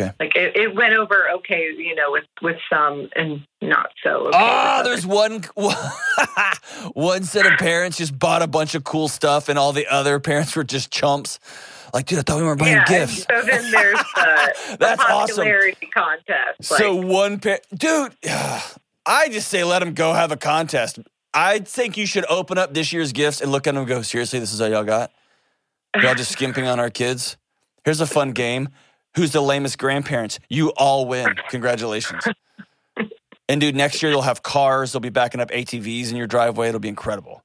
Okay. 0.00 0.12
Like 0.18 0.34
it, 0.34 0.56
it 0.56 0.74
went 0.74 0.94
over 0.94 1.28
okay, 1.36 1.68
you 1.76 1.94
know, 1.94 2.10
with 2.10 2.24
with 2.42 2.56
some 2.70 3.08
and 3.14 3.46
not 3.62 3.90
so. 4.02 4.28
Okay 4.28 4.30
Oh, 4.34 4.82
there's 4.84 5.06
one 5.06 5.44
one 6.94 7.24
set 7.24 7.46
of 7.46 7.58
parents 7.58 7.98
just 7.98 8.18
bought 8.18 8.42
a 8.42 8.46
bunch 8.46 8.74
of 8.74 8.84
cool 8.84 9.08
stuff, 9.08 9.48
and 9.48 9.58
all 9.58 9.72
the 9.72 9.86
other 9.86 10.18
parents 10.20 10.56
were 10.56 10.64
just 10.64 10.90
chumps. 10.90 11.38
Like, 11.92 12.06
dude, 12.06 12.18
I 12.18 12.22
thought 12.22 12.38
we 12.38 12.42
were 12.42 12.56
buying 12.56 12.72
yeah, 12.72 12.84
gifts. 12.86 13.24
So 13.30 13.42
then 13.42 13.70
there's 13.70 13.98
the, 14.16 14.54
the 14.70 14.76
That's 14.78 15.00
awesome. 15.08 15.46
contest. 15.94 16.70
Like, 16.70 16.78
So 16.80 16.96
one 16.96 17.38
parent, 17.38 17.62
dude, 17.72 18.16
I 19.06 19.28
just 19.28 19.48
say 19.48 19.62
let 19.62 19.78
them 19.78 19.94
go 19.94 20.12
have 20.12 20.32
a 20.32 20.36
contest. 20.36 20.98
I 21.32 21.60
think 21.60 21.96
you 21.96 22.06
should 22.06 22.24
open 22.28 22.58
up 22.58 22.74
this 22.74 22.92
year's 22.92 23.12
gifts 23.12 23.40
and 23.40 23.52
look 23.52 23.66
at 23.66 23.74
them 23.74 23.82
and 23.82 23.88
go, 23.88 24.02
seriously, 24.02 24.38
this 24.40 24.52
is 24.52 24.60
all 24.60 24.68
y'all 24.68 24.84
got? 24.84 25.12
Y'all 26.00 26.14
just 26.14 26.32
skimping 26.32 26.66
on 26.66 26.80
our 26.80 26.90
kids? 26.90 27.36
Here's 27.84 28.00
a 28.00 28.06
fun 28.06 28.32
game. 28.32 28.68
Who's 29.16 29.32
the 29.32 29.40
lamest 29.40 29.78
grandparents? 29.78 30.38
You 30.48 30.70
all 30.70 31.06
win. 31.06 31.34
Congratulations. 31.50 32.24
And 33.48 33.60
dude, 33.60 33.76
next 33.76 34.02
year 34.02 34.10
you'll 34.10 34.22
have 34.22 34.42
cars. 34.42 34.92
They'll 34.92 35.00
be 35.00 35.10
backing 35.10 35.40
up 35.40 35.50
ATVs 35.50 36.10
in 36.10 36.16
your 36.16 36.26
driveway. 36.26 36.68
It'll 36.68 36.80
be 36.80 36.88
incredible. 36.88 37.44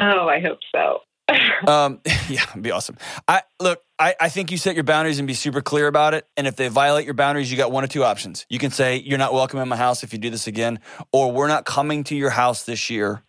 oh, 0.00 0.28
I 0.28 0.40
hope 0.40 0.58
so. 0.74 1.00
Um, 1.66 2.00
yeah, 2.28 2.44
it'd 2.50 2.62
be 2.62 2.70
awesome. 2.70 2.96
I 3.26 3.42
look, 3.58 3.82
I, 3.98 4.14
I 4.20 4.28
think 4.28 4.52
you 4.52 4.58
set 4.58 4.74
your 4.74 4.84
boundaries 4.84 5.18
and 5.18 5.26
be 5.26 5.34
super 5.34 5.60
clear 5.60 5.88
about 5.88 6.14
it. 6.14 6.26
And 6.36 6.46
if 6.46 6.54
they 6.54 6.68
violate 6.68 7.04
your 7.04 7.14
boundaries, 7.14 7.50
you 7.50 7.56
got 7.56 7.72
one 7.72 7.82
or 7.82 7.88
two 7.88 8.04
options. 8.04 8.46
You 8.48 8.58
can 8.58 8.70
say, 8.70 8.98
You're 8.98 9.18
not 9.18 9.32
welcome 9.32 9.58
in 9.58 9.68
my 9.68 9.76
house 9.76 10.04
if 10.04 10.12
you 10.12 10.18
do 10.18 10.30
this 10.30 10.46
again, 10.46 10.78
or 11.12 11.32
we're 11.32 11.48
not 11.48 11.64
coming 11.64 12.04
to 12.04 12.14
your 12.14 12.30
house 12.30 12.62
this 12.64 12.90
year 12.90 13.22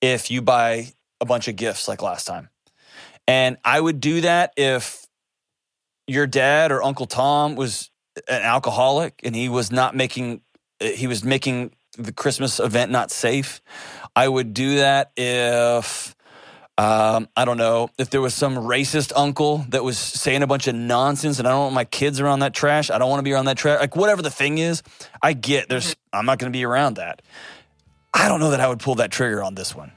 if 0.00 0.30
you 0.30 0.42
buy 0.42 0.88
a 1.20 1.24
bunch 1.24 1.46
of 1.46 1.56
gifts 1.56 1.86
like 1.86 2.02
last 2.02 2.26
time. 2.26 2.48
And 3.28 3.58
I 3.64 3.80
would 3.80 4.00
do 4.00 4.22
that 4.22 4.52
if 4.56 5.03
your 6.06 6.26
dad 6.26 6.72
or 6.72 6.82
Uncle 6.82 7.06
Tom 7.06 7.56
was 7.56 7.90
an 8.28 8.42
alcoholic 8.42 9.20
and 9.24 9.34
he 9.34 9.48
was 9.48 9.72
not 9.72 9.94
making 9.96 10.40
he 10.80 11.06
was 11.06 11.24
making 11.24 11.72
the 11.96 12.12
Christmas 12.12 12.60
event 12.60 12.90
not 12.90 13.10
safe. 13.10 13.60
I 14.16 14.28
would 14.28 14.54
do 14.54 14.76
that 14.76 15.12
if 15.16 16.14
um, 16.76 17.28
I 17.36 17.44
don't 17.44 17.56
know 17.56 17.88
if 17.98 18.10
there 18.10 18.20
was 18.20 18.34
some 18.34 18.56
racist 18.56 19.12
uncle 19.14 19.64
that 19.68 19.84
was 19.84 19.96
saying 19.96 20.42
a 20.42 20.46
bunch 20.48 20.66
of 20.66 20.74
nonsense, 20.74 21.38
and 21.38 21.46
I 21.46 21.52
don't 21.52 21.60
want 21.60 21.74
my 21.74 21.84
kids 21.84 22.18
around 22.18 22.40
that 22.40 22.52
trash. 22.52 22.90
I 22.90 22.98
don't 22.98 23.08
want 23.08 23.20
to 23.20 23.22
be 23.22 23.32
around 23.32 23.44
that 23.44 23.56
trash. 23.56 23.78
Like 23.78 23.94
whatever 23.94 24.22
the 24.22 24.30
thing 24.30 24.58
is, 24.58 24.82
I 25.22 25.34
get. 25.34 25.68
There's 25.68 25.94
I'm 26.12 26.26
not 26.26 26.38
going 26.40 26.52
to 26.52 26.56
be 26.56 26.64
around 26.64 26.94
that. 26.94 27.22
I 28.12 28.28
don't 28.28 28.40
know 28.40 28.50
that 28.50 28.60
I 28.60 28.68
would 28.68 28.80
pull 28.80 28.96
that 28.96 29.12
trigger 29.12 29.42
on 29.42 29.54
this 29.54 29.74
one, 29.74 29.92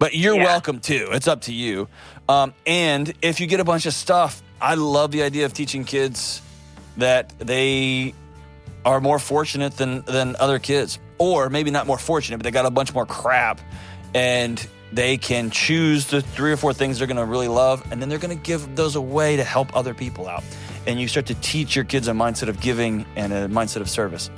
but 0.00 0.14
you're 0.14 0.36
Yeah. 0.36 0.44
welcome 0.44 0.80
too. 0.80 1.08
It's 1.12 1.28
up 1.28 1.42
to 1.42 1.52
you. 1.52 1.88
Um, 2.28 2.52
and 2.66 3.12
if 3.22 3.38
you 3.40 3.46
get 3.46 3.60
a 3.60 3.64
bunch 3.64 3.86
of 3.86 3.94
stuff, 3.94 4.42
I 4.60 4.74
love 4.74 5.10
the 5.10 5.22
idea 5.22 5.44
of 5.44 5.52
teaching 5.52 5.84
kids 5.84 6.42
that 6.96 7.32
they 7.38 8.14
are 8.84 9.00
more 9.00 9.18
fortunate 9.18 9.76
than 9.76 10.02
than 10.02 10.36
other 10.38 10.58
kids, 10.58 10.98
or 11.18 11.50
maybe 11.50 11.70
not 11.70 11.86
more 11.86 11.98
fortunate, 11.98 12.38
but 12.38 12.44
they 12.44 12.50
got 12.50 12.66
a 12.66 12.70
bunch 12.70 12.94
more 12.94 13.06
crap, 13.06 13.60
and 14.14 14.66
they 14.92 15.18
can 15.18 15.50
choose 15.50 16.06
the 16.06 16.22
three 16.22 16.52
or 16.52 16.56
four 16.56 16.72
things 16.72 16.98
they're 16.98 17.06
going 17.06 17.18
to 17.18 17.24
really 17.24 17.48
love, 17.48 17.84
and 17.90 18.00
then 18.00 18.08
they're 18.08 18.18
going 18.18 18.36
to 18.36 18.42
give 18.42 18.74
those 18.74 18.96
away 18.96 19.36
to 19.36 19.44
help 19.44 19.76
other 19.76 19.94
people 19.94 20.26
out. 20.26 20.42
And 20.86 20.98
you 20.98 21.08
start 21.08 21.26
to 21.26 21.34
teach 21.34 21.76
your 21.76 21.84
kids 21.84 22.08
a 22.08 22.12
mindset 22.12 22.48
of 22.48 22.60
giving 22.60 23.04
and 23.14 23.32
a 23.32 23.48
mindset 23.48 23.82
of 23.82 23.90
service. 23.90 24.30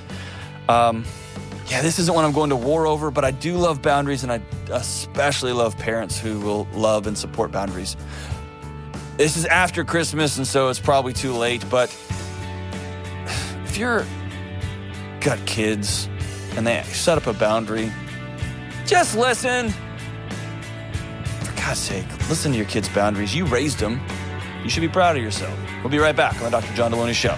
Um, 0.69 1.05
yeah, 1.69 1.83
this 1.83 2.01
isn't 2.01 2.13
what 2.13 2.25
I'm 2.25 2.33
going 2.33 2.51
to 2.51 2.57
war 2.57 2.87
over, 2.87 3.13
but 3.13 3.25
I 3.25 3.31
do 3.31 3.57
love 3.57 3.81
boundaries, 3.81 4.25
and 4.25 4.33
I 4.33 4.41
especially 4.73 5.53
love 5.53 5.79
parents 5.79 6.19
who 6.19 6.41
will 6.41 6.67
love 6.75 7.07
and 7.07 7.17
support 7.17 7.53
boundaries. 7.53 7.97
This 9.21 9.37
is 9.37 9.45
after 9.45 9.85
Christmas, 9.85 10.39
and 10.39 10.47
so 10.47 10.71
it's 10.71 10.81
probably 10.81 11.13
too 11.13 11.35
late, 11.35 11.63
but 11.69 11.95
if 13.67 13.77
you're 13.77 14.07
got 15.21 15.39
kids 15.45 16.09
and 16.57 16.67
they 16.67 16.83
set 16.85 17.19
up 17.19 17.27
a 17.27 17.35
boundary, 17.35 17.93
just 18.87 19.15
listen. 19.15 19.75
For 21.43 21.53
God's 21.55 21.81
sake, 21.81 22.07
listen 22.31 22.53
to 22.53 22.57
your 22.57 22.67
kids' 22.67 22.89
boundaries. 22.89 23.35
You 23.35 23.45
raised 23.45 23.79
them. 23.79 24.01
You 24.65 24.71
should 24.71 24.81
be 24.81 24.89
proud 24.89 25.19
of 25.19 25.23
yourself. 25.23 25.55
We'll 25.83 25.91
be 25.91 25.99
right 25.99 26.17
back 26.17 26.37
on 26.37 26.45
the 26.45 26.51
Dr. 26.59 26.75
John 26.75 26.91
Delony 26.91 27.13
Show. 27.13 27.37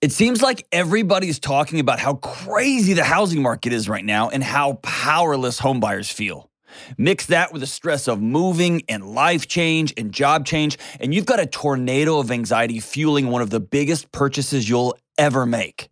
It 0.00 0.10
seems 0.10 0.42
like 0.42 0.66
everybody's 0.72 1.38
talking 1.38 1.78
about 1.78 2.00
how 2.00 2.14
crazy 2.14 2.94
the 2.94 3.04
housing 3.04 3.40
market 3.40 3.72
is 3.72 3.88
right 3.88 4.04
now 4.04 4.30
and 4.30 4.42
how 4.42 4.80
powerless 4.82 5.60
homebuyers 5.60 6.12
feel. 6.12 6.50
Mix 6.98 7.26
that 7.26 7.52
with 7.52 7.60
the 7.60 7.66
stress 7.66 8.08
of 8.08 8.20
moving 8.20 8.82
and 8.88 9.14
life 9.14 9.46
change 9.46 9.92
and 9.96 10.12
job 10.12 10.46
change, 10.46 10.78
and 11.00 11.14
you've 11.14 11.26
got 11.26 11.40
a 11.40 11.46
tornado 11.46 12.18
of 12.18 12.30
anxiety 12.30 12.80
fueling 12.80 13.28
one 13.28 13.42
of 13.42 13.50
the 13.50 13.60
biggest 13.60 14.12
purchases 14.12 14.68
you'll 14.68 14.96
ever 15.18 15.46
make. 15.46 15.88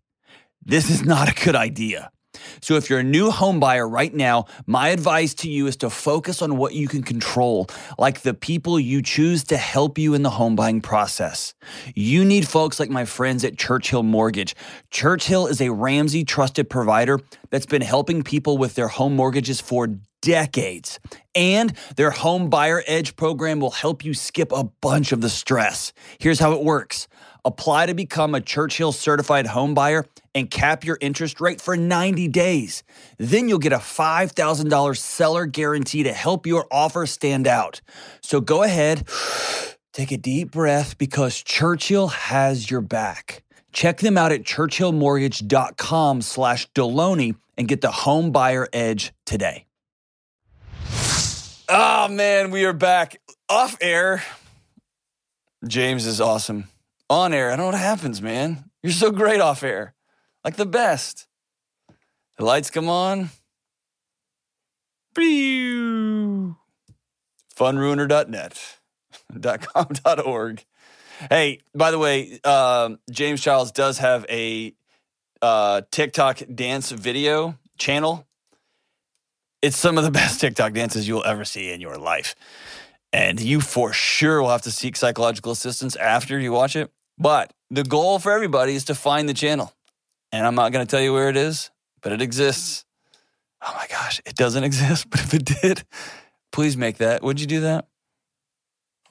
This 0.65 0.91
is 0.91 1.05
not 1.05 1.29
a 1.29 1.45
good 1.45 1.57
idea. 1.57 2.11
So, 2.61 2.75
if 2.75 2.89
you're 2.89 3.01
a 3.01 3.05
new 3.05 3.31
home 3.31 3.61
buyer 3.61 3.87
right 3.87 4.13
now, 4.13 4.47
my 4.67 4.89
advice 4.89 5.35
to 5.35 5.51
you 5.51 5.67
is 5.67 5.77
to 5.79 5.91
focus 5.91 6.43
on 6.43 6.57
what 6.57 6.75
you 6.75 6.89
can 6.89 7.03
control, 7.03 7.69
like 7.99 8.23
the 8.23 8.35
people 8.35 8.81
you 8.81 9.03
choose 9.03 9.45
to 9.45 9.57
help 9.57 9.99
you 9.99 10.15
in 10.15 10.23
the 10.23 10.31
home 10.31 10.57
buying 10.57 10.81
process. 10.81 11.55
You 11.95 12.25
need 12.25 12.49
folks 12.49 12.81
like 12.81 12.91
my 12.91 13.05
friends 13.05 13.45
at 13.45 13.59
Churchill 13.59 14.03
Mortgage. 14.03 14.55
Churchill 14.91 15.47
is 15.47 15.61
a 15.61 15.71
Ramsey 15.71 16.25
trusted 16.25 16.71
provider 16.71 17.21
that's 17.51 17.67
been 17.67 17.83
helping 17.83 18.23
people 18.23 18.57
with 18.57 18.75
their 18.75 18.89
home 18.89 19.15
mortgages 19.15 19.61
for 19.61 19.89
decades. 20.23 20.99
And 21.35 21.75
their 21.97 22.11
Home 22.11 22.49
Buyer 22.49 22.83
Edge 22.87 23.15
program 23.17 23.61
will 23.61 23.71
help 23.71 24.05
you 24.05 24.15
skip 24.15 24.51
a 24.53 24.65
bunch 24.65 25.13
of 25.13 25.21
the 25.21 25.29
stress. 25.29 25.93
Here's 26.19 26.39
how 26.39 26.53
it 26.53 26.65
works. 26.65 27.09
Apply 27.45 27.87
to 27.87 27.95
become 27.95 28.35
a 28.35 28.41
Churchill 28.41 28.93
certified 28.93 29.49
home 29.49 29.75
buyer 29.75 30.07
and 30.35 30.51
cap 30.51 30.85
your 30.85 30.97
interest 31.01 31.41
rate 31.41 31.61
for 31.61 31.77
90 31.77 32.29
days. 32.29 32.85
Then 33.19 33.49
you'll 33.49 33.59
get 33.59 33.73
a 33.73 33.79
$5,000 33.79 34.97
seller 34.97 35.47
guarantee 35.47 36.05
to 36.05 36.13
help 36.13 36.47
your 36.47 36.67
offer 36.71 37.05
stand 37.05 37.47
out. 37.47 37.81
So 38.21 38.41
go 38.41 38.63
ahead, 38.63 39.09
take 39.93 40.13
a 40.13 40.17
deep 40.17 40.53
breath 40.53 40.97
because 40.99 41.43
Churchill 41.43 42.09
has 42.09 42.71
your 42.71 42.81
back. 42.81 43.43
Check 43.73 43.99
them 43.99 44.17
out 44.17 44.33
at 44.33 44.43
churchillmortgage.com 44.43 46.23
slash 46.23 46.71
Delony 46.73 47.35
and 47.57 47.67
get 47.67 47.81
the 47.81 47.91
home 47.91 48.31
buyer 48.31 48.69
edge 48.73 49.13
today. 49.27 49.67
Oh 51.75 52.07
man, 52.07 52.51
we 52.51 52.67
are 52.67 52.75
back 52.75 53.19
off 53.49 53.79
air. 53.81 54.23
James 55.67 56.05
is 56.05 56.21
awesome. 56.21 56.69
On 57.09 57.33
air, 57.33 57.47
I 57.47 57.57
don't 57.57 57.61
know 57.61 57.65
what 57.73 57.75
happens, 57.77 58.21
man. 58.21 58.65
You're 58.83 58.93
so 58.93 59.11
great 59.11 59.41
off 59.41 59.63
air, 59.63 59.95
like 60.45 60.57
the 60.57 60.67
best. 60.67 61.27
The 62.37 62.45
lights 62.45 62.69
come 62.69 62.91
on. 62.91 63.31
Funruiner.net, 67.57 68.79
.com.org. 69.43 70.65
Hey, 71.31 71.61
by 71.73 71.93
the 71.93 71.99
way, 71.99 72.41
um, 72.41 72.99
James 73.11 73.41
Childs 73.41 73.71
does 73.71 73.99
have 73.99 74.27
a 74.29 74.75
uh, 75.41 75.83
TikTok 75.91 76.43
dance 76.53 76.91
video 76.91 77.57
channel 77.79 78.27
it's 79.63 79.77
some 79.77 79.97
of 79.97 80.05
the 80.05 80.11
best 80.21 80.41
TikTok 80.41 80.75
dances 80.75 81.09
you'll 81.09 81.25
ever 81.25 81.45
see 81.45 81.71
in 81.73 81.81
your 81.81 81.97
life. 81.97 82.35
And 83.13 83.41
you 83.41 83.61
for 83.61 83.93
sure 83.93 84.43
will 84.43 84.51
have 84.51 84.63
to 84.63 84.71
seek 84.71 84.97
psychological 84.97 85.53
assistance 85.53 85.97
after 85.97 86.39
you 86.39 86.53
watch 86.53 86.77
it. 86.77 86.91
But 87.19 87.53
the 87.71 87.85
goal 87.85 88.19
for 88.19 88.33
everybody 88.33 88.75
is 88.75 88.85
to 88.87 88.95
find 88.95 89.29
the 89.29 89.35
channel. 89.35 89.73
And 90.33 90.47
I'm 90.47 90.55
not 90.55 90.73
going 90.73 90.85
to 90.85 90.91
tell 90.91 91.03
you 91.03 91.13
where 91.13 91.29
it 91.29 91.37
is, 91.37 91.71
but 92.01 92.13
it 92.13 92.23
exists. 92.23 92.85
Oh 93.61 93.75
my 93.77 93.87
gosh, 93.87 94.21
it 94.25 94.35
doesn't 94.35 94.65
exist, 94.71 95.09
but 95.11 95.21
if 95.21 95.35
it 95.35 95.45
did, 95.45 95.85
please 96.53 96.77
make 96.77 96.99
that. 96.99 97.23
Would 97.23 97.41
you 97.41 97.47
do 97.47 97.61
that? 97.61 97.87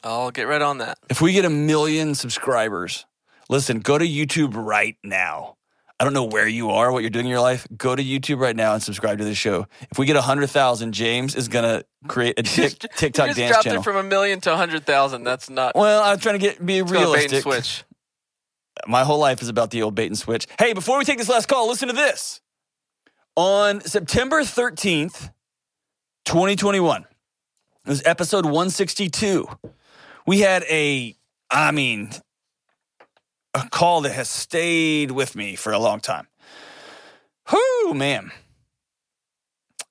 I'll 0.03 0.31
get 0.31 0.47
right 0.47 0.61
on 0.61 0.79
that. 0.79 0.97
If 1.09 1.21
we 1.21 1.31
get 1.31 1.45
a 1.45 1.49
million 1.49 2.15
subscribers, 2.15 3.05
listen, 3.49 3.79
go 3.79 3.99
to 3.99 4.05
YouTube 4.05 4.55
right 4.55 4.97
now 5.03 5.57
I 6.01 6.03
don't 6.03 6.13
know 6.13 6.23
where 6.23 6.47
you 6.47 6.71
are, 6.71 6.91
what 6.91 7.03
you're 7.03 7.11
doing 7.11 7.27
in 7.27 7.29
your 7.29 7.41
life. 7.41 7.67
Go 7.77 7.95
to 7.95 8.03
YouTube 8.03 8.39
right 8.39 8.55
now 8.55 8.73
and 8.73 8.81
subscribe 8.81 9.19
to 9.19 9.23
this 9.23 9.37
show. 9.37 9.67
If 9.91 9.99
we 9.99 10.07
get 10.07 10.15
hundred 10.15 10.47
thousand, 10.47 10.93
James 10.93 11.35
is 11.35 11.47
gonna 11.47 11.83
create 12.07 12.39
a 12.39 12.43
tic, 12.43 12.79
TikTok 12.79 13.27
you 13.27 13.29
just 13.29 13.37
dance 13.37 13.51
dropped 13.51 13.63
channel. 13.65 13.81
it 13.81 13.83
from 13.83 13.97
a 13.97 14.01
million 14.01 14.41
to 14.41 14.53
a 14.53 14.57
hundred 14.57 14.83
thousand. 14.83 15.25
That's 15.25 15.47
not. 15.47 15.75
Well, 15.75 16.01
I'm 16.01 16.17
trying 16.17 16.39
to 16.39 16.39
get 16.39 16.65
be 16.65 16.81
realistic. 16.81 17.29
Bait 17.29 17.35
and 17.35 17.43
switch. 17.43 17.83
My 18.87 19.03
whole 19.03 19.19
life 19.19 19.43
is 19.43 19.47
about 19.47 19.69
the 19.69 19.83
old 19.83 19.93
bait 19.93 20.07
and 20.07 20.17
switch. 20.17 20.47
Hey, 20.57 20.73
before 20.73 20.97
we 20.97 21.05
take 21.05 21.19
this 21.19 21.29
last 21.29 21.47
call, 21.47 21.67
listen 21.67 21.87
to 21.87 21.93
this. 21.93 22.41
On 23.35 23.79
September 23.81 24.41
13th, 24.41 25.29
2021, 26.25 27.01
it 27.85 27.89
was 27.89 28.01
episode 28.07 28.45
162. 28.45 29.47
We 30.25 30.39
had 30.39 30.63
a, 30.63 31.15
I 31.51 31.69
mean, 31.69 32.09
a 33.53 33.67
call 33.69 34.01
that 34.01 34.13
has 34.13 34.29
stayed 34.29 35.11
with 35.11 35.35
me 35.35 35.55
for 35.55 35.71
a 35.71 35.79
long 35.79 35.99
time. 35.99 36.27
Whoo, 37.51 37.93
man. 37.93 38.31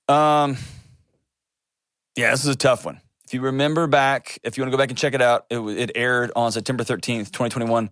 Um, 0.09 0.57
yeah, 2.17 2.31
this 2.31 2.45
is 2.45 2.55
a 2.55 2.57
tough 2.57 2.85
one. 2.85 3.01
If 3.25 3.35
you 3.35 3.43
remember 3.43 3.87
back, 3.87 4.39
if 4.43 4.57
you 4.57 4.63
want 4.63 4.73
to 4.73 4.77
go 4.77 4.83
back 4.83 4.89
and 4.89 4.99
check 4.99 5.15
it 5.15 5.23
out, 5.23 5.47
it, 5.51 5.61
it 5.61 5.93
aired 5.95 6.33
on 6.35 6.51
September 6.51 6.83
13th, 6.83 7.27
2021. 7.27 7.91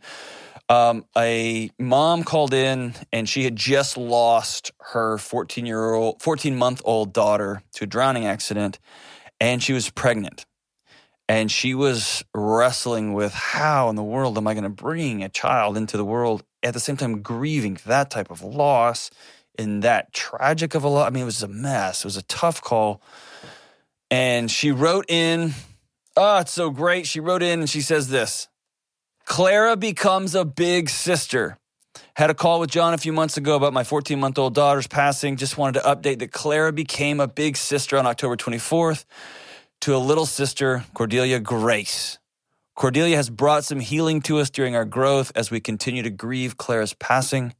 Um, 0.70 1.04
a 1.16 1.70
mom 1.78 2.24
called 2.24 2.52
in 2.52 2.94
and 3.12 3.28
she 3.28 3.44
had 3.44 3.56
just 3.56 3.96
lost 3.96 4.72
her 4.80 5.16
14 5.16 5.64
year 5.64 5.94
old, 5.94 6.20
14 6.20 6.56
month 6.56 6.82
old 6.84 7.12
daughter 7.12 7.62
to 7.74 7.84
a 7.84 7.86
drowning 7.86 8.26
accident, 8.26 8.78
and 9.40 9.62
she 9.62 9.72
was 9.72 9.88
pregnant 9.90 10.44
and 11.28 11.50
she 11.50 11.74
was 11.74 12.24
wrestling 12.34 13.12
with 13.12 13.34
how 13.34 13.90
in 13.90 13.96
the 13.96 14.02
world 14.02 14.38
am 14.38 14.46
I 14.46 14.54
going 14.54 14.64
to 14.64 14.70
bring 14.70 15.22
a 15.22 15.28
child 15.28 15.76
into 15.76 15.96
the 15.96 16.04
world 16.04 16.42
at 16.62 16.72
the 16.72 16.80
same 16.80 16.96
time 16.96 17.20
grieving 17.20 17.78
that 17.84 18.10
type 18.10 18.30
of 18.30 18.42
loss 18.42 19.10
in 19.58 19.80
that 19.80 20.12
tragic 20.14 20.74
of 20.74 20.84
a 20.84 20.88
loss. 20.88 21.06
I 21.06 21.10
mean, 21.10 21.24
it 21.24 21.26
was 21.26 21.42
a 21.42 21.48
mess. 21.48 22.00
It 22.00 22.04
was 22.04 22.16
a 22.16 22.22
tough 22.22 22.62
call. 22.62 23.02
And 24.10 24.50
she 24.50 24.72
wrote 24.72 25.10
in, 25.10 25.52
oh, 26.16 26.38
it's 26.38 26.52
so 26.52 26.70
great. 26.70 27.06
She 27.06 27.20
wrote 27.20 27.42
in 27.42 27.60
and 27.60 27.68
she 27.68 27.82
says 27.82 28.08
this 28.08 28.48
Clara 29.26 29.76
becomes 29.76 30.34
a 30.34 30.46
big 30.46 30.88
sister. 30.88 31.58
Had 32.14 32.30
a 32.30 32.34
call 32.34 32.58
with 32.58 32.70
John 32.70 32.94
a 32.94 32.98
few 32.98 33.12
months 33.12 33.36
ago 33.36 33.54
about 33.54 33.72
my 33.72 33.84
14 33.84 34.18
month 34.18 34.38
old 34.38 34.54
daughter's 34.54 34.86
passing. 34.86 35.36
Just 35.36 35.58
wanted 35.58 35.80
to 35.80 35.86
update 35.86 36.20
that 36.20 36.32
Clara 36.32 36.72
became 36.72 37.20
a 37.20 37.28
big 37.28 37.56
sister 37.56 37.98
on 37.98 38.06
October 38.06 38.36
24th 38.36 39.04
to 39.80 39.94
a 39.94 39.98
little 39.98 40.26
sister, 40.26 40.84
Cordelia 40.94 41.40
Grace. 41.40 42.18
Cordelia 42.74 43.16
has 43.16 43.30
brought 43.30 43.64
some 43.64 43.80
healing 43.80 44.20
to 44.22 44.38
us 44.38 44.50
during 44.50 44.76
our 44.76 44.84
growth 44.84 45.32
as 45.34 45.50
we 45.50 45.60
continue 45.60 46.02
to 46.02 46.10
grieve 46.10 46.56
Clara's 46.56 46.94
passing. 46.94 47.54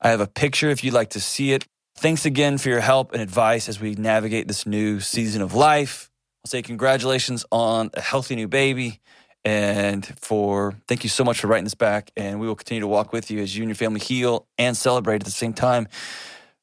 I 0.00 0.10
have 0.10 0.20
a 0.20 0.26
picture 0.26 0.70
if 0.70 0.84
you'd 0.84 0.94
like 0.94 1.10
to 1.10 1.20
see 1.20 1.52
it. 1.52 1.66
Thanks 1.96 2.26
again 2.26 2.58
for 2.58 2.68
your 2.68 2.80
help 2.80 3.12
and 3.12 3.22
advice 3.22 3.68
as 3.68 3.80
we 3.80 3.94
navigate 3.94 4.48
this 4.48 4.66
new 4.66 5.00
season 5.00 5.42
of 5.42 5.54
life. 5.54 6.10
I'll 6.44 6.50
say 6.50 6.62
congratulations 6.62 7.44
on 7.52 7.90
a 7.94 8.00
healthy 8.00 8.34
new 8.34 8.48
baby 8.48 9.00
and 9.44 10.04
for 10.20 10.74
thank 10.88 11.04
you 11.04 11.10
so 11.10 11.24
much 11.24 11.40
for 11.40 11.46
writing 11.46 11.64
this 11.64 11.74
back 11.74 12.10
and 12.16 12.40
we 12.40 12.46
will 12.46 12.54
continue 12.54 12.80
to 12.80 12.86
walk 12.86 13.12
with 13.12 13.30
you 13.30 13.40
as 13.40 13.56
you 13.56 13.62
and 13.62 13.70
your 13.70 13.76
family 13.76 14.00
heal 14.00 14.46
and 14.58 14.76
celebrate 14.76 15.16
at 15.16 15.24
the 15.24 15.30
same 15.30 15.52
time 15.52 15.88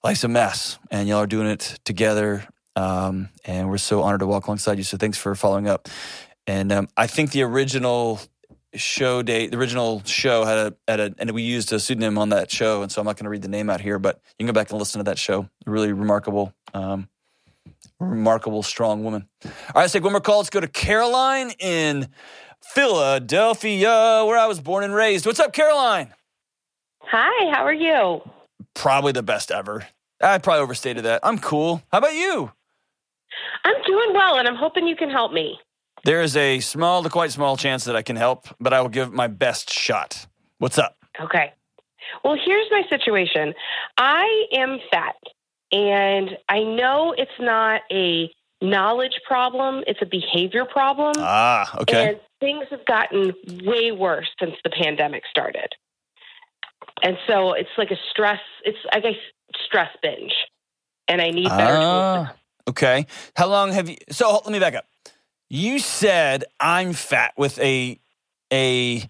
life's 0.04 0.24
a 0.24 0.28
mess 0.28 0.80
and 0.90 1.08
y'all 1.08 1.20
are 1.20 1.28
doing 1.28 1.48
it 1.48 1.80
together 1.84 2.46
um, 2.76 3.30
and 3.46 3.70
we're 3.70 3.78
so 3.78 4.02
honored 4.02 4.22
to 4.22 4.28
walk 4.28 4.48
alongside 4.48 4.78
you. 4.78 4.84
So 4.84 4.98
thanks 4.98 5.18
for 5.18 5.34
following 5.36 5.68
up. 5.68 5.88
And 6.48 6.72
um, 6.72 6.88
I 6.98 7.08
think 7.08 7.32
the 7.32 7.44
original 7.44 8.20
show 8.76 9.22
date, 9.22 9.52
the 9.52 9.58
original 9.58 10.02
show 10.06 10.46
had 10.46 10.58
a, 10.58 10.76
had 10.88 11.00
a, 11.00 11.16
and 11.18 11.32
we 11.32 11.42
used 11.42 11.72
a 11.74 11.80
pseudonym 11.80 12.18
on 12.18 12.30
that 12.30 12.52
show. 12.52 12.82
And 12.82 12.92
so 12.92 13.02
I'm 13.02 13.06
not 13.06 13.18
going 13.18 13.26
to 13.26 13.30
read 13.30 13.42
the 13.42 13.48
name 13.50 13.70
out 13.70 13.82
here, 13.82 14.00
but 14.00 14.22
you 14.38 14.46
can 14.46 14.48
go 14.48 14.54
back 14.54 14.70
and 14.70 14.80
listen 14.80 15.00
to 15.00 15.04
that 15.06 15.18
show. 15.18 15.50
Really 15.66 15.92
remarkable, 15.94 16.54
um, 16.74 17.10
remarkable, 18.00 18.64
strong 18.64 19.04
woman. 19.04 19.28
All 19.44 19.52
right, 19.76 19.82
let's 19.82 19.94
take 19.94 20.04
one 20.04 20.14
more 20.14 20.22
call. 20.22 20.38
Let's 20.38 20.50
go 20.50 20.60
to 20.60 20.68
Caroline 20.68 21.52
in 21.60 22.08
Philadelphia, 22.62 24.24
where 24.26 24.38
I 24.38 24.46
was 24.46 24.60
born 24.60 24.84
and 24.84 24.94
raised. 24.94 25.26
What's 25.26 25.40
up, 25.40 25.54
Caroline? 25.54 26.14
Hi, 27.02 27.52
how 27.52 27.66
are 27.66 27.74
you? 27.74 28.22
Probably 28.76 29.12
the 29.12 29.24
best 29.24 29.52
ever. 29.52 29.88
I 30.22 30.38
probably 30.38 30.62
overstated 30.62 31.06
that. 31.06 31.22
I'm 31.24 31.40
cool. 31.40 31.82
How 31.92 31.98
about 32.00 32.14
you? 32.14 32.52
I'm 33.64 33.82
doing 33.86 34.14
well, 34.14 34.38
and 34.38 34.48
I'm 34.48 34.56
hoping 34.56 34.88
you 34.88 34.96
can 34.96 35.10
help 35.10 35.32
me. 35.32 35.60
There 36.06 36.22
is 36.22 36.38
a 36.38 36.60
small 36.60 37.04
to 37.04 37.10
quite 37.10 37.32
small 37.32 37.58
chance 37.58 37.84
that 37.86 37.96
I 37.96 38.02
can 38.02 38.16
help, 38.16 38.48
but 38.60 38.74
I 38.74 38.82
will 38.82 38.90
give 38.90 39.12
my 39.14 39.28
best 39.28 39.70
shot. 39.70 40.28
What's 40.58 40.78
up? 40.78 40.96
Okay. 41.20 41.54
Well, 42.24 42.38
here's 42.44 42.68
my 42.72 42.84
situation 42.90 43.54
I 43.98 44.46
am 44.54 44.80
fat, 44.92 45.16
and 45.72 46.38
I 46.48 46.64
know 46.64 47.14
it's 47.18 47.32
not 47.40 47.82
a 47.92 48.32
knowledge 48.62 49.20
problem, 49.26 49.84
it's 49.88 50.02
a 50.02 50.06
behavior 50.06 50.66
problem. 50.66 51.14
Ah, 51.18 51.78
okay. 51.82 52.10
And 52.10 52.20
things 52.40 52.66
have 52.72 52.86
gotten 52.86 53.34
way 53.64 53.92
worse 53.92 54.30
since 54.40 54.56
the 54.64 54.70
pandemic 54.70 55.24
started. 55.30 55.74
And 57.02 57.18
so 57.28 57.54
it's 57.54 57.70
like 57.78 57.92
a 57.92 57.98
stress, 58.12 58.42
it's, 58.64 58.78
I 58.92 59.00
guess, 59.00 59.16
stress 59.66 59.90
binge. 60.02 60.34
And 61.08 61.22
I 61.22 61.30
need 61.32 61.50
better. 61.50 61.78
Ah, 61.80 62.34
okay. 62.68 63.06
How 63.36 63.48
long 63.48 63.72
have 63.72 63.90
you? 63.90 63.98
So 64.10 64.42
let 64.44 64.52
me 64.52 64.60
back 64.60 64.76
up. 64.76 64.86
You 65.50 65.80
said 65.80 66.46
I'm 66.60 66.94
fat 66.94 67.34
with 67.38 67.60
a 67.60 68.00
a 68.52 69.10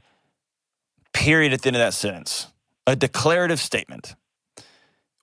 period 1.13 1.53
at 1.53 1.61
the 1.61 1.67
end 1.67 1.75
of 1.75 1.81
that 1.81 1.93
sentence, 1.93 2.47
a 2.87 2.95
declarative 2.95 3.59
statement. 3.59 4.15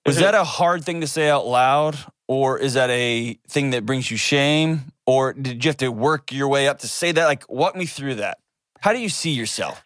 Was 0.04 0.18
that 0.18 0.34
a 0.34 0.44
hard 0.44 0.84
thing 0.84 1.00
to 1.00 1.06
say 1.08 1.28
out 1.28 1.46
loud, 1.46 1.96
or 2.28 2.58
is 2.58 2.74
that 2.74 2.90
a 2.90 3.38
thing 3.48 3.70
that 3.70 3.84
brings 3.84 4.10
you 4.10 4.16
shame, 4.16 4.92
or 5.04 5.32
did 5.32 5.64
you 5.64 5.68
have 5.68 5.76
to 5.78 5.88
work 5.88 6.30
your 6.30 6.48
way 6.48 6.68
up 6.68 6.78
to 6.80 6.88
say 6.88 7.10
that? 7.12 7.24
Like, 7.24 7.44
walk 7.50 7.74
me 7.74 7.86
through 7.86 8.16
that. 8.16 8.38
How 8.80 8.92
do 8.92 9.00
you 9.00 9.08
see 9.08 9.30
yourself? 9.30 9.84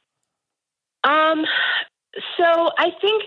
Um, 1.05 1.47
so 2.37 2.71
I 2.79 2.91
think 3.01 3.25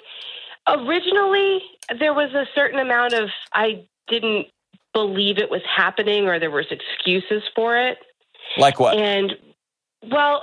originally 0.68 1.62
there 2.00 2.14
was 2.14 2.32
a 2.34 2.46
certain 2.54 2.80
amount 2.80 3.14
of 3.14 3.30
I 3.52 3.86
didn't 4.08 4.48
believe 4.94 5.38
it 5.38 5.50
was 5.50 5.62
happening 5.66 6.28
or 6.28 6.40
there 6.40 6.52
was 6.52 6.68
excuses 6.72 7.44
for 7.56 7.78
it. 7.78 7.98
Like 8.58 8.80
what? 8.80 8.98
And 8.98 9.34
well, 10.12 10.42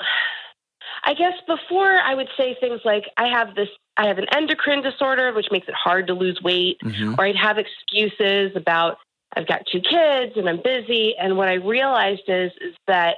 I 1.05 1.15
guess 1.15 1.35
before 1.47 1.99
I 1.99 2.15
would 2.15 2.29
say 2.37 2.57
things 2.61 2.81
like 2.85 3.05
I 3.17 3.29
have 3.29 3.55
this 3.55 3.69
I 3.97 4.07
have 4.07 4.19
an 4.19 4.27
endocrine 4.35 4.83
disorder 4.83 5.33
which 5.33 5.47
makes 5.51 5.69
it 5.69 5.75
hard 5.75 6.07
to 6.09 6.15
lose 6.15 6.41
weight 6.43 6.79
Mhm. 6.83 7.19
or 7.19 7.25
I'd 7.25 7.37
have 7.37 7.59
excuses 7.59 8.57
about 8.57 8.99
I've 9.37 9.47
got 9.47 9.63
two 9.71 9.81
kids 9.81 10.33
and 10.37 10.49
I'm 10.49 10.61
busy 10.63 11.15
and 11.17 11.37
what 11.37 11.49
I 11.49 11.55
realized 11.55 12.29
is 12.29 12.53
is 12.61 12.75
that 12.87 13.17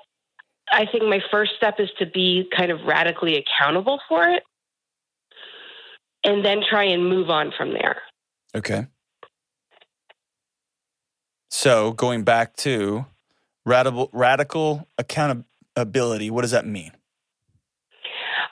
I 0.71 0.87
think 0.87 1.05
my 1.05 1.21
first 1.31 1.53
step 1.57 1.81
is 1.81 1.91
to 1.99 2.07
be 2.07 2.49
kind 2.57 2.71
of 2.71 2.83
radically 2.85 3.37
accountable 3.37 4.01
for 4.09 4.29
it 4.29 4.43
and 6.25 6.45
then 6.45 6.63
try 6.69 6.85
and 6.85 7.09
move 7.09 7.31
on 7.31 7.53
from 7.57 7.73
there. 7.73 8.01
Okay. 8.55 8.87
So 11.55 11.93
going 11.93 12.25
back 12.25 12.57
to 12.57 13.05
radical 13.67 14.09
radical 14.15 14.89
accountability, 14.97 16.31
what 16.31 16.41
does 16.41 16.53
that 16.53 16.67
mean? 16.67 16.93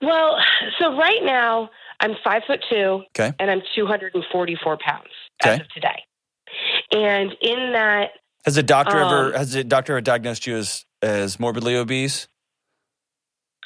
Well, 0.03 0.36
so 0.78 0.94
right 0.98 1.20
now 1.22 1.70
I'm 2.01 2.12
five 2.22 2.42
foot 2.46 2.61
two 2.68 3.03
Okay. 3.18 3.32
and 3.38 3.51
I'm 3.51 3.62
244 3.74 4.76
pounds 4.84 5.09
as 5.42 5.48
Okay. 5.48 5.61
of 5.62 5.68
today. 5.70 6.05
And 6.92 7.32
in 7.40 7.72
that, 7.72 8.11
Has 8.44 8.59
a 8.59 8.62
doctor 8.62 8.98
ever 8.98 9.28
Um, 9.28 9.32
has 9.32 9.55
a 9.55 9.64
doctor 9.64 9.94
ever 9.94 10.03
diagnosed 10.03 10.46
you 10.46 10.57
as 10.59 10.84
as 11.01 11.40
morbidly 11.40 11.76
obese? 11.76 12.28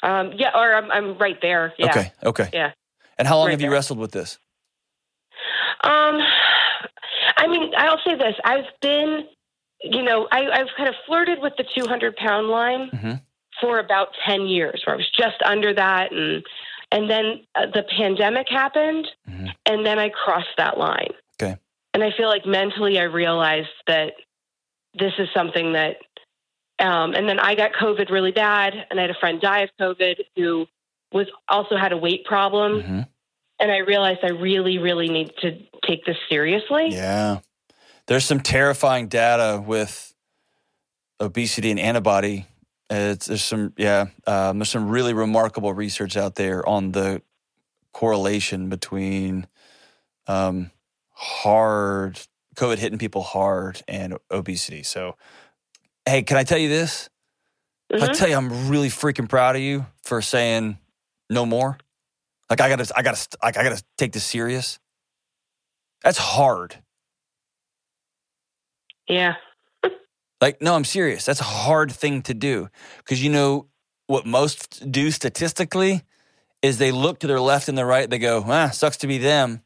um, 0.01 0.31
yeah, 0.37 0.51
or 0.55 0.75
I'm, 0.75 0.89
I'm 0.91 1.17
right 1.17 1.37
there. 1.41 1.73
Yeah. 1.77 1.87
Okay. 1.87 2.11
Okay. 2.23 2.49
Yeah. 2.53 2.71
And 3.17 3.27
how 3.27 3.35
long 3.37 3.47
Right 3.47 3.51
have 3.51 3.59
you 3.59 3.65
there. 3.67 3.73
wrestled 3.73 3.99
with 3.99 4.11
this? 4.13 4.37
Um, 5.83 6.19
I 7.37 7.47
mean, 7.47 7.71
I'll 7.77 7.99
say 8.05 8.15
this: 8.15 8.35
I've 8.43 8.65
been, 8.81 9.27
you 9.81 10.03
know, 10.03 10.27
I, 10.31 10.45
I've 10.51 10.67
kind 10.77 10.89
of 10.89 10.95
flirted 11.05 11.39
with 11.41 11.53
the 11.57 11.65
200 11.75 12.15
pound 12.15 12.47
line 12.47 12.89
Mhm. 12.91 13.21
for 13.61 13.79
about 13.79 14.09
10 14.25 14.47
years, 14.47 14.81
where 14.85 14.95
I 14.95 14.97
was 14.97 15.09
just 15.09 15.41
under 15.43 15.73
that, 15.73 16.11
and 16.11 16.45
and 16.91 17.09
then 17.09 17.41
uh, 17.55 17.65
the 17.67 17.83
pandemic 17.83 18.47
happened, 18.49 19.07
Mhm. 19.29 19.53
and 19.65 19.85
then 19.85 19.99
I 19.99 20.09
crossed 20.09 20.55
that 20.57 20.77
line. 20.77 21.13
Okay. 21.41 21.57
And 21.93 22.03
I 22.03 22.11
feel 22.11 22.27
like 22.29 22.45
mentally, 22.45 22.99
I 22.99 23.03
realized 23.03 23.69
that 23.87 24.13
this 24.93 25.13
is 25.17 25.29
something 25.33 25.73
that. 25.73 25.97
Um, 26.77 27.13
and 27.13 27.29
then 27.29 27.39
I 27.39 27.55
got 27.55 27.71
COVID 27.71 28.09
really 28.09 28.33
bad, 28.33 28.73
and 28.89 28.99
I 28.99 29.03
had 29.03 29.09
a 29.09 29.13
friend 29.19 29.39
die 29.39 29.61
of 29.61 29.69
COVID 29.79 30.19
who 30.35 30.67
was 31.13 31.27
also 31.47 31.77
had 31.77 31.93
a 31.93 31.97
weight 31.97 32.25
problem 32.25 32.81
Mhm. 32.81 33.07
And 33.59 33.71
I 33.71 33.77
realized 33.77 34.19
I 34.23 34.29
really, 34.29 34.77
really 34.77 35.09
need 35.09 35.31
to 35.41 35.57
take 35.85 36.05
this 36.05 36.17
seriously. 36.29 36.89
Yeah. 36.91 37.39
There's 38.07 38.25
some 38.25 38.39
terrifying 38.39 39.07
data 39.07 39.63
with 39.65 40.13
obesity 41.19 41.71
and 41.71 41.79
antibody. 41.79 42.45
It's, 42.89 43.25
there's 43.25 43.43
some, 43.43 43.73
yeah, 43.77 44.07
um, 44.27 44.59
there's 44.59 44.69
some 44.69 44.89
really 44.89 45.13
remarkable 45.13 45.73
research 45.73 46.17
out 46.17 46.35
there 46.35 46.67
on 46.67 46.91
the 46.91 47.21
correlation 47.93 48.69
between 48.69 49.47
um, 50.27 50.71
hard 51.11 52.19
COVID 52.55 52.77
hitting 52.77 52.99
people 52.99 53.23
hard 53.23 53.81
and 53.87 54.17
obesity. 54.29 54.83
So, 54.83 55.15
hey, 56.05 56.23
can 56.23 56.37
I 56.37 56.43
tell 56.43 56.57
you 56.57 56.69
this? 56.69 57.09
I 57.91 57.97
Mhm. 57.97 58.17
tell 58.17 58.29
you, 58.29 58.35
I'm 58.35 58.69
really 58.69 58.89
freaking 58.89 59.29
proud 59.29 59.55
of 59.55 59.61
you 59.61 59.85
for 60.03 60.21
saying 60.21 60.77
no 61.29 61.45
more. 61.45 61.77
Like 62.49 62.61
I 62.61 62.69
gotta, 62.69 62.91
I 62.95 63.01
gotta, 63.01 63.27
like 63.43 63.57
I 63.57 63.63
gotta 63.63 63.83
take 63.97 64.11
this 64.13 64.23
serious. 64.23 64.79
That's 66.03 66.17
hard. 66.17 66.77
Yeah. 69.07 69.35
Like, 70.41 70.61
no, 70.61 70.75
I'm 70.75 70.83
serious. 70.85 71.25
That's 71.25 71.39
a 71.39 71.45
hard 71.45 71.91
thing 71.91 72.21
to 72.23 72.33
do 72.33 72.69
because 72.97 73.23
you 73.23 73.31
know 73.31 73.67
what 74.07 74.25
most 74.25 74.91
do 74.91 75.09
statistically 75.09 76.03
is 76.61 76.77
they 76.77 76.91
look 76.91 77.19
to 77.19 77.27
their 77.27 77.39
left 77.39 77.69
and 77.69 77.77
their 77.77 77.85
right. 77.85 78.09
They 78.09 78.19
go, 78.19 78.43
ah, 78.45 78.69
sucks 78.69 78.97
to 78.97 79.07
be 79.07 79.17
them, 79.17 79.61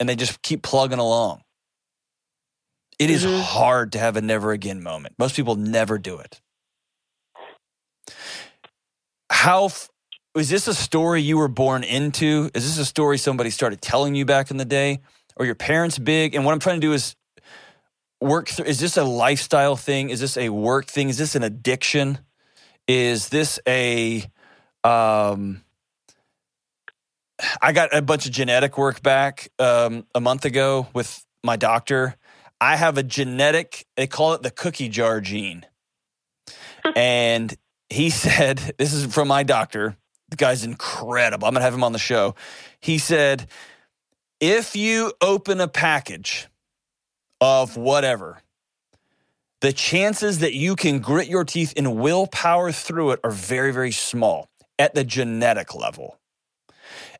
and 0.00 0.08
they 0.08 0.16
just 0.16 0.40
keep 0.42 0.62
plugging 0.62 0.98
along. 0.98 1.42
It 2.98 3.10
is 3.10 3.24
Mhm. 3.24 3.40
hard 3.42 3.92
to 3.92 3.98
have 3.98 4.16
a 4.16 4.20
never 4.20 4.50
again 4.52 4.82
moment. 4.82 5.14
Most 5.18 5.36
people 5.36 5.54
never 5.54 5.98
do 5.98 6.18
it. 6.18 6.40
How 9.30 9.66
f- 9.66 9.90
is 10.36 10.48
this 10.48 10.68
a 10.68 10.74
story 10.74 11.22
you 11.22 11.38
were 11.38 11.48
born 11.48 11.84
into? 11.84 12.50
Is 12.54 12.64
this 12.64 12.78
a 12.78 12.84
story 12.84 13.18
somebody 13.18 13.50
started 13.50 13.80
telling 13.80 14.14
you 14.14 14.24
back 14.24 14.50
in 14.50 14.56
the 14.56 14.64
day? 14.64 15.00
Or 15.36 15.46
your 15.46 15.54
parents 15.54 15.98
big? 15.98 16.34
And 16.34 16.44
what 16.44 16.52
I'm 16.52 16.60
trying 16.60 16.80
to 16.80 16.86
do 16.86 16.92
is 16.92 17.14
work 18.20 18.48
through 18.48 18.66
is 18.66 18.80
this 18.80 18.96
a 18.96 19.04
lifestyle 19.04 19.76
thing? 19.76 20.10
Is 20.10 20.20
this 20.20 20.36
a 20.36 20.48
work 20.48 20.86
thing? 20.86 21.08
Is 21.08 21.18
this 21.18 21.34
an 21.34 21.42
addiction? 21.42 22.18
Is 22.86 23.28
this 23.28 23.60
a 23.66 24.24
um 24.84 25.62
I 27.62 27.72
got 27.72 27.94
a 27.94 28.02
bunch 28.02 28.26
of 28.26 28.32
genetic 28.32 28.76
work 28.76 29.02
back 29.02 29.48
um, 29.58 30.06
a 30.14 30.20
month 30.20 30.44
ago 30.44 30.88
with 30.92 31.24
my 31.44 31.56
doctor. 31.56 32.16
I 32.60 32.76
have 32.76 32.98
a 32.98 33.02
genetic, 33.02 33.86
they 33.96 34.08
call 34.08 34.34
it 34.34 34.42
the 34.42 34.50
cookie 34.50 34.88
jar 34.88 35.20
gene. 35.20 35.64
and 36.96 37.56
he 37.90 38.10
said, 38.10 38.74
This 38.78 38.92
is 38.92 39.12
from 39.12 39.28
my 39.28 39.44
doctor. 39.44 39.96
The 40.28 40.36
guy's 40.36 40.64
incredible. 40.64 41.46
I'm 41.46 41.54
going 41.54 41.60
to 41.60 41.64
have 41.64 41.74
him 41.74 41.84
on 41.84 41.92
the 41.92 41.98
show. 41.98 42.34
He 42.80 42.98
said, 42.98 43.48
If 44.40 44.76
you 44.76 45.12
open 45.20 45.60
a 45.60 45.68
package 45.68 46.48
of 47.40 47.76
whatever, 47.76 48.42
the 49.60 49.72
chances 49.72 50.40
that 50.40 50.54
you 50.54 50.76
can 50.76 51.00
grit 51.00 51.28
your 51.28 51.44
teeth 51.44 51.72
and 51.76 51.96
willpower 51.96 52.72
through 52.72 53.12
it 53.12 53.20
are 53.24 53.30
very, 53.30 53.72
very 53.72 53.90
small 53.90 54.48
at 54.78 54.94
the 54.94 55.04
genetic 55.04 55.74
level. 55.74 56.18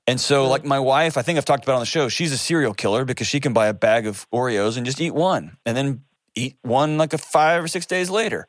And 0.06 0.20
so, 0.20 0.44
hmm. 0.44 0.50
like 0.50 0.64
my 0.64 0.78
wife, 0.78 1.16
I 1.16 1.22
think 1.22 1.36
I've 1.36 1.44
talked 1.44 1.64
about 1.64 1.74
on 1.74 1.80
the 1.80 1.86
show, 1.86 2.08
she's 2.08 2.32
a 2.32 2.38
serial 2.38 2.74
killer 2.74 3.04
because 3.04 3.26
she 3.26 3.40
can 3.40 3.52
buy 3.52 3.66
a 3.66 3.74
bag 3.74 4.06
of 4.06 4.26
Oreos 4.30 4.76
and 4.76 4.86
just 4.86 5.00
eat 5.00 5.14
one 5.14 5.56
and 5.66 5.76
then 5.76 6.02
eat 6.34 6.56
one 6.62 6.96
like 6.96 7.12
a 7.12 7.18
five 7.18 7.62
or 7.62 7.68
six 7.68 7.86
days 7.86 8.08
later. 8.08 8.46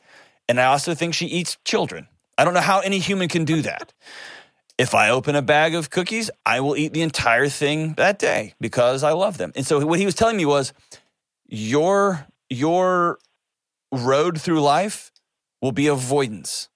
And 0.47 0.59
I 0.59 0.65
also 0.65 0.93
think 0.93 1.13
she 1.13 1.25
eats 1.25 1.57
children. 1.65 2.07
I 2.37 2.45
don't 2.45 2.53
know 2.53 2.61
how 2.61 2.79
any 2.79 2.99
human 2.99 3.27
can 3.27 3.43
do 3.43 3.61
that. 3.63 3.91
If 4.79 4.95
I 4.95 5.09
open 5.09 5.35
a 5.35 5.41
bag 5.41 5.75
of 5.75 5.89
cookies, 5.89 6.31
I 6.45 6.61
will 6.61 6.77
eat 6.77 6.93
the 6.93 7.01
entire 7.01 7.49
thing 7.49 7.95
that 7.95 8.17
day 8.17 8.53
because 8.61 9.03
I 9.03 9.11
love 9.11 9.37
them. 9.37 9.51
And 9.57 9.67
so 9.67 9.85
what 9.85 9.99
he 9.99 10.05
was 10.05 10.15
telling 10.15 10.37
me 10.37 10.45
was 10.45 10.71
your 11.49 12.25
your 12.49 13.19
road 13.91 14.39
through 14.39 14.61
life 14.61 15.11
will 15.61 15.73
be 15.73 15.87
avoidance. 15.87 16.69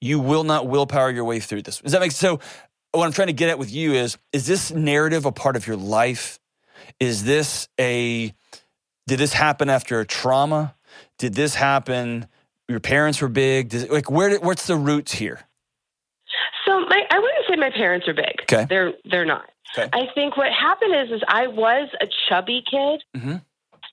You 0.00 0.18
will 0.20 0.42
not 0.42 0.68
willpower 0.68 1.10
your 1.10 1.24
way 1.24 1.38
through 1.38 1.60
this. 1.60 1.80
Does 1.80 1.92
that 1.92 2.00
make 2.00 2.12
sense? 2.12 2.42
so? 2.42 2.48
What 2.92 3.04
I'm 3.04 3.12
trying 3.12 3.28
to 3.28 3.34
get 3.34 3.50
at 3.50 3.58
with 3.58 3.70
you 3.70 3.92
is: 3.92 4.16
is 4.32 4.46
this 4.46 4.70
narrative 4.70 5.26
a 5.26 5.32
part 5.32 5.54
of 5.54 5.66
your 5.66 5.76
life? 5.76 6.40
Is 6.98 7.24
this 7.24 7.68
a? 7.78 8.32
Did 9.06 9.18
this 9.18 9.34
happen 9.34 9.68
after 9.68 10.00
a 10.00 10.06
trauma? 10.06 10.74
Did 11.18 11.34
this 11.34 11.56
happen? 11.56 12.26
Your 12.68 12.80
parents 12.80 13.20
were 13.20 13.28
big. 13.28 13.74
Like, 13.90 14.10
where? 14.10 14.38
What's 14.38 14.66
the 14.66 14.76
roots 14.76 15.12
here? 15.12 15.40
So 16.64 16.80
my, 16.80 17.02
I 17.10 17.18
wouldn't 17.18 17.39
say 17.50 17.56
my 17.56 17.70
parents 17.70 18.06
are 18.08 18.14
big. 18.14 18.42
Okay. 18.42 18.66
They're 18.68 18.92
they're 19.04 19.24
not. 19.24 19.48
Okay. 19.76 19.88
I 19.92 20.06
think 20.14 20.36
what 20.36 20.52
happened 20.52 20.94
is 20.94 21.16
is 21.16 21.22
I 21.28 21.46
was 21.48 21.88
a 22.00 22.06
chubby 22.28 22.62
kid. 22.68 23.02
Mhm. 23.16 23.42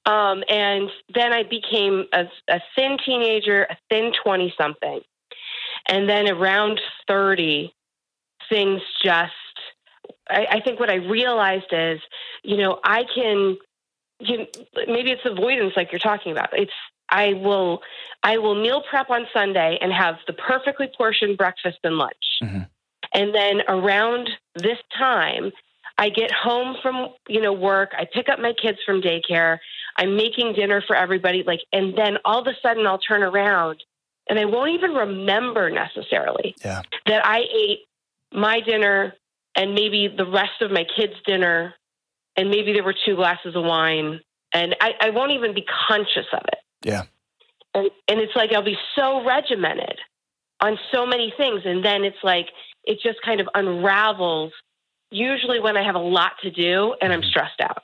Um, 0.05 0.41
and 0.47 0.89
then 1.13 1.33
I 1.33 1.43
became 1.43 2.05
a, 2.13 2.25
a 2.47 2.61
thin 2.77 2.97
teenager, 3.05 3.63
a 3.69 3.77
thin 3.89 4.13
20 4.23 4.53
something. 4.57 5.01
And 5.89 6.07
then 6.09 6.29
around 6.29 6.79
30, 7.09 7.73
things 8.47 8.81
just, 9.03 9.33
I, 10.29 10.47
I 10.49 10.59
think 10.61 10.79
what 10.79 10.89
I 10.89 10.95
realized 10.95 11.71
is, 11.71 11.99
you 12.41 12.55
know, 12.55 12.79
I 12.85 13.03
can, 13.13 13.57
you, 14.19 14.47
maybe 14.87 15.11
it's 15.11 15.25
avoidance 15.25 15.73
like 15.75 15.91
you're 15.91 15.99
talking 15.99 16.31
about. 16.31 16.49
It's, 16.53 16.71
I 17.09 17.33
will, 17.33 17.81
I 18.23 18.37
will 18.37 18.55
meal 18.55 18.83
prep 18.89 19.09
on 19.09 19.27
Sunday 19.33 19.77
and 19.81 19.91
have 19.91 20.15
the 20.25 20.33
perfectly 20.33 20.89
portioned 20.97 21.37
breakfast 21.37 21.79
and 21.83 21.95
lunch. 21.97 22.13
Mhm. 22.41 22.56
And 23.17 23.33
then 23.33 23.61
around 23.67 24.29
this 24.55 24.77
time, 24.97 25.51
I 25.97 26.09
get 26.09 26.31
home 26.31 26.77
from, 26.81 27.07
you 27.27 27.41
know, 27.41 27.51
work. 27.53 27.89
I 27.97 28.05
pick 28.11 28.29
up 28.29 28.39
my 28.39 28.53
kids 28.53 28.77
from 28.85 29.01
daycare. 29.01 29.57
I'm 29.97 30.15
making 30.15 30.53
dinner 30.53 30.83
for 30.85 30.95
everybody. 30.95 31.43
Like, 31.45 31.61
and 31.73 31.97
then 31.97 32.17
all 32.23 32.39
of 32.39 32.47
a 32.47 32.53
sudden 32.61 32.85
I'll 32.85 32.99
turn 32.99 33.23
around 33.23 33.83
and 34.29 34.37
I 34.37 34.45
won't 34.45 34.71
even 34.71 34.91
remember 34.91 35.69
necessarily 35.69 36.55
Yeah. 36.63 36.81
that 37.07 37.25
I 37.25 37.39
ate 37.39 37.79
my 38.31 38.59
dinner 38.59 39.13
and 39.55 39.73
maybe 39.73 40.07
the 40.15 40.25
rest 40.25 40.61
of 40.61 40.69
my 40.69 40.85
kids' 40.95 41.13
dinner, 41.25 41.73
and 42.35 42.51
maybe 42.51 42.73
there 42.73 42.83
were 42.83 42.93
two 43.05 43.15
glasses 43.15 43.55
of 43.55 43.63
wine, 43.63 44.19
and 44.53 44.75
I, 44.79 44.91
I 45.01 45.09
won't 45.09 45.31
even 45.31 45.55
be 45.55 45.65
conscious 45.87 46.27
of 46.31 46.43
it. 46.47 46.59
Yeah. 46.83 47.03
And 47.73 47.89
and 48.07 48.19
it's 48.19 48.35
like 48.35 48.51
I'll 48.53 48.63
be 48.63 48.77
so 48.95 49.25
regimented 49.25 49.97
on 50.61 50.77
so 50.91 51.07
many 51.07 51.33
things, 51.35 51.61
and 51.65 51.83
then 51.83 52.03
it's 52.03 52.23
like 52.23 52.47
it 52.87 52.99
just 53.03 53.21
kind 53.23 53.39
of 53.41 53.47
unravels. 53.53 54.53
Usually, 55.11 55.59
when 55.59 55.77
I 55.77 55.83
have 55.83 55.95
a 55.95 55.99
lot 55.99 56.31
to 56.41 56.49
do 56.51 56.95
and 57.01 57.13
I'm 57.13 57.23
stressed 57.23 57.61
out. 57.61 57.83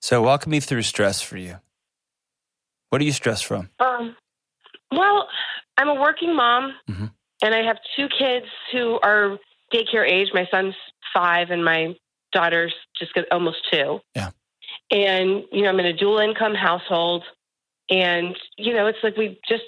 So 0.00 0.22
walk 0.22 0.46
me 0.46 0.60
through 0.60 0.82
stress 0.82 1.20
for 1.22 1.36
you. 1.38 1.58
What 2.90 3.00
are 3.00 3.04
you 3.04 3.12
stressed 3.12 3.44
from? 3.46 3.70
Um, 3.80 4.14
well, 4.92 5.28
I'm 5.76 5.88
a 5.88 5.94
working 5.94 6.36
mom, 6.36 6.74
Mhm. 6.88 7.12
and 7.42 7.54
I 7.54 7.62
have 7.64 7.78
two 7.96 8.08
kids 8.08 8.46
who 8.70 9.00
are 9.02 9.38
daycare 9.72 10.06
age. 10.08 10.28
My 10.32 10.46
son's 10.50 10.76
five, 11.12 11.50
and 11.50 11.64
my 11.64 11.96
daughter's 12.32 12.74
just 12.98 13.12
got 13.14 13.24
almost 13.32 13.58
two. 13.72 14.00
Yeah. 14.14 14.30
And 14.90 15.44
you 15.50 15.62
know, 15.62 15.70
I'm 15.70 15.80
in 15.80 15.86
a 15.86 15.92
dual 15.92 16.18
income 16.18 16.54
household, 16.54 17.24
and 17.90 18.36
you 18.56 18.74
know, 18.74 18.86
it's 18.86 18.98
like 19.02 19.16
we 19.16 19.40
just 19.48 19.64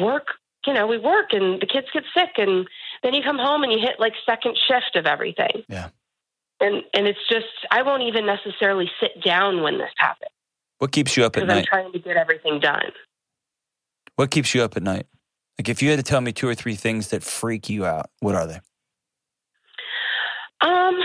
work. 0.00 0.26
You 0.66 0.74
know, 0.74 0.86
we 0.86 0.98
work, 0.98 1.32
and 1.32 1.60
the 1.60 1.66
kids 1.66 1.86
get 1.92 2.04
sick, 2.12 2.30
and 2.36 2.66
then 3.02 3.14
you 3.14 3.22
come 3.22 3.38
home 3.38 3.62
and 3.62 3.72
you 3.72 3.78
hit 3.78 3.98
like 3.98 4.12
second 4.26 4.58
shift 4.68 4.96
of 4.96 5.06
everything. 5.06 5.62
Yeah. 5.68 5.88
And 6.60 6.82
and 6.92 7.06
it's 7.06 7.20
just 7.30 7.46
I 7.70 7.82
won't 7.82 8.02
even 8.02 8.26
necessarily 8.26 8.90
sit 9.00 9.22
down 9.24 9.62
when 9.62 9.78
this 9.78 9.92
happens 9.96 10.30
What 10.78 10.90
keeps 10.90 11.16
you 11.16 11.24
up 11.24 11.36
at 11.36 11.44
I'm 11.44 11.48
night? 11.48 11.66
trying 11.66 11.92
to 11.92 11.98
get 12.00 12.16
everything 12.16 12.58
done. 12.58 12.90
What 14.16 14.30
keeps 14.32 14.54
you 14.54 14.62
up 14.62 14.76
at 14.76 14.82
night? 14.82 15.06
Like 15.58 15.68
if 15.68 15.80
you 15.82 15.90
had 15.90 15.98
to 15.98 16.02
tell 16.02 16.20
me 16.20 16.32
two 16.32 16.48
or 16.48 16.54
three 16.56 16.74
things 16.74 17.08
that 17.08 17.22
freak 17.22 17.68
you 17.70 17.86
out, 17.86 18.10
what 18.20 18.34
are 18.34 18.46
they? 18.46 18.58
Um, 20.60 20.98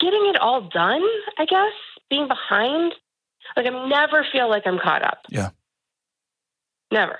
getting 0.00 0.26
it 0.34 0.40
all 0.40 0.62
done, 0.62 1.02
I 1.38 1.44
guess. 1.44 1.72
Being 2.08 2.26
behind. 2.28 2.94
Like 3.56 3.66
I 3.66 3.88
never 3.88 4.26
feel 4.32 4.48
like 4.48 4.62
I'm 4.66 4.78
caught 4.78 5.02
up. 5.02 5.18
Yeah. 5.28 5.50
Never. 6.90 7.18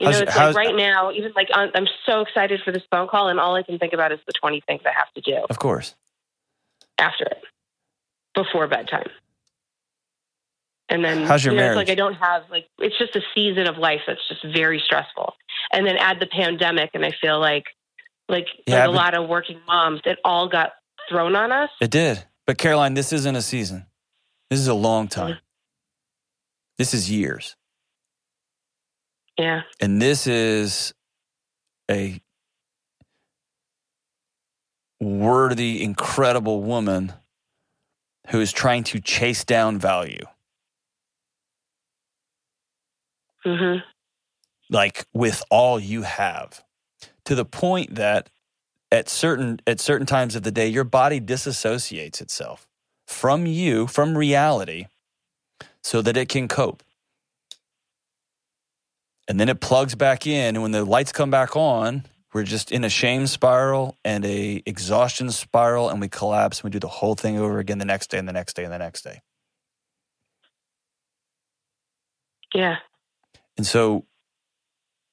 You 0.00 0.06
How's- 0.06 0.18
know, 0.20 0.26
it's 0.28 0.36
like 0.36 0.54
right 0.56 0.74
now, 0.76 1.10
even 1.12 1.32
like 1.34 1.48
on, 1.52 1.70
I'm 1.74 1.88
so 2.06 2.20
excited 2.20 2.60
for 2.64 2.70
this 2.72 2.82
phone 2.90 3.08
call, 3.08 3.28
and 3.28 3.40
all 3.40 3.56
I 3.56 3.62
can 3.62 3.78
think 3.78 3.92
about 3.92 4.12
is 4.12 4.20
the 4.26 4.32
20 4.40 4.60
things 4.66 4.82
I 4.86 4.92
have 4.96 5.12
to 5.14 5.20
do 5.20 5.44
Of 5.50 5.58
course. 5.58 5.94
after 6.98 7.24
it, 7.24 7.42
before 8.34 8.66
bedtime. 8.68 9.08
And 10.88 11.04
then, 11.04 11.24
How's 11.26 11.44
your 11.44 11.52
you 11.52 11.58
know, 11.60 11.64
marriage? 11.66 11.80
It's 11.80 11.88
like 11.88 11.92
I 11.92 11.96
don't 11.96 12.14
have 12.14 12.44
like 12.50 12.66
it's 12.78 12.96
just 12.98 13.14
a 13.16 13.20
season 13.34 13.66
of 13.68 13.76
life 13.76 14.00
that's 14.06 14.26
just 14.28 14.42
very 14.44 14.80
stressful. 14.84 15.34
And 15.72 15.86
then 15.86 15.96
add 15.98 16.18
the 16.20 16.26
pandemic, 16.26 16.90
and 16.94 17.04
I 17.04 17.12
feel 17.20 17.38
like, 17.40 17.64
like, 18.28 18.46
Yeah, 18.66 18.86
like 18.86 18.88
a 18.88 18.92
lot 18.92 19.14
of 19.14 19.28
working 19.28 19.60
moms, 19.66 20.00
it 20.06 20.18
all 20.24 20.48
got 20.48 20.72
thrown 21.10 21.34
on 21.36 21.52
us. 21.52 21.70
It 21.80 21.90
did. 21.90 22.24
But 22.46 22.56
Caroline, 22.56 22.94
this 22.94 23.12
isn't 23.12 23.36
a 23.36 23.42
season. 23.42 23.84
This 24.48 24.60
is 24.60 24.68
a 24.68 24.74
long 24.74 25.08
time. 25.08 25.32
Mm-hmm. 25.32 25.38
This 26.78 26.94
is 26.94 27.10
years. 27.10 27.56
Yeah. 29.38 29.62
And 29.80 30.02
this 30.02 30.26
is 30.26 30.92
a 31.90 32.20
worthy, 35.00 35.82
incredible 35.82 36.62
woman 36.62 37.12
who 38.30 38.40
is 38.40 38.52
trying 38.52 38.84
to 38.84 39.00
chase 39.00 39.44
down 39.44 39.78
value. 39.78 40.26
Mm-hmm. 43.46 43.78
like 44.68 45.06
with 45.14 45.42
all 45.48 45.78
you 45.78 46.02
have 46.02 46.64
to 47.24 47.36
the 47.36 47.44
point 47.44 47.94
that 47.94 48.28
at 48.90 49.08
certain 49.08 49.60
at 49.66 49.80
certain 49.80 50.06
times 50.06 50.34
of 50.34 50.42
the 50.42 50.50
day 50.50 50.66
your 50.66 50.84
body 50.84 51.20
disassociates 51.20 52.20
itself 52.20 52.66
from 53.06 53.46
you 53.46 53.86
from 53.86 54.18
reality 54.18 54.86
so 55.82 56.02
that 56.02 56.16
it 56.16 56.28
can 56.28 56.48
cope 56.48 56.82
and 59.28 59.38
then 59.38 59.48
it 59.48 59.60
plugs 59.60 59.94
back 59.94 60.26
in 60.26 60.56
and 60.56 60.62
when 60.62 60.72
the 60.72 60.84
lights 60.84 61.12
come 61.12 61.30
back 61.30 61.54
on 61.56 62.04
we're 62.34 62.42
just 62.42 62.72
in 62.72 62.84
a 62.84 62.88
shame 62.88 63.26
spiral 63.26 63.96
and 64.04 64.24
a 64.24 64.62
exhaustion 64.66 65.30
spiral 65.30 65.88
and 65.88 66.00
we 66.00 66.08
collapse 66.08 66.58
and 66.58 66.64
we 66.64 66.70
do 66.70 66.78
the 66.78 66.88
whole 66.88 67.14
thing 67.14 67.38
over 67.38 67.58
again 67.58 67.78
the 67.78 67.84
next 67.84 68.10
day 68.10 68.18
and 68.18 68.28
the 68.28 68.32
next 68.32 68.54
day 68.54 68.64
and 68.64 68.72
the 68.72 68.78
next 68.78 69.02
day 69.02 69.20
Yeah. 72.54 72.76
And 73.56 73.66
so 73.66 74.06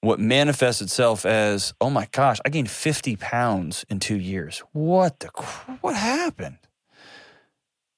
what 0.02 0.20
manifests 0.20 0.82
itself 0.82 1.26
as, 1.26 1.74
oh 1.82 1.90
my 1.90 2.08
gosh, 2.12 2.38
I 2.46 2.50
gained 2.50 2.70
50 2.70 3.16
pounds 3.16 3.86
in 3.90 4.00
two 4.00 4.18
years. 4.18 4.64
What 4.72 5.20
the, 5.20 5.28
what 5.82 5.96
happened? 5.96 6.58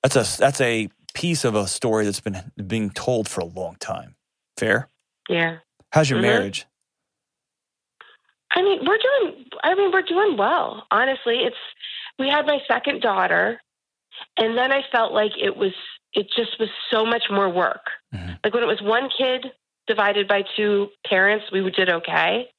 That's 0.04 0.16
a, 0.16 0.40
that's 0.40 0.62
a 0.62 0.90
piece 1.14 1.44
of 1.44 1.56
a 1.56 1.68
story 1.68 2.06
that's 2.06 2.22
been 2.22 2.52
being 2.66 2.92
told 2.92 3.28
for 3.28 3.42
a 3.42 3.46
long 3.46 3.76
time. 3.80 4.16
Fair? 4.58 4.90
Yeah. 5.28 5.58
How's 5.92 6.10
your 6.10 6.20
Mhm. 6.20 6.24
marriage? 6.24 6.66
I 8.52 8.62
mean, 8.62 8.86
we're 8.86 8.98
doing. 8.98 9.50
I 9.64 9.76
mean, 9.76 9.92
we're 9.92 10.02
doing 10.02 10.38
well. 10.38 10.88
Honestly, 10.92 11.44
it's. 11.44 11.58
We 12.18 12.30
had 12.30 12.46
my 12.48 12.64
second 12.68 13.02
daughter, 13.02 13.62
and 14.38 14.58
then 14.58 14.72
I 14.72 14.84
felt 14.92 15.14
like 15.14 15.34
it 15.38 15.56
was. 15.56 15.74
It 16.14 16.28
just 16.36 16.58
was 16.60 16.70
so 16.90 17.06
much 17.06 17.30
more 17.30 17.50
work. 17.50 17.92
Mhm. 18.14 18.40
Like 18.44 18.54
when 18.54 18.64
it 18.64 18.68
was 18.68 18.82
one 18.82 19.10
kid 19.10 19.52
divided 19.86 20.28
by 20.28 20.42
two 20.56 20.92
parents, 21.06 21.52
we 21.52 21.70
did 21.72 21.90
okay, 21.90 22.50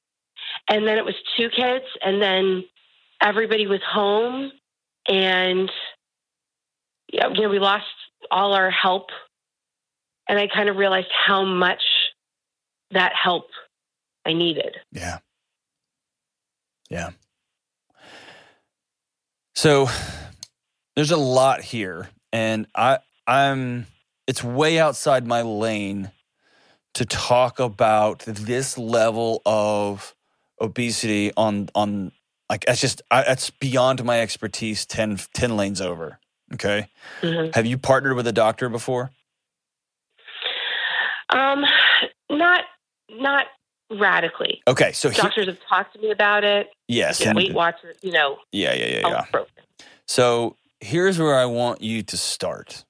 and 0.68 0.86
then 0.86 0.98
it 0.98 1.04
was 1.04 1.14
two 1.36 1.50
kids, 1.50 1.86
and 2.02 2.22
then 2.22 2.64
everybody 3.20 3.66
was 3.66 3.82
home, 3.82 4.52
and 5.08 5.72
yeah, 7.12 7.28
you 7.28 7.40
know, 7.42 7.48
we 7.48 7.58
lost 7.58 7.86
all 8.30 8.52
our 8.54 8.70
help, 8.70 9.10
and 10.28 10.38
I 10.38 10.46
kind 10.46 10.68
of 10.68 10.76
realized 10.76 11.10
how 11.10 11.42
much 11.44 11.82
that 12.90 13.12
help 13.14 13.48
I 14.24 14.32
needed. 14.32 14.76
Yeah. 14.92 15.18
Yeah. 16.90 17.10
So 19.54 19.88
there's 20.96 21.10
a 21.10 21.16
lot 21.16 21.62
here 21.62 22.08
and 22.32 22.66
I 22.74 22.98
I'm 23.26 23.86
it's 24.26 24.44
way 24.44 24.78
outside 24.78 25.26
my 25.26 25.42
lane 25.42 26.10
to 26.94 27.04
talk 27.04 27.58
about 27.60 28.20
this 28.20 28.78
level 28.78 29.42
of 29.44 30.14
obesity 30.60 31.32
on 31.36 31.68
on 31.74 32.12
like 32.48 32.64
that's 32.66 32.80
just 32.80 33.02
I, 33.10 33.22
that's 33.22 33.50
beyond 33.50 34.02
my 34.04 34.20
expertise 34.20 34.86
10, 34.86 35.18
10 35.34 35.56
lanes 35.56 35.80
over. 35.80 36.18
Okay. 36.54 36.88
Mhm. 37.20 37.54
Have 37.54 37.66
you 37.66 37.76
partnered 37.78 38.16
with 38.16 38.26
a 38.26 38.32
doctor 38.32 38.68
before? 38.68 39.10
Um, 41.30 41.64
not 42.30 42.64
not 43.10 43.46
radically. 43.90 44.62
Okay, 44.66 44.92
so 44.92 45.10
he, 45.10 45.16
Doctors 45.16 45.46
have 45.46 45.58
talked 45.68 45.94
to 45.94 46.00
me 46.00 46.10
about 46.10 46.44
it. 46.44 46.68
yes, 46.88 47.24
Weight 47.34 47.54
Watchers, 47.54 47.96
you 48.02 48.12
know, 48.12 48.38
yeah, 48.52 48.74
yeah, 48.74 49.00
yeah, 49.00 49.24
yeah. 49.34 49.42
So 50.06 50.56
here's 50.80 51.18
where 51.18 51.34
I 51.34 51.46
want 51.46 51.82
you 51.82 52.02
to 52.02 52.16
start. 52.16 52.84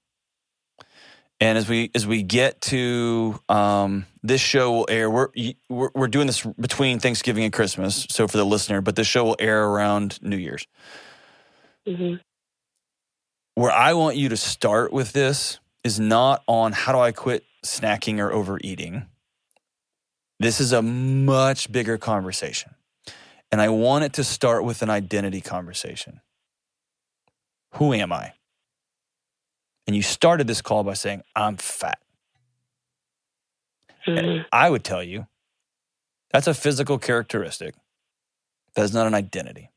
And 1.41 1.57
as 1.57 1.69
we 1.69 1.91
as 1.95 2.05
we 2.05 2.25
get 2.25 2.61
to 2.63 3.41
um, 3.49 4.07
this 4.23 4.41
show 4.41 4.73
will 4.73 4.87
air. 4.89 5.11
We're, 5.11 5.29
we're 5.69 5.91
we're 5.95 6.09
doing 6.09 6.27
this 6.27 6.45
between 6.61 6.99
Thanksgiving 6.99 7.45
and 7.45 7.53
Christmas. 7.53 8.07
So 8.11 8.29
for 8.29 8.37
the 8.37 8.45
listener, 8.45 8.81
but 8.81 8.97
this 8.97 9.07
show 9.07 9.25
will 9.25 9.37
air 9.39 9.65
around 9.65 10.23
New 10.23 10.37
Year's. 10.37 10.67
hmm 11.87 12.15
Where 13.55 13.73
I 13.73 13.95
want 13.95 14.17
you 14.17 14.29
to 14.29 14.37
start 14.37 14.93
with 14.93 15.13
this 15.13 15.59
is 15.85 15.99
not 15.99 16.43
on 16.47 16.73
how 16.73 16.93
do 16.93 16.99
I 16.99 17.13
quit 17.13 17.45
snacking 17.65 18.19
or 18.19 18.33
overeating. 18.33 19.07
This 20.39 20.61
is 20.61 20.73
a 20.73 20.83
much 20.83 21.71
bigger 21.73 21.99
conversation. 21.99 22.75
And 23.51 23.61
I 23.61 23.69
want 23.71 24.05
it 24.05 24.13
to 24.15 24.25
start 24.25 24.65
with 24.65 24.83
an 24.83 24.91
identity 24.91 25.41
conversation. 25.41 26.21
Who 27.75 27.93
am 27.93 28.13
I? 28.13 28.35
And 29.87 29.97
you 29.97 30.03
started 30.03 30.47
this 30.47 30.63
call 30.63 30.85
by 30.85 30.95
saying, 30.95 31.23
I'm 31.35 31.57
fat. 31.57 31.99
Mhm. 34.07 34.47
I 34.53 34.71
would 34.71 34.85
tell 34.85 35.03
you 35.03 35.27
that's 36.31 36.47
a 36.47 36.55
physical 36.55 36.99
characteristic. 36.99 37.75
That 38.75 38.85
is 38.85 38.95
not 38.95 39.07
an 39.07 39.15
identity. 39.15 39.71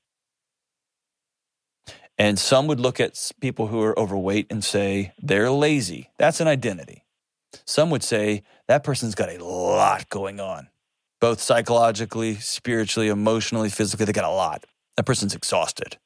And 2.17 2.37
some 2.37 2.67
would 2.67 2.79
look 2.79 2.99
at 2.99 3.31
people 3.39 3.67
who 3.67 3.81
are 3.81 3.97
overweight 3.97 4.47
and 4.51 4.63
say 4.63 5.13
they're 5.17 5.49
lazy. 5.49 6.11
That's 6.17 6.39
an 6.39 6.47
identity. 6.47 7.03
Some 7.65 7.89
would 7.89 8.03
say 8.03 8.43
that 8.67 8.83
person's 8.83 9.15
got 9.15 9.29
a 9.29 9.43
lot 9.43 10.09
going 10.09 10.39
on, 10.39 10.69
both 11.19 11.41
psychologically, 11.41 12.35
spiritually, 12.35 13.09
emotionally, 13.09 13.69
physically. 13.69 14.05
They 14.05 14.13
got 14.13 14.25
a 14.25 14.29
lot. 14.29 14.65
That 14.97 15.05
person's 15.05 15.35
exhausted. 15.35 15.97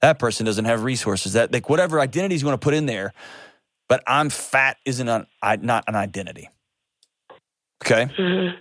That 0.00 0.18
person 0.18 0.46
doesn't 0.46 0.66
have 0.66 0.84
resources. 0.84 1.32
That 1.34 1.52
like 1.52 1.68
whatever 1.68 2.00
identities 2.00 2.42
you 2.42 2.48
want 2.48 2.60
to 2.60 2.64
put 2.64 2.74
in 2.74 2.86
there, 2.86 3.12
but 3.88 4.02
I'm 4.06 4.30
fat 4.30 4.76
isn't 4.84 5.08
an, 5.08 5.26
I, 5.42 5.56
not 5.56 5.84
an 5.88 5.94
identity. 5.94 6.50
Okay. 7.84 8.06
Mhm. 8.18 8.56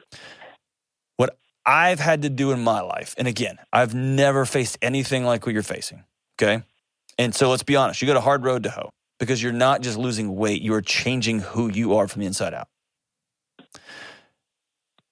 I've 1.67 1.99
had 1.99 2.21
to 2.21 2.29
do 2.29 2.53
in 2.53 2.63
my 2.63 2.79
life, 2.79 3.13
and 3.17 3.27
again, 3.27 3.57
I've 3.73 3.93
never 3.93 4.45
faced 4.45 4.77
anything 4.81 5.25
like 5.25 5.45
what 5.45 5.51
you're 5.51 5.63
facing. 5.63 6.05
Okay. 6.41 6.63
And 7.19 7.35
so 7.35 7.49
let's 7.49 7.63
be 7.63 7.75
honest, 7.75 8.01
you 8.01 8.07
got 8.07 8.15
a 8.15 8.21
hard 8.21 8.45
road 8.45 8.63
to 8.63 8.69
hoe 8.69 8.89
because 9.19 9.41
you're 9.41 9.51
not 9.51 9.81
just 9.81 9.97
losing 9.97 10.35
weight, 10.35 10.61
you 10.61 10.73
are 10.73 10.81
changing 10.81 11.39
who 11.39 11.71
you 11.71 11.95
are 11.95 12.07
from 12.07 12.21
the 12.21 12.27
inside 12.27 12.53
out. 12.53 12.67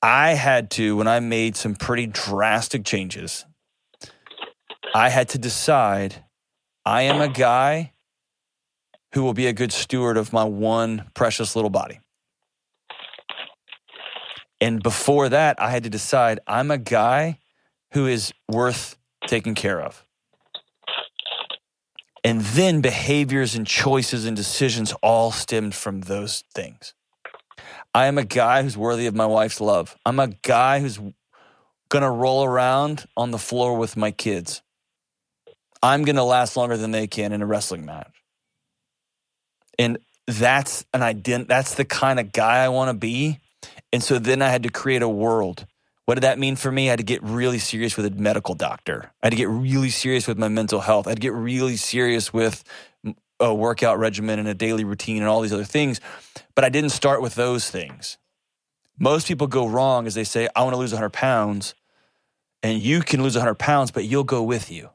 I 0.01 0.35
had 0.35 0.69
to, 0.71 0.95
when 0.95 1.07
I 1.07 1.19
made 1.19 1.55
some 1.55 1.75
pretty 1.75 2.05
drastic 2.05 2.85
changes, 2.85 3.45
I 4.93 5.09
had 5.09 5.29
to 5.29 5.37
decide 5.37 6.23
I 6.85 7.03
am 7.03 7.19
a 7.19 7.27
guy 7.27 7.93
who 9.13 9.23
will 9.23 9.33
be 9.33 9.47
a 9.47 9.53
good 9.53 9.71
steward 9.71 10.17
of 10.17 10.31
my 10.31 10.43
one 10.43 11.09
precious 11.13 11.55
little 11.55 11.71
body. 11.71 11.99
And 14.61 14.83
before 14.83 15.29
that, 15.29 15.59
I 15.59 15.71
had 15.71 15.83
to 15.83 15.89
decide 15.89 16.39
I'm 16.47 16.69
a 16.69 16.77
guy 16.77 17.39
who 17.93 18.07
is 18.07 18.33
worth 18.49 18.97
taking 19.27 19.55
care 19.55 19.81
of. 19.81 20.05
And 22.26 22.41
then 22.41 22.82
behaviors 22.82 23.53
and 23.53 23.67
choices 23.67 24.26
and 24.26 24.36
decisions 24.36 24.93
all 25.03 25.32
stemmed 25.32 25.76
from 25.76 26.01
those 26.01 26.43
things. 26.55 26.95
I 27.93 28.07
am 28.07 28.17
a 28.17 28.26
guy 28.26 28.63
who's 28.63 28.76
worthy 28.76 29.05
of 29.05 29.13
my 29.13 29.28
wife's 29.28 29.61
love. 29.61 29.95
I'm 30.07 30.19
a 30.19 30.30
guy 30.41 30.80
who's 30.80 30.97
going 30.97 32.01
to 32.01 32.09
roll 32.09 32.43
around 32.43 33.05
on 33.15 33.30
the 33.30 33.38
floor 33.38 33.78
with 33.78 33.95
my 33.95 34.09
kids. 34.09 34.63
I'm 35.84 36.03
going 36.03 36.15
to 36.15 36.23
last 36.23 36.57
longer 36.57 36.78
than 36.78 36.89
they 36.89 37.05
can 37.05 37.32
in 37.32 37.43
a 37.43 37.45
wrestling 37.45 37.86
match. 37.86 38.23
And 39.78 39.99
that's 40.26 40.84
an 40.95 41.01
ident- 41.01 41.47
that's 41.47 41.76
the 41.76 41.86
kind 41.86 42.19
of 42.19 42.32
guy 42.32 42.65
I 42.65 42.69
want 42.69 42.89
to 42.89 42.97
be. 42.97 43.39
And 43.93 44.01
so 44.01 44.17
then 44.17 44.41
I 44.41 44.49
had 44.49 44.63
to 44.63 44.69
create 44.69 45.03
a 45.03 45.07
world. 45.07 45.67
What 46.05 46.15
did 46.15 46.21
that 46.21 46.37
mean 46.37 46.55
for 46.55 46.71
me? 46.71 46.87
I 46.87 46.91
had 46.91 46.99
to 46.99 47.03
get 47.03 47.23
really 47.23 47.59
serious 47.59 47.97
with 47.97 48.05
a 48.05 48.11
medical 48.11 48.53
doctor. 48.53 49.11
I 49.23 49.27
had 49.27 49.31
to 49.31 49.37
get 49.37 49.49
really 49.49 49.89
serious 49.89 50.27
with 50.27 50.37
my 50.37 50.47
mental 50.47 50.81
health. 50.81 51.07
I 51.07 51.11
had 51.11 51.17
to 51.17 51.21
get 51.21 51.33
really 51.33 51.77
serious 51.77 52.31
with 52.31 52.63
a 53.39 53.53
workout 53.53 53.97
regimen 53.97 54.39
and 54.39 54.47
a 54.47 54.53
daily 54.53 54.83
routine 54.83 55.17
and 55.17 55.27
all 55.27 55.41
these 55.41 55.53
other 55.53 55.63
things. 55.63 55.99
But 56.53 56.63
I 56.63 56.69
didn't 56.69 56.91
start 56.91 57.21
with 57.21 57.35
those 57.35 57.69
things. 57.69 58.17
Most 58.99 59.27
people 59.27 59.47
go 59.47 59.67
wrong 59.67 60.07
as 60.07 60.13
they 60.13 60.23
say, 60.23 60.47
I 60.55 60.61
want 60.63 60.73
to 60.73 60.79
lose 60.79 60.93
100 60.93 61.09
pounds. 61.09 61.73
And 62.63 62.81
you 62.81 63.01
can 63.01 63.21
lose 63.21 63.35
100 63.35 63.55
pounds, 63.55 63.91
but 63.91 64.05
you'll 64.05 64.23
go 64.23 64.41
with 64.41 64.71
you. 64.71 64.89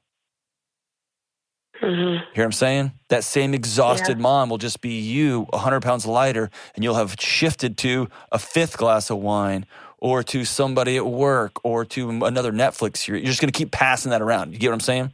Mhm. 1.83 2.19
Hear 2.35 2.45
what 2.45 2.45
I'm 2.45 2.53
saying? 2.53 2.93
That 3.09 3.25
same 3.25 3.55
exhausted 3.55 4.19
mom 4.19 4.51
will 4.51 4.59
just 4.59 4.81
be 4.81 5.01
you, 5.01 5.47
100 5.53 5.81
pounds 5.81 6.05
lighter, 6.05 6.51
and 6.75 6.85
you'll 6.85 6.97
have 6.97 7.17
shifted 7.19 7.79
to 7.79 8.09
a 8.33 8.39
fifth 8.39 8.77
glass 8.77 9.09
of 9.09 9.19
wine 9.19 9.67
or 10.01 10.23
to 10.23 10.45
somebody 10.45 10.97
at 10.97 11.07
work 11.07 11.65
or 11.65 11.85
to 11.85 12.11
another 12.25 12.53
Netflix 12.53 12.99
series. 12.99 13.23
You're 13.23 13.31
just 13.31 13.41
going 13.41 13.53
to 13.53 13.59
keep 13.59 13.71
passing 13.71 14.11
that 14.11 14.23
around. 14.23 14.53
You 14.53 14.59
get 14.59 14.69
what 14.69 14.75
I'm 14.75 14.81
saying? 14.81 15.13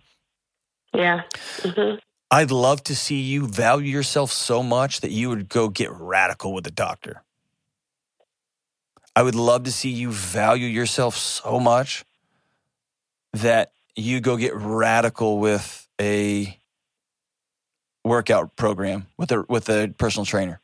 Yeah. 0.95 1.22
Mhm. 1.59 1.99
I'd 2.30 2.51
love 2.51 2.82
to 2.84 2.97
see 2.97 3.20
you 3.20 3.47
value 3.47 3.91
yourself 3.91 4.32
so 4.32 4.62
much 4.62 5.01
that 5.01 5.11
you 5.11 5.28
would 5.28 5.49
go 5.49 5.68
get 5.68 5.91
radical 5.93 6.53
with 6.53 6.66
a 6.66 6.70
doctor. 6.70 7.22
I 9.14 9.22
would 9.22 9.34
love 9.34 9.64
to 9.64 9.72
see 9.72 9.91
you 9.91 10.11
value 10.11 10.66
yourself 10.66 11.16
so 11.16 11.59
much 11.61 12.05
that 13.32 13.72
you 13.95 14.20
go 14.20 14.37
get 14.37 14.55
radical 14.55 15.39
with 15.39 15.89
a 16.01 16.59
workout 18.05 18.55
program 18.57 19.07
with 19.16 19.32
a 19.32 19.45
with 19.49 19.68
a 19.68 19.93
personal 19.99 20.24
trainer. 20.24 20.61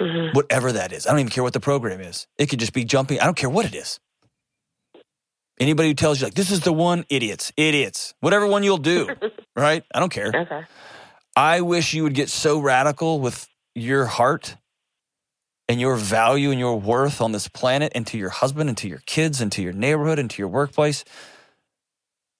Mhm. 0.00 0.34
Whatever 0.34 0.72
that 0.72 0.92
is. 0.92 1.06
I 1.06 1.10
don't 1.10 1.20
even 1.20 1.30
care 1.30 1.42
what 1.44 1.52
the 1.52 1.60
program 1.60 2.00
is. 2.00 2.26
It 2.38 2.46
could 2.46 2.60
just 2.60 2.72
be 2.72 2.84
jumping. 2.84 3.20
I 3.20 3.24
don't 3.24 3.36
care 3.36 3.50
what 3.50 3.64
it 3.66 3.74
is. 3.74 3.98
Anybody 5.58 5.88
who 5.90 5.94
tells 5.94 6.20
you 6.20 6.26
like 6.26 6.34
this 6.34 6.50
is 6.50 6.60
the 6.60 6.72
one, 6.72 7.04
idiots, 7.08 7.52
idiots. 7.56 8.14
Whatever 8.20 8.46
one 8.46 8.62
you'll 8.62 8.76
do, 8.76 9.08
right? 9.56 9.84
I 9.94 10.00
don't 10.00 10.12
care. 10.12 10.32
Okay. 10.34 10.62
I 11.34 11.62
wish 11.62 11.94
you 11.94 12.02
would 12.02 12.14
get 12.14 12.28
so 12.28 12.58
radical 12.58 13.20
with 13.20 13.48
your 13.74 14.04
heart 14.06 14.56
and 15.68 15.80
your 15.80 15.96
value 15.96 16.50
and 16.50 16.60
your 16.60 16.78
worth 16.78 17.20
on 17.20 17.32
this 17.32 17.48
planet 17.48 17.92
and 17.94 18.06
to 18.08 18.18
your 18.18 18.30
husband 18.30 18.68
and 18.68 18.78
to 18.78 18.88
your 18.88 19.00
kids 19.06 19.40
and 19.40 19.50
to 19.52 19.62
your 19.62 19.72
neighborhood 19.72 20.18
and 20.18 20.30
to 20.30 20.42
your 20.42 20.48
workplace 20.48 21.04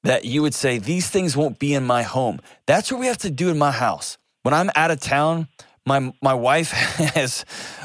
that 0.04 0.24
you 0.24 0.42
would 0.42 0.54
say, 0.54 0.78
These 0.78 1.09
things 1.09 1.36
won't 1.36 1.59
be 1.59 1.74
in 1.74 1.84
my 1.86 2.02
home. 2.02 2.40
That's 2.66 2.90
what 2.92 3.00
we 3.00 3.07
have 3.07 3.18
to 3.18 3.30
do 3.30 3.48
in 3.48 3.59
my 3.59 3.70
house. 3.72 4.18
When 4.42 4.54
I'm 4.54 4.70
out 4.76 4.90
of 4.90 5.00
town, 5.00 5.48
my 5.87 6.12
my 6.20 6.34
wife 6.34 6.70
has 7.14 7.45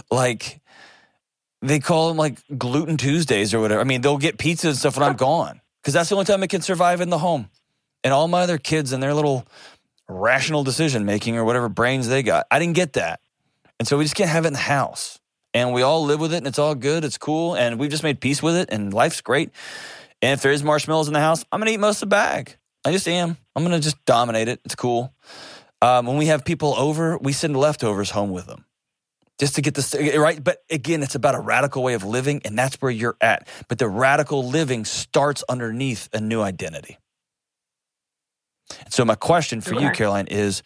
like 0.10 0.60
they 1.62 1.80
call 1.80 2.10
them 2.10 2.18
like 2.18 2.40
gluten 2.58 2.98
Tuesdays 2.98 3.54
or 3.54 3.60
whatever. 3.60 3.82
I 3.82 3.84
mean, 3.84 4.02
they'll 4.02 4.18
get 4.18 4.38
pizza 4.38 4.70
and 4.70 4.78
stuff 4.78 4.98
when 4.98 5.08
I'm 5.08 5.16
gone 5.16 5.62
because 5.82 5.94
that's 5.94 6.10
the 6.10 6.16
only 6.16 6.26
time 6.26 6.44
it 6.44 6.50
can 6.50 6.62
survive 6.62 7.02
in 7.02 7.10
the 7.10 7.20
home. 7.20 7.50
And 8.04 8.14
all 8.14 8.28
my 8.28 8.42
other 8.42 8.58
kids 8.58 8.92
and 8.92 9.02
their 9.02 9.14
little 9.14 9.46
rational 10.10 10.64
decision 10.64 11.06
making 11.06 11.38
or 11.38 11.46
whatever 11.46 11.70
brains 11.70 12.08
they 12.08 12.24
got, 12.24 12.48
I 12.50 12.58
didn't 12.58 12.76
get 12.76 12.94
that. 12.94 13.20
And 13.80 13.88
so 13.88 13.98
we 13.98 14.06
just 14.06 14.16
can't 14.16 14.30
have 14.30 14.46
it 14.46 14.48
in 14.48 14.54
the 14.54 14.60
house. 14.60 15.20
And 15.54 15.74
we 15.74 15.82
all 15.82 16.04
live 16.04 16.20
with 16.20 16.34
it 16.34 16.38
and 16.38 16.48
it's 16.48 16.60
all 16.60 16.76
good. 16.76 17.04
It's 17.06 17.18
cool. 17.18 17.56
And 17.56 17.80
we've 17.80 17.92
just 17.92 18.04
made 18.04 18.20
peace 18.22 18.42
with 18.42 18.56
it 18.56 18.70
and 18.72 18.94
life's 18.94 19.22
great. 19.22 19.52
And 20.22 20.34
if 20.34 20.42
there 20.42 20.52
is 20.52 20.64
marshmallows 20.64 21.08
in 21.08 21.14
the 21.14 21.20
house, 21.20 21.46
I'm 21.52 21.60
going 21.60 21.68
to 21.68 21.74
eat 21.74 21.80
most 21.80 21.98
of 21.98 22.10
the 22.10 22.16
bag. 22.16 22.58
I 22.86 22.92
just 22.92 23.08
am. 23.08 23.38
I'm 23.56 23.64
going 23.64 23.76
to 23.76 23.84
just 23.84 24.04
dominate 24.06 24.48
it. 24.48 24.62
It's 24.66 24.76
cool. 24.76 25.14
Um, 25.82 26.06
when 26.06 26.18
we 26.18 26.28
have 26.28 26.46
people 26.46 26.76
over, 26.78 27.18
we 27.18 27.34
send 27.34 27.58
leftovers 27.58 28.12
home 28.12 28.30
with 28.32 28.46
them 28.46 28.66
just 29.40 29.56
to 29.56 29.62
get 29.62 29.74
this 29.74 29.96
right. 29.96 30.42
But 30.42 30.60
again, 30.70 31.02
it's 31.02 31.16
about 31.16 31.34
a 31.34 31.40
radical 31.40 31.82
way 31.82 31.96
of 31.96 32.04
living, 32.04 32.42
and 32.46 32.58
that's 32.58 32.76
where 32.76 32.92
you're 32.92 33.18
at. 33.20 33.48
But 33.68 33.80
the 33.80 33.88
radical 33.88 34.48
living 34.48 34.86
starts 34.86 35.44
underneath 35.50 36.08
a 36.14 36.22
new 36.22 36.42
identity. 36.42 36.98
And 38.80 38.94
So, 38.94 39.04
my 39.04 39.16
question 39.16 39.60
for 39.62 39.74
you, 39.74 39.90
Caroline, 39.90 40.28
is 40.28 40.62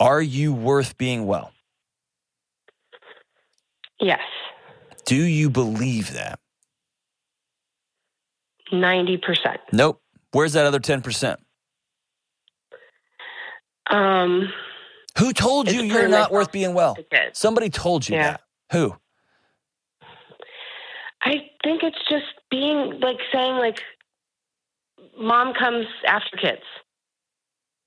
Are 0.00 0.22
you 0.22 0.54
worth 0.54 0.96
being 0.96 1.26
well? 1.26 1.52
Yes. 4.00 4.20
Do 5.04 5.16
you 5.16 5.50
believe 5.50 6.14
that? 6.14 6.40
90%. 8.72 9.58
Nope. 9.72 10.02
Where's 10.32 10.54
that 10.54 10.66
other 10.66 10.80
10%? 10.80 11.36
Um, 13.90 14.52
Who 15.18 15.32
told 15.32 15.70
you 15.70 15.82
you're 15.82 16.08
not 16.08 16.32
worth 16.32 16.52
being 16.52 16.74
well? 16.74 16.96
Somebody 17.32 17.70
told 17.70 18.08
you 18.08 18.16
Yeah. 18.16 18.32
that. 18.32 18.40
Who? 18.72 18.96
I 21.22 21.50
think 21.64 21.82
it's 21.82 21.98
just 22.08 22.26
being 22.50 23.00
like 23.00 23.18
saying 23.32 23.56
like 23.56 23.80
mom 25.18 25.54
comes 25.54 25.86
after 26.06 26.36
kids. 26.36 26.62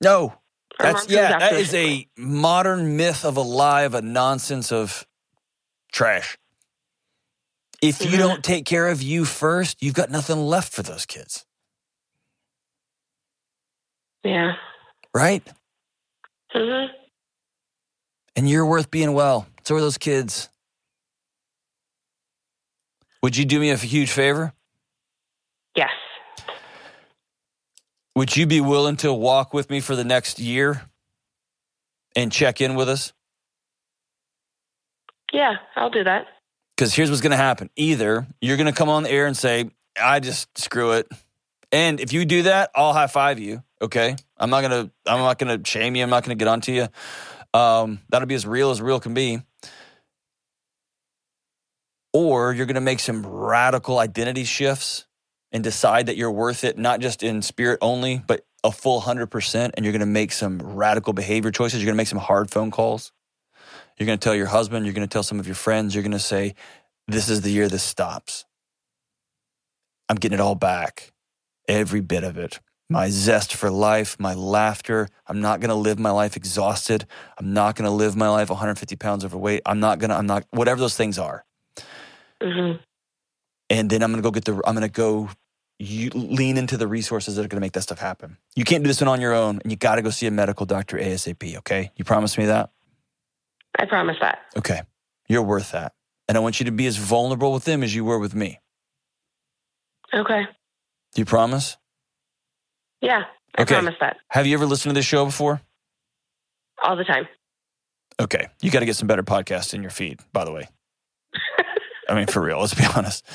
No. 0.01 0.33
Or 0.79 0.85
That's 0.85 1.09
yeah, 1.09 1.37
that 1.39 1.53
is 1.53 1.73
a 1.73 2.07
modern 2.17 2.97
myth 2.97 3.25
of 3.25 3.37
a 3.37 3.41
lie 3.41 3.83
of 3.83 3.93
a 3.93 4.01
nonsense 4.01 4.71
of 4.71 5.05
trash. 5.91 6.37
If 7.81 8.01
you 8.03 8.11
Mhm. 8.11 8.17
don't 8.17 8.43
take 8.43 8.65
care 8.65 8.87
of 8.87 9.01
you 9.01 9.25
first, 9.25 9.81
you've 9.81 9.93
got 9.93 10.09
nothing 10.09 10.37
left 10.39 10.73
for 10.73 10.83
those 10.83 11.05
kids, 11.05 11.45
Yeah. 14.23 14.55
right? 15.13 15.47
Hmm 16.51 16.85
And 18.35 18.49
you're 18.49 18.65
worth 18.65 18.91
being 18.91 19.13
well. 19.13 19.47
So 19.63 19.75
are 19.75 19.81
those 19.81 19.97
kids. 19.97 20.49
Would 23.21 23.37
you 23.37 23.45
do 23.45 23.59
me 23.59 23.69
a 23.69 23.77
huge 23.77 24.11
favor? 24.11 24.53
Yes. 25.75 25.89
Would 28.15 28.35
you 28.35 28.47
be 28.47 28.61
willing 28.61 28.97
to 28.97 29.13
walk 29.13 29.53
with 29.53 29.69
me 29.69 29.79
for 29.79 29.95
the 29.95 30.03
next 30.03 30.39
year 30.39 30.81
and 32.15 32.31
check 32.31 32.61
in 32.61 32.75
with 32.75 32.89
us? 32.89 33.13
Yeah, 35.31 35.55
I'll 35.75 35.89
do 35.89 36.03
that. 36.03 36.25
Because 36.75 36.93
here's 36.93 37.09
what's 37.09 37.21
going 37.21 37.31
to 37.31 37.37
happen. 37.37 37.69
Either 37.75 38.25
you're 38.41 38.57
going 38.57 38.67
to 38.67 38.73
come 38.73 38.89
on 38.89 39.03
the 39.03 39.11
air 39.11 39.27
and 39.27 39.37
say, 39.37 39.69
I 40.01 40.19
just 40.19 40.57
screw 40.57 40.93
it. 40.93 41.07
And 41.71 41.99
if 41.99 42.13
you 42.13 42.25
do 42.25 42.43
that, 42.43 42.71
I'll 42.73 42.93
high 42.93 43.07
five 43.07 43.37
you. 43.37 43.63
Okay. 43.81 44.15
I'm 44.37 44.49
not 44.49 44.61
gonna 44.61 44.91
I'm 45.05 45.19
not 45.19 45.39
gonna 45.39 45.59
shame 45.63 45.95
you. 45.95 46.03
I'm 46.03 46.09
not 46.09 46.23
gonna 46.23 46.35
get 46.35 46.47
onto 46.47 46.71
you. 46.71 46.87
Um, 47.53 47.99
that'll 48.09 48.27
be 48.27 48.35
as 48.35 48.45
real 48.45 48.71
as 48.71 48.81
real 48.81 48.99
can 48.99 49.13
be. 49.13 49.41
Or 52.11 52.53
you're 52.53 52.65
gonna 52.65 52.81
make 52.81 52.99
some 52.99 53.25
radical 53.25 53.99
identity 53.99 54.43
shifts 54.43 55.05
and 55.51 55.63
decide 55.63 56.07
that 56.07 56.17
you're 56.17 56.31
worth 56.31 56.63
it, 56.63 56.77
not 56.77 56.99
just 56.99 57.23
in 57.23 57.41
spirit 57.41 57.79
only, 57.81 58.21
but 58.27 58.45
a 58.63 58.71
full 58.71 58.99
hundred 58.99 59.27
percent. 59.27 59.75
And 59.77 59.85
you're 59.85 59.93
gonna 59.93 60.05
make 60.05 60.33
some 60.33 60.59
radical 60.59 61.13
behavior 61.13 61.51
choices. 61.51 61.81
You're 61.81 61.87
gonna 61.87 61.97
make 61.97 62.07
some 62.07 62.19
hard 62.19 62.51
phone 62.51 62.71
calls. 62.71 63.13
You're 63.97 64.07
gonna 64.07 64.17
tell 64.17 64.35
your 64.35 64.47
husband, 64.47 64.85
you're 64.85 64.93
gonna 64.93 65.07
tell 65.07 65.23
some 65.23 65.39
of 65.39 65.47
your 65.47 65.55
friends, 65.55 65.95
you're 65.95 66.03
gonna 66.03 66.19
say, 66.19 66.55
This 67.07 67.29
is 67.29 67.41
the 67.41 67.51
year 67.51 67.69
this 67.69 67.83
stops. 67.83 68.45
I'm 70.09 70.17
getting 70.17 70.39
it 70.39 70.41
all 70.41 70.55
back. 70.55 71.13
Every 71.67 72.01
bit 72.01 72.23
of 72.23 72.37
it 72.37 72.59
my 72.89 73.09
zest 73.09 73.53
for 73.53 73.69
life, 73.69 74.19
my 74.19 74.33
laughter. 74.33 75.07
I'm 75.27 75.41
not 75.41 75.59
going 75.59 75.69
to 75.69 75.75
live 75.75 75.99
my 75.99 76.11
life 76.11 76.35
exhausted. 76.35 77.05
I'm 77.37 77.53
not 77.53 77.75
going 77.75 77.85
to 77.85 77.95
live 77.95 78.15
my 78.15 78.29
life 78.29 78.49
150 78.49 78.95
pounds 78.95 79.23
overweight. 79.23 79.61
I'm 79.65 79.79
not 79.79 79.99
going 79.99 80.09
to, 80.09 80.15
I'm 80.15 80.25
not, 80.25 80.45
whatever 80.51 80.79
those 80.79 80.95
things 80.95 81.19
are. 81.19 81.45
Mm-hmm. 82.41 82.77
And 83.69 83.89
then 83.89 84.01
I'm 84.01 84.11
going 84.11 84.21
to 84.21 84.25
go 84.25 84.31
get 84.31 84.45
the, 84.45 84.53
I'm 84.65 84.75
going 84.75 84.87
to 84.87 84.89
go 84.89 85.29
you 85.79 86.09
lean 86.09 86.57
into 86.57 86.75
the 86.75 86.87
resources 86.87 87.35
that 87.35 87.45
are 87.45 87.47
going 87.47 87.57
to 87.59 87.61
make 87.61 87.71
that 87.71 87.83
stuff 87.83 87.99
happen. 87.99 88.37
You 88.55 88.65
can't 88.65 88.83
do 88.83 88.89
this 88.89 88.99
one 88.99 89.07
on 89.07 89.21
your 89.21 89.33
own 89.33 89.59
and 89.63 89.71
you 89.71 89.77
got 89.77 89.95
to 89.95 90.01
go 90.01 90.09
see 90.09 90.27
a 90.27 90.31
medical 90.31 90.65
doctor 90.65 90.97
ASAP. 90.97 91.57
Okay. 91.59 91.91
You 91.95 92.03
promise 92.03 92.37
me 92.37 92.47
that? 92.47 92.71
I 93.77 93.85
promise 93.85 94.17
that. 94.19 94.39
Okay. 94.57 94.81
You're 95.29 95.43
worth 95.43 95.71
that. 95.71 95.93
And 96.27 96.37
I 96.37 96.41
want 96.41 96.59
you 96.59 96.65
to 96.65 96.71
be 96.71 96.85
as 96.85 96.97
vulnerable 96.97 97.53
with 97.53 97.63
them 97.63 97.81
as 97.81 97.95
you 97.95 98.03
were 98.03 98.19
with 98.19 98.35
me. 98.35 98.59
Okay. 100.13 100.47
Do 101.13 101.21
you 101.21 101.25
promise? 101.25 101.77
Yeah, 103.01 103.23
I 103.57 103.61
Okay. 103.61 103.75
promise 103.75 103.95
that. 103.99 104.17
Have 104.29 104.45
you 104.45 104.53
ever 104.55 104.65
listened 104.65 104.91
to 104.91 104.99
this 104.99 105.05
show 105.05 105.25
before? 105.25 105.61
All 106.83 106.95
the 106.95 107.03
time. 107.03 107.27
Okay. 108.19 108.47
You 108.61 108.71
got 108.71 108.79
to 108.79 108.85
get 108.85 108.95
some 108.95 109.07
better 109.07 109.23
podcasts 109.23 109.73
in 109.73 109.81
your 109.81 109.91
feed, 109.91 110.19
by 110.33 110.45
the 110.45 110.51
way. 110.51 110.67
I 112.09 112.15
mean, 112.15 112.27
for 112.27 112.41
real, 112.41 112.59
let's 112.59 112.73
be 112.73 112.85
honest. 112.95 113.25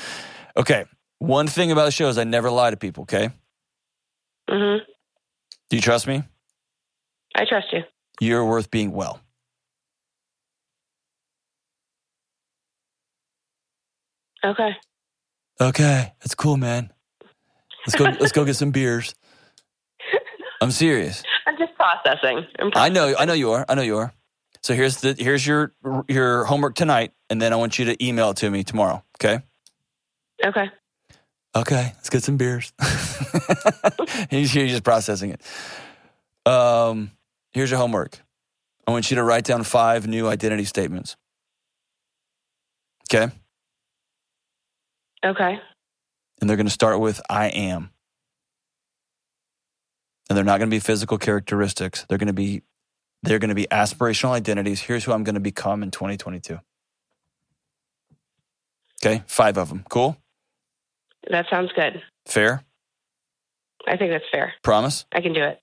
Okay. 0.55 0.85
One 1.19 1.47
thing 1.47 1.71
about 1.71 1.85
the 1.85 1.91
show 1.91 2.07
is 2.09 2.17
I 2.17 2.23
never 2.23 2.51
lie 2.51 2.69
to 2.71 2.77
people, 2.77 3.03
okay? 3.03 3.29
hmm 4.49 4.77
Do 5.69 5.75
you 5.75 5.81
trust 5.81 6.07
me? 6.07 6.23
I 7.35 7.45
trust 7.45 7.67
you. 7.73 7.81
You're 8.19 8.45
worth 8.45 8.69
being 8.69 8.91
well. 8.91 9.19
Okay. 14.43 14.71
Okay. 15.59 16.13
That's 16.19 16.35
cool, 16.35 16.57
man. 16.57 16.91
Let's 17.85 17.95
go 17.95 18.05
let's 18.05 18.31
go 18.31 18.45
get 18.45 18.55
some 18.55 18.71
beers. 18.71 19.15
I'm 20.65 20.71
serious. 20.71 21.21
I'm 21.45 21.57
just 21.59 21.75
processing. 21.75 22.43
I'm 22.57 22.71
I 22.73 22.89
know 22.89 23.13
I 23.17 23.25
know 23.25 23.33
you 23.33 23.51
are. 23.51 23.65
I 23.69 23.75
know 23.75 23.83
you 23.83 23.97
are. 23.97 24.11
So 24.63 24.73
here's 24.73 24.97
the 24.97 25.15
here's 25.17 25.45
your 25.45 25.73
your 26.07 26.45
homework 26.45 26.73
tonight 26.73 27.11
and 27.29 27.39
then 27.39 27.53
I 27.53 27.55
want 27.55 27.77
you 27.77 27.85
to 27.85 28.03
email 28.03 28.31
it 28.31 28.37
to 28.37 28.49
me 28.49 28.63
tomorrow, 28.63 29.03
okay? 29.17 29.43
Okay. 30.43 30.71
Okay, 31.55 31.91
let's 31.95 32.09
get 32.09 32.23
some 32.23 32.37
beers. 32.37 32.73
he's, 34.31 34.51
he's 34.51 34.71
just 34.71 34.83
processing 34.83 35.29
it. 35.37 36.51
Um, 36.51 37.11
here's 37.51 37.69
your 37.69 37.79
homework. 37.79 38.19
I 38.87 38.91
want 38.91 39.11
you 39.11 39.15
to 39.17 39.23
write 39.23 39.45
down 39.45 39.63
five 39.63 40.07
new 40.07 40.27
identity 40.27 40.65
statements. 40.65 41.15
Okay, 43.13 43.31
Okay. 45.23 45.59
and 46.41 46.49
they're 46.49 46.57
going 46.57 46.65
to 46.65 46.71
start 46.71 46.99
with 46.99 47.21
"I 47.29 47.49
am," 47.49 47.91
and 50.29 50.37
they're 50.37 50.43
not 50.45 50.57
going 50.59 50.69
to 50.69 50.75
be 50.75 50.79
physical 50.79 51.17
characteristics. 51.17 52.05
They're 52.09 52.17
going 52.17 52.27
to 52.27 52.33
be 52.33 52.61
they're 53.23 53.39
going 53.39 53.49
to 53.49 53.55
be 53.55 53.67
aspirational 53.71 54.31
identities. 54.31 54.81
Here's 54.81 55.03
who 55.03 55.11
I'm 55.11 55.23
going 55.23 55.33
to 55.35 55.39
become 55.41 55.81
in 55.81 55.89
2022. 55.91 56.59
Okay, 59.03 59.23
five 59.27 59.57
of 59.57 59.69
them. 59.69 59.83
Cool, 59.89 60.17
That 61.29 61.45
sounds 61.49 61.71
good. 61.75 62.01
fair, 62.27 62.63
I 63.87 63.97
think 63.97 64.11
that's 64.11 64.25
fair. 64.31 64.53
promise. 64.63 65.05
I 65.11 65.21
can 65.21 65.33
do 65.33 65.43
it. 65.43 65.59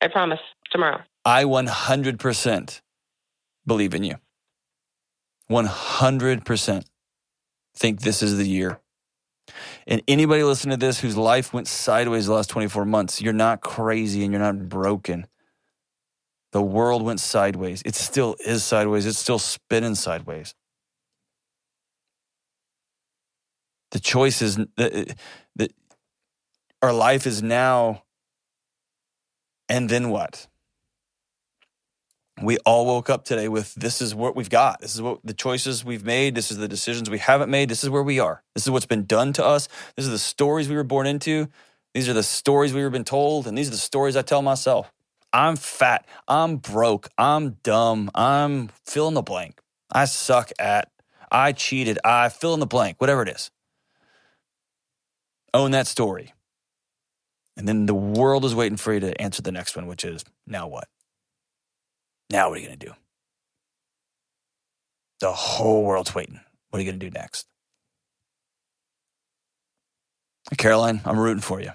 I 0.00 0.08
promise. 0.08 0.40
Tomorrow. 0.70 1.00
I 1.24 1.44
100% 1.44 2.80
believe 3.66 3.94
in 3.94 4.04
you. 4.04 4.16
100% 5.50 6.84
think 7.74 8.00
this 8.00 8.22
is 8.22 8.36
the 8.36 8.46
year. 8.46 8.80
And 9.90 10.02
anybody 10.06 10.42
listening 10.42 10.78
to 10.78 10.86
this 10.86 11.00
whose 11.00 11.16
life 11.16 11.54
went 11.54 11.66
sideways 11.66 12.26
the 12.26 12.34
last 12.34 12.50
24 12.50 12.84
months, 12.84 13.22
you're 13.22 13.32
not 13.32 13.62
crazy 13.62 14.22
and 14.22 14.32
you're 14.32 14.42
not 14.42 14.68
broken. 14.68 15.26
The 16.52 16.60
world 16.60 17.02
went 17.02 17.20
sideways. 17.20 17.82
It 17.86 17.94
still 17.94 18.36
is 18.46 18.62
sideways. 18.62 19.06
It's 19.06 19.18
still 19.18 19.38
spinning 19.38 19.94
sideways. 19.94 20.54
The 23.92 24.00
choice 24.00 24.42
is 24.42 24.56
that 24.76 25.16
that 25.56 25.72
our 26.82 26.92
life 26.92 27.26
is 27.26 27.42
now 27.42 28.02
and 29.70 29.88
then 29.88 30.10
what? 30.10 30.48
We 32.42 32.58
all 32.58 32.86
woke 32.86 33.10
up 33.10 33.24
today 33.24 33.48
with 33.48 33.74
this 33.74 34.00
is 34.00 34.14
what 34.14 34.36
we've 34.36 34.50
got. 34.50 34.80
This 34.80 34.94
is 34.94 35.02
what 35.02 35.20
the 35.24 35.34
choices 35.34 35.84
we've 35.84 36.04
made. 36.04 36.34
This 36.34 36.50
is 36.50 36.58
the 36.58 36.68
decisions 36.68 37.10
we 37.10 37.18
haven't 37.18 37.50
made. 37.50 37.68
This 37.68 37.82
is 37.82 37.90
where 37.90 38.02
we 38.02 38.20
are. 38.20 38.42
This 38.54 38.64
is 38.64 38.70
what's 38.70 38.86
been 38.86 39.06
done 39.06 39.32
to 39.34 39.44
us. 39.44 39.68
This 39.96 40.04
is 40.04 40.10
the 40.10 40.18
stories 40.18 40.68
we 40.68 40.76
were 40.76 40.84
born 40.84 41.06
into. 41.06 41.48
These 41.94 42.08
are 42.08 42.12
the 42.12 42.22
stories 42.22 42.72
we 42.72 42.82
were 42.82 42.90
been 42.90 43.04
told. 43.04 43.46
And 43.46 43.56
these 43.56 43.68
are 43.68 43.72
the 43.72 43.76
stories 43.76 44.16
I 44.16 44.22
tell 44.22 44.42
myself. 44.42 44.92
I'm 45.32 45.56
fat. 45.56 46.06
I'm 46.26 46.56
broke. 46.56 47.08
I'm 47.18 47.58
dumb. 47.62 48.10
I'm 48.14 48.68
fill 48.86 49.08
in 49.08 49.14
the 49.14 49.22
blank. 49.22 49.60
I 49.90 50.04
suck 50.04 50.50
at. 50.58 50.90
I 51.30 51.52
cheated. 51.52 51.98
I 52.04 52.28
fill 52.28 52.54
in 52.54 52.60
the 52.60 52.66
blank, 52.66 53.00
whatever 53.00 53.22
it 53.22 53.28
is. 53.28 53.50
Own 55.52 55.72
that 55.72 55.86
story. 55.86 56.34
And 57.56 57.66
then 57.66 57.86
the 57.86 57.94
world 57.94 58.44
is 58.44 58.54
waiting 58.54 58.76
for 58.76 58.94
you 58.94 59.00
to 59.00 59.20
answer 59.20 59.42
the 59.42 59.50
next 59.50 59.74
one, 59.76 59.86
which 59.88 60.04
is 60.04 60.24
now 60.46 60.68
what? 60.68 60.88
Now, 62.30 62.48
what 62.48 62.58
are 62.58 62.60
you 62.60 62.66
going 62.66 62.78
to 62.78 62.86
do? 62.86 62.92
The 65.20 65.32
whole 65.32 65.84
world's 65.84 66.14
waiting. 66.14 66.40
What 66.70 66.78
are 66.78 66.82
you 66.82 66.90
going 66.90 67.00
to 67.00 67.06
do 67.06 67.10
next? 67.10 67.46
Caroline, 70.56 71.00
I'm 71.04 71.18
rooting 71.18 71.42
for 71.42 71.60
you. 71.60 71.72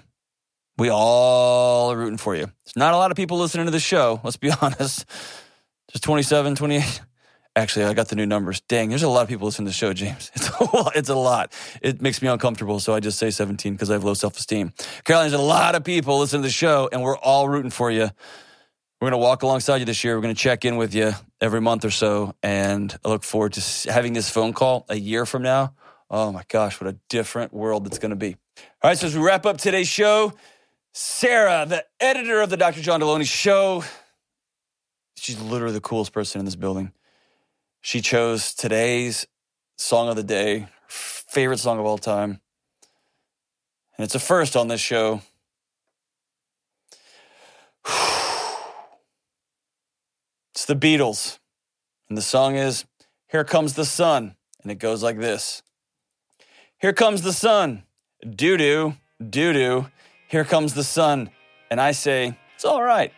We 0.76 0.88
all 0.88 1.92
are 1.92 1.96
rooting 1.96 2.18
for 2.18 2.34
you. 2.34 2.46
There's 2.64 2.76
not 2.76 2.94
a 2.94 2.96
lot 2.96 3.10
of 3.10 3.16
people 3.16 3.38
listening 3.38 3.66
to 3.66 3.70
the 3.70 3.80
show. 3.80 4.20
Let's 4.24 4.36
be 4.36 4.50
honest. 4.62 5.04
There's 5.92 6.00
27, 6.00 6.56
28. 6.56 7.00
Actually, 7.56 7.84
I 7.84 7.94
got 7.94 8.08
the 8.08 8.16
new 8.16 8.26
numbers. 8.26 8.60
Dang, 8.62 8.88
there's 8.88 9.04
a 9.04 9.08
lot 9.08 9.22
of 9.22 9.28
people 9.28 9.46
listening 9.46 9.66
to 9.66 9.70
the 9.70 9.74
show, 9.74 9.92
James. 9.92 10.32
It's 10.34 10.48
a 10.48 10.64
lot. 10.76 10.96
It's 10.96 11.08
a 11.08 11.14
lot. 11.14 11.52
It 11.82 12.02
makes 12.02 12.20
me 12.20 12.26
uncomfortable, 12.26 12.80
so 12.80 12.94
I 12.94 13.00
just 13.00 13.16
say 13.16 13.30
17 13.30 13.74
because 13.74 13.90
I 13.90 13.92
have 13.92 14.02
low 14.02 14.14
self 14.14 14.36
esteem. 14.36 14.72
Caroline, 15.04 15.30
there's 15.30 15.40
a 15.40 15.44
lot 15.44 15.76
of 15.76 15.84
people 15.84 16.18
listening 16.18 16.42
to 16.42 16.48
the 16.48 16.52
show, 16.52 16.88
and 16.90 17.02
we're 17.02 17.16
all 17.18 17.48
rooting 17.48 17.70
for 17.70 17.92
you. 17.92 18.10
We're 19.04 19.10
going 19.10 19.20
to 19.20 19.26
walk 19.26 19.42
alongside 19.42 19.76
you 19.80 19.84
this 19.84 20.02
year. 20.02 20.16
We're 20.16 20.22
going 20.22 20.34
to 20.34 20.40
check 20.40 20.64
in 20.64 20.76
with 20.76 20.94
you 20.94 21.12
every 21.38 21.60
month 21.60 21.84
or 21.84 21.90
so. 21.90 22.34
And 22.42 22.96
I 23.04 23.10
look 23.10 23.22
forward 23.22 23.52
to 23.52 23.92
having 23.92 24.14
this 24.14 24.30
phone 24.30 24.54
call 24.54 24.86
a 24.88 24.96
year 24.96 25.26
from 25.26 25.42
now. 25.42 25.74
Oh 26.08 26.32
my 26.32 26.42
gosh, 26.48 26.80
what 26.80 26.88
a 26.88 26.96
different 27.10 27.52
world 27.52 27.86
it's 27.86 27.98
going 27.98 28.12
to 28.12 28.16
be. 28.16 28.34
All 28.82 28.88
right, 28.88 28.96
so 28.96 29.06
as 29.06 29.14
we 29.14 29.22
wrap 29.22 29.44
up 29.44 29.58
today's 29.58 29.88
show, 29.88 30.32
Sarah, 30.94 31.66
the 31.68 31.84
editor 32.00 32.40
of 32.40 32.48
the 32.48 32.56
Dr. 32.56 32.80
John 32.80 33.02
Delony 33.02 33.28
show, 33.30 33.84
she's 35.18 35.38
literally 35.38 35.74
the 35.74 35.82
coolest 35.82 36.14
person 36.14 36.38
in 36.38 36.46
this 36.46 36.56
building. 36.56 36.90
She 37.82 38.00
chose 38.00 38.54
today's 38.54 39.26
song 39.76 40.08
of 40.08 40.16
the 40.16 40.22
day, 40.22 40.68
favorite 40.88 41.58
song 41.58 41.78
of 41.78 41.84
all 41.84 41.98
time. 41.98 42.40
And 43.98 44.04
it's 44.06 44.14
a 44.14 44.18
first 44.18 44.56
on 44.56 44.68
this 44.68 44.80
show. 44.80 45.20
It's 50.54 50.66
the 50.66 50.76
Beatles. 50.76 51.40
And 52.08 52.16
the 52.16 52.22
song 52.22 52.54
is 52.54 52.84
Here 53.28 53.42
Comes 53.42 53.74
the 53.74 53.84
Sun. 53.84 54.36
And 54.62 54.70
it 54.70 54.76
goes 54.76 55.02
like 55.02 55.18
this 55.18 55.64
Here 56.78 56.92
comes 56.92 57.22
the 57.22 57.32
sun. 57.32 57.82
Doo 58.22 58.56
doo, 58.56 58.94
doo 59.18 59.52
doo. 59.52 59.86
Here 60.28 60.44
comes 60.44 60.74
the 60.74 60.84
sun. 60.84 61.30
And 61.72 61.80
I 61.80 61.90
say, 61.90 62.38
It's 62.54 62.64
all 62.64 62.84
right. 62.84 63.12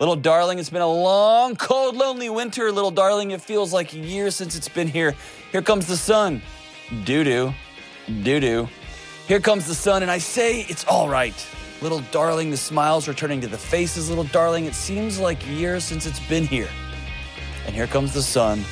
Little 0.00 0.16
darling, 0.16 0.58
it's 0.58 0.68
been 0.68 0.82
a 0.82 0.92
long, 0.92 1.54
cold, 1.54 1.96
lonely 1.96 2.30
winter. 2.30 2.72
Little 2.72 2.90
darling, 2.90 3.30
it 3.30 3.40
feels 3.40 3.72
like 3.72 3.94
years 3.94 4.34
since 4.34 4.56
it's 4.56 4.68
been 4.68 4.88
here. 4.88 5.14
Here 5.52 5.62
comes 5.62 5.86
the 5.86 5.96
sun. 5.96 6.42
Doo 7.04 7.22
doo, 7.22 7.54
doo 8.24 8.40
doo. 8.40 8.68
Here 9.28 9.38
comes 9.38 9.68
the 9.68 9.74
sun, 9.74 10.02
and 10.02 10.10
I 10.10 10.18
say, 10.18 10.62
It's 10.62 10.84
all 10.84 11.08
right. 11.08 11.46
Little 11.82 12.00
darling, 12.10 12.50
the 12.50 12.56
smiles 12.56 13.06
returning 13.06 13.40
to 13.42 13.46
the 13.48 13.58
faces. 13.58 14.08
Little 14.08 14.24
darling, 14.24 14.64
it 14.64 14.74
seems 14.74 15.18
like 15.18 15.46
years 15.46 15.84
since 15.84 16.06
it's 16.06 16.20
been 16.28 16.46
here. 16.46 16.68
And 17.66 17.74
here 17.74 17.86
comes 17.86 18.14
the 18.14 18.22
sun. 18.22 18.64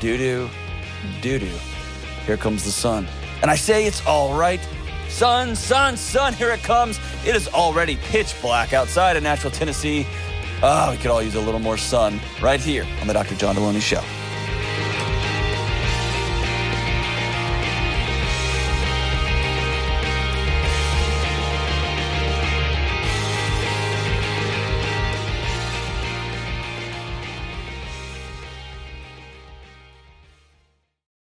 Doo 0.00 0.18
doo, 0.18 0.50
doo 1.22 1.38
doo. 1.38 1.58
Here 2.26 2.36
comes 2.36 2.64
the 2.64 2.72
sun. 2.72 3.06
And 3.40 3.50
I 3.50 3.56
say, 3.56 3.86
It's 3.86 4.04
all 4.06 4.38
right. 4.38 4.60
Sun, 5.08 5.56
sun, 5.56 5.96
sun, 5.96 6.34
here 6.34 6.50
it 6.50 6.62
comes. 6.62 6.98
It 7.24 7.34
is 7.34 7.48
already 7.48 7.96
pitch 7.96 8.34
black 8.42 8.72
outside 8.72 9.16
in 9.16 9.22
Nashville, 9.22 9.50
Tennessee. 9.50 10.06
Oh, 10.62 10.90
we 10.90 10.96
could 10.98 11.10
all 11.10 11.22
use 11.22 11.36
a 11.36 11.40
little 11.40 11.60
more 11.60 11.78
sun 11.78 12.20
right 12.42 12.60
here 12.60 12.86
on 13.00 13.06
the 13.06 13.14
Dr. 13.14 13.34
John 13.36 13.54
Delony 13.54 13.80
Show. 13.80 14.02